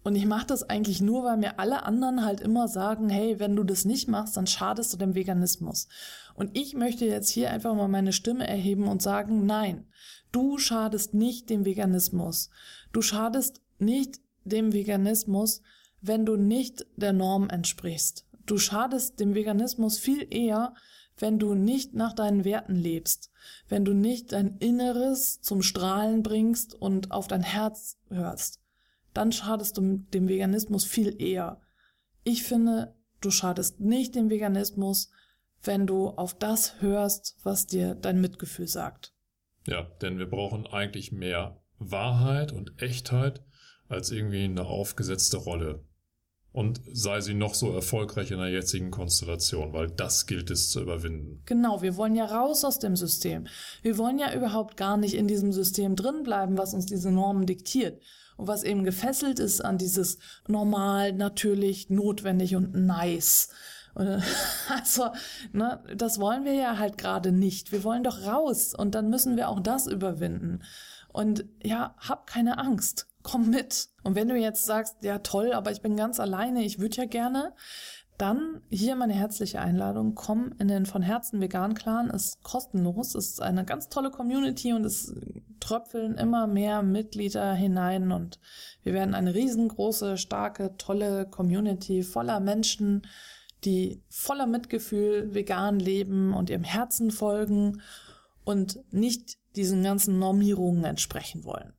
Und 0.05 0.16
ich 0.16 0.26
mache 0.26 0.47
das 0.47 0.64
eigentlich 0.64 1.01
nur, 1.01 1.22
weil 1.22 1.37
mir 1.37 1.61
alle 1.61 1.85
anderen 1.85 2.24
halt 2.24 2.41
immer 2.41 2.66
sagen, 2.66 3.09
hey, 3.09 3.39
wenn 3.39 3.55
du 3.55 3.62
das 3.62 3.85
nicht 3.85 4.09
machst, 4.09 4.37
dann 4.37 4.49
schadest 4.49 4.93
du 4.93 4.97
dem 4.97 5.14
Veganismus. 5.14 5.87
Und 6.35 6.57
ich 6.59 6.74
möchte 6.74 7.05
jetzt 7.07 7.30
hier 7.30 7.51
einfach 7.51 7.74
mal 7.74 7.89
meine 7.89 8.12
Stimme 8.12 8.47
erheben 8.47 8.89
und 8.89 9.01
sagen, 9.01 9.47
nein, 9.47 9.87
du 10.33 10.59
schadest 10.59 11.14
nicht 11.14 11.51
dem 11.51 11.64
Veganismus. 11.64 12.51
Du 12.93 13.01
schadest 13.01 13.61
nicht 13.78 14.20
dem 14.45 14.72
Veganismus, 14.72 15.62
wenn 16.01 16.26
du 16.26 16.37
nicht 16.37 16.85
der 16.97 17.12
Norm 17.12 17.49
entsprichst. 17.49 18.26
Du 18.45 18.59
schadest 18.59 19.20
dem 19.20 19.35
Veganismus 19.35 19.99
viel 19.99 20.26
eher, 20.30 20.74
wenn 21.19 21.39
du 21.39 21.55
nicht 21.55 21.95
nach 21.95 22.15
deinen 22.15 22.45
Werten 22.45 22.75
lebst, 22.75 23.31
wenn 23.69 23.85
du 23.85 23.93
nicht 23.93 24.33
dein 24.33 24.57
Inneres 24.59 25.41
zum 25.41 25.63
Strahlen 25.63 26.23
bringst 26.23 26.75
und 26.75 27.11
auf 27.11 27.29
dein 27.29 27.43
Herz 27.43 27.99
hörst 28.09 28.63
dann 29.15 29.33
schadest 29.33 29.77
du 29.77 29.99
dem 29.99 30.29
Veganismus 30.29 30.85
viel 30.85 31.21
eher. 31.21 31.61
Ich 32.25 32.45
finde, 32.45 32.95
du 33.21 33.31
schadest 33.31 33.81
nicht 33.81 34.15
dem 34.15 34.31
Veganismus, 34.31 35.11
wenn 35.63 35.87
du 35.87 36.09
auf 36.09 36.37
das 36.37 36.81
hörst, 36.81 37.37
was 37.43 37.67
dir 37.67 37.95
dein 37.95 38.21
Mitgefühl 38.21 38.69
sagt. 38.69 39.13
Ja, 39.67 39.83
denn 40.01 40.19
wir 40.19 40.29
brauchen 40.29 40.67
eigentlich 40.67 41.13
mehr 41.13 41.63
Wahrheit 41.79 42.53
und 42.53 42.83
Echtheit 42.83 43.45
als 43.89 44.11
irgendwie 44.11 44.45
eine 44.45 44.65
aufgesetzte 44.65 45.37
Rolle. 45.37 45.85
Und 46.53 46.82
sei 46.92 47.22
sie 47.22 47.32
noch 47.32 47.55
so 47.55 47.72
erfolgreich 47.72 48.30
in 48.30 48.38
der 48.38 48.50
jetzigen 48.50 48.90
Konstellation, 48.90 49.72
weil 49.72 49.88
das 49.88 50.26
gilt 50.26 50.50
es 50.50 50.68
zu 50.68 50.82
überwinden. 50.82 51.42
Genau, 51.46 51.80
wir 51.80 51.96
wollen 51.96 52.14
ja 52.14 52.26
raus 52.26 52.62
aus 52.64 52.78
dem 52.78 52.94
System. 52.94 53.46
Wir 53.80 53.96
wollen 53.96 54.18
ja 54.18 54.34
überhaupt 54.34 54.76
gar 54.76 54.98
nicht 54.98 55.14
in 55.14 55.26
diesem 55.26 55.53
System 55.53 55.96
drin 55.96 56.22
bleiben, 56.22 56.59
was 56.59 56.74
uns 56.74 56.84
diese 56.84 57.11
Normen 57.11 57.46
diktiert 57.46 58.03
und 58.36 58.48
was 58.48 58.64
eben 58.64 58.84
gefesselt 58.84 59.38
ist 59.38 59.64
an 59.64 59.78
dieses 59.78 60.18
normal, 60.46 61.14
natürlich, 61.14 61.88
notwendig 61.88 62.55
und 62.55 62.74
nice. 62.74 63.48
Also, 64.70 65.11
ne, 65.53 65.82
das 65.94 66.18
wollen 66.18 66.46
wir 66.46 66.55
ja 66.55 66.78
halt 66.78 66.96
gerade 66.96 67.30
nicht. 67.30 67.72
Wir 67.72 67.84
wollen 67.84 68.03
doch 68.03 68.26
raus 68.26 68.74
und 68.74 68.94
dann 68.94 69.11
müssen 69.11 69.36
wir 69.36 69.50
auch 69.50 69.61
das 69.61 69.86
überwinden. 69.86 70.62
Und 71.12 71.44
ja, 71.62 71.94
hab 71.98 72.26
keine 72.26 72.59
Angst. 72.59 73.07
Komm 73.23 73.51
mit. 73.51 73.89
Und 74.03 74.14
wenn 74.14 74.29
du 74.29 74.37
jetzt 74.37 74.66
sagst, 74.66 74.97
ja 75.03 75.18
toll, 75.18 75.53
aber 75.53 75.70
ich 75.70 75.83
bin 75.83 75.97
ganz 75.97 76.18
alleine, 76.20 76.64
ich 76.64 76.79
würde 76.79 76.97
ja 76.97 77.05
gerne, 77.05 77.55
dann 78.18 78.61
hier 78.68 78.95
meine 78.95 79.14
herzliche 79.14 79.61
Einladung. 79.61 80.14
Komm 80.14 80.55
in 80.59 80.68
den 80.68 80.87
von 80.87 81.03
Herzen 81.03 81.41
Vegan 81.41 81.75
Clan. 81.75 82.11
Ist 82.11 82.43
kostenlos. 82.43 83.14
Ist 83.14 83.43
eine 83.43 83.64
ganz 83.64 83.89
tolle 83.89 84.11
Community 84.11 84.73
und 84.73 84.85
es 84.85 85.14
tröpfeln 85.61 86.14
immer 86.16 86.47
mehr 86.47 86.83
Mitglieder 86.83 87.55
hinein 87.55 88.12
und 88.12 88.41
wir 88.83 88.93
werden 88.93 89.14
eine 89.14 89.35
riesengroße, 89.35 90.18
starke, 90.18 90.77
tolle 90.77 91.27
Community 91.27 92.03
voller 92.03 92.41
Menschen, 92.41 93.07
die 93.64 94.03
voller 94.09 94.47
Mitgefühl 94.47 95.35
vegan 95.35 95.79
leben 95.79 96.35
und 96.35 96.51
ihrem 96.51 96.64
Herzen 96.64 97.11
folgen 97.11 97.81
und 98.45 98.81
nicht 98.93 99.39
diesen 99.55 99.83
ganzen 99.83 100.18
Normierungen 100.18 100.85
entsprechen 100.85 101.45
wollen. 101.45 101.73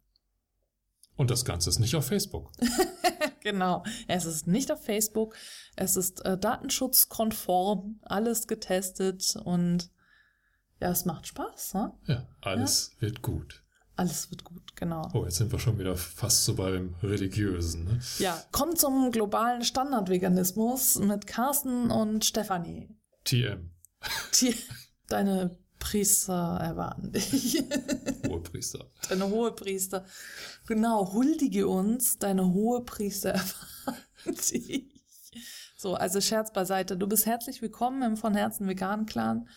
Und 1.16 1.30
das 1.30 1.46
Ganze 1.46 1.70
ist 1.70 1.80
nicht 1.80 1.96
auf 1.96 2.08
Facebook. 2.08 2.52
genau. 3.42 3.84
Es 4.08 4.26
ist 4.26 4.48
nicht 4.48 4.72
auf 4.72 4.84
Facebook. 4.84 5.36
Es 5.76 5.96
ist 5.96 6.26
äh, 6.26 6.38
datenschutzkonform, 6.38 8.00
alles 8.02 8.48
getestet 8.48 9.36
und 9.44 9.92
ja, 10.80 10.90
es 10.90 11.06
macht 11.06 11.28
Spaß. 11.28 11.76
Ne? 11.76 11.94
Ja, 12.08 12.28
alles 12.42 12.92
ja? 12.96 13.02
wird 13.04 13.22
gut. 13.22 13.64
Alles 13.96 14.32
wird 14.32 14.44
gut, 14.44 14.76
genau. 14.76 15.08
Oh, 15.14 15.24
jetzt 15.24 15.38
sind 15.38 15.52
wir 15.52 15.60
schon 15.60 15.78
wieder 15.78 15.96
fast 15.96 16.46
so 16.46 16.56
beim 16.56 16.96
Religiösen. 17.04 17.86
Ne? 17.86 18.00
Ja, 18.18 18.42
kommt 18.52 18.80
zum 18.80 19.12
globalen 19.12 19.64
Standardveganismus 19.64 20.98
mit 20.98 21.28
Carsten 21.28 21.92
und 21.92 22.26
Stefanie. 22.26 22.90
TM. 23.24 23.70
T 24.32 24.56
Deine 25.08 25.58
Priester 25.84 26.60
erwarten 26.62 27.12
dich. 27.12 27.62
Hohe 28.30 28.40
Priester. 28.40 28.86
Deine 29.10 29.30
hohe 29.30 29.52
Priester. 29.52 30.06
Genau, 30.66 31.12
huldige 31.12 31.68
uns, 31.68 32.18
deine 32.18 32.54
hohe 32.54 32.86
Priester 32.86 33.32
erwarten 33.32 34.02
dich. 34.52 34.86
So, 35.76 35.96
also 35.96 36.22
Scherz 36.22 36.54
beiseite. 36.54 36.96
Du 36.96 37.06
bist 37.06 37.26
herzlich 37.26 37.62
willkommen 37.62 38.02
im 38.02 38.16
von 38.16 38.34
Herzen 38.34 38.66
veganen 38.66 39.06
Clan. 39.06 39.50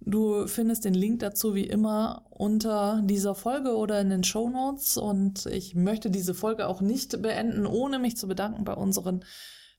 Du 0.00 0.48
findest 0.48 0.84
den 0.84 0.94
Link 0.94 1.20
dazu 1.20 1.54
wie 1.54 1.66
immer 1.66 2.26
unter 2.30 3.00
dieser 3.04 3.36
Folge 3.36 3.76
oder 3.76 4.00
in 4.00 4.10
den 4.10 4.24
Show 4.24 4.50
Notes. 4.50 4.96
Und 4.96 5.46
ich 5.46 5.76
möchte 5.76 6.10
diese 6.10 6.34
Folge 6.34 6.66
auch 6.66 6.80
nicht 6.80 7.22
beenden, 7.22 7.66
ohne 7.66 8.00
mich 8.00 8.16
zu 8.16 8.26
bedanken 8.26 8.64
bei 8.64 8.74
unseren 8.74 9.24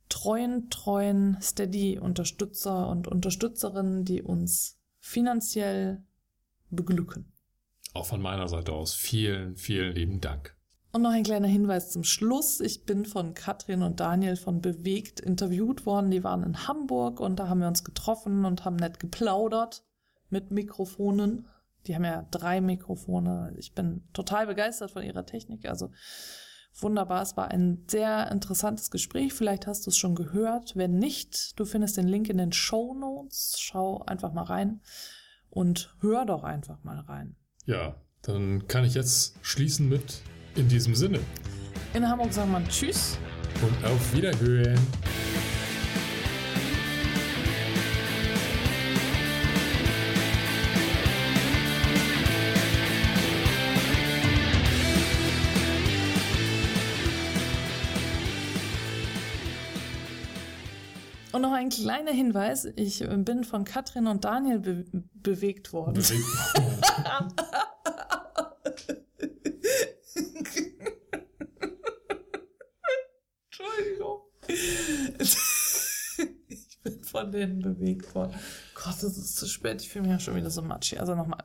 treuen, 0.08 0.70
treuen 0.70 1.38
Steady-Unterstützer 1.42 2.88
und 2.88 3.10
Unterstützerinnen, 3.10 4.06
die 4.06 4.22
uns 4.22 4.77
finanziell 5.08 6.04
beglücken. 6.70 7.32
Auch 7.94 8.06
von 8.06 8.22
meiner 8.22 8.50
Seite 8.50 8.74
aus 8.74 8.94
vielen, 8.94 9.56
vielen 9.56 9.96
lieben 9.96 10.20
Dank. 10.20 10.56
Und 10.92 11.02
noch 11.02 11.12
ein 11.12 11.24
kleiner 11.24 11.48
Hinweis 11.48 11.92
zum 11.92 12.04
Schluss. 12.04 12.60
Ich 12.60 12.86
bin 12.86 13.06
von 13.06 13.34
Katrin 13.34 13.84
und 13.84 14.00
Daniel 14.00 14.36
von 14.36 14.62
Bewegt 14.62 15.20
interviewt 15.20 15.86
worden. 15.86 16.12
Die 16.12 16.24
waren 16.24 16.44
in 16.44 16.68
Hamburg 16.68 17.20
und 17.22 17.38
da 17.38 17.48
haben 17.48 17.62
wir 17.62 17.68
uns 17.68 17.84
getroffen 17.86 18.44
und 18.44 18.66
haben 18.66 18.76
nett 18.76 19.00
geplaudert 19.00 19.86
mit 20.30 20.52
Mikrofonen. 20.52 21.48
Die 21.86 21.96
haben 21.96 22.04
ja 22.04 22.28
drei 22.30 22.60
Mikrofone. 22.60 23.54
Ich 23.58 23.74
bin 23.74 24.08
total 24.12 24.46
begeistert 24.46 24.92
von 24.92 25.04
ihrer 25.04 25.26
Technik. 25.26 25.70
Also 25.70 25.92
wunderbar. 26.82 27.22
Es 27.22 27.38
war 27.38 27.50
ein 27.50 27.84
sehr 27.88 28.32
interessantes 28.32 28.92
Gespräch. 28.92 29.34
Vielleicht 29.34 29.68
hast 29.68 29.86
du 29.86 29.90
es 29.90 29.98
schon 29.98 30.16
gehört. 30.16 30.76
Wenn 30.76 30.98
nicht, 30.98 31.60
du 31.60 31.66
findest 31.66 31.98
den 31.98 32.08
Link 32.08 32.30
in 32.30 32.38
den 32.38 32.54
Show 32.54 32.94
Notes. 32.94 33.56
Schau 33.60 34.04
einfach 34.06 34.34
mal 34.34 34.44
rein 34.44 34.82
und 35.50 35.96
hör 36.02 36.26
doch 36.26 36.44
einfach 36.44 36.84
mal 36.84 37.00
rein. 37.00 37.36
Ja, 37.66 37.96
dann 38.22 38.68
kann 38.68 38.86
ich 38.86 38.94
jetzt 38.94 39.36
schließen 39.42 39.90
mit 39.90 40.22
in 40.56 40.68
diesem 40.68 40.96
Sinne. 40.96 41.20
In 41.94 42.08
Hamburg 42.08 42.34
sagt 42.34 42.52
man 42.52 42.68
Tschüss. 42.68 43.18
Und 43.62 43.86
auf 43.86 44.14
Wiederhören. 44.14 44.80
Ein 61.58 61.70
kleiner 61.70 62.12
Hinweis. 62.12 62.66
Ich 62.76 63.00
bin 63.00 63.44
von 63.44 63.66
Katrin 63.66 64.08
und 64.08 64.26
Daniel 64.26 64.60
be 64.60 64.86
bewegt 65.14 65.74
worden. 65.74 65.96
Bewegt 65.96 66.24
worden. 74.00 74.30
ich 76.48 76.80
bin 76.84 77.04
von 77.04 77.32
denen 77.32 77.60
bewegt 77.60 78.14
worden. 78.16 78.34
Gott, 78.76 79.04
es 79.04 79.18
ist 79.18 79.36
zu 79.36 79.48
spät. 79.48 79.82
Ich 79.82 79.90
fühle 79.90 80.04
mich 80.04 80.12
ja 80.12 80.20
schon 80.20 80.36
wieder 80.36 80.50
so 80.50 80.62
matschig. 80.62 81.00
Also 81.00 81.16
nochmal. 81.16 81.44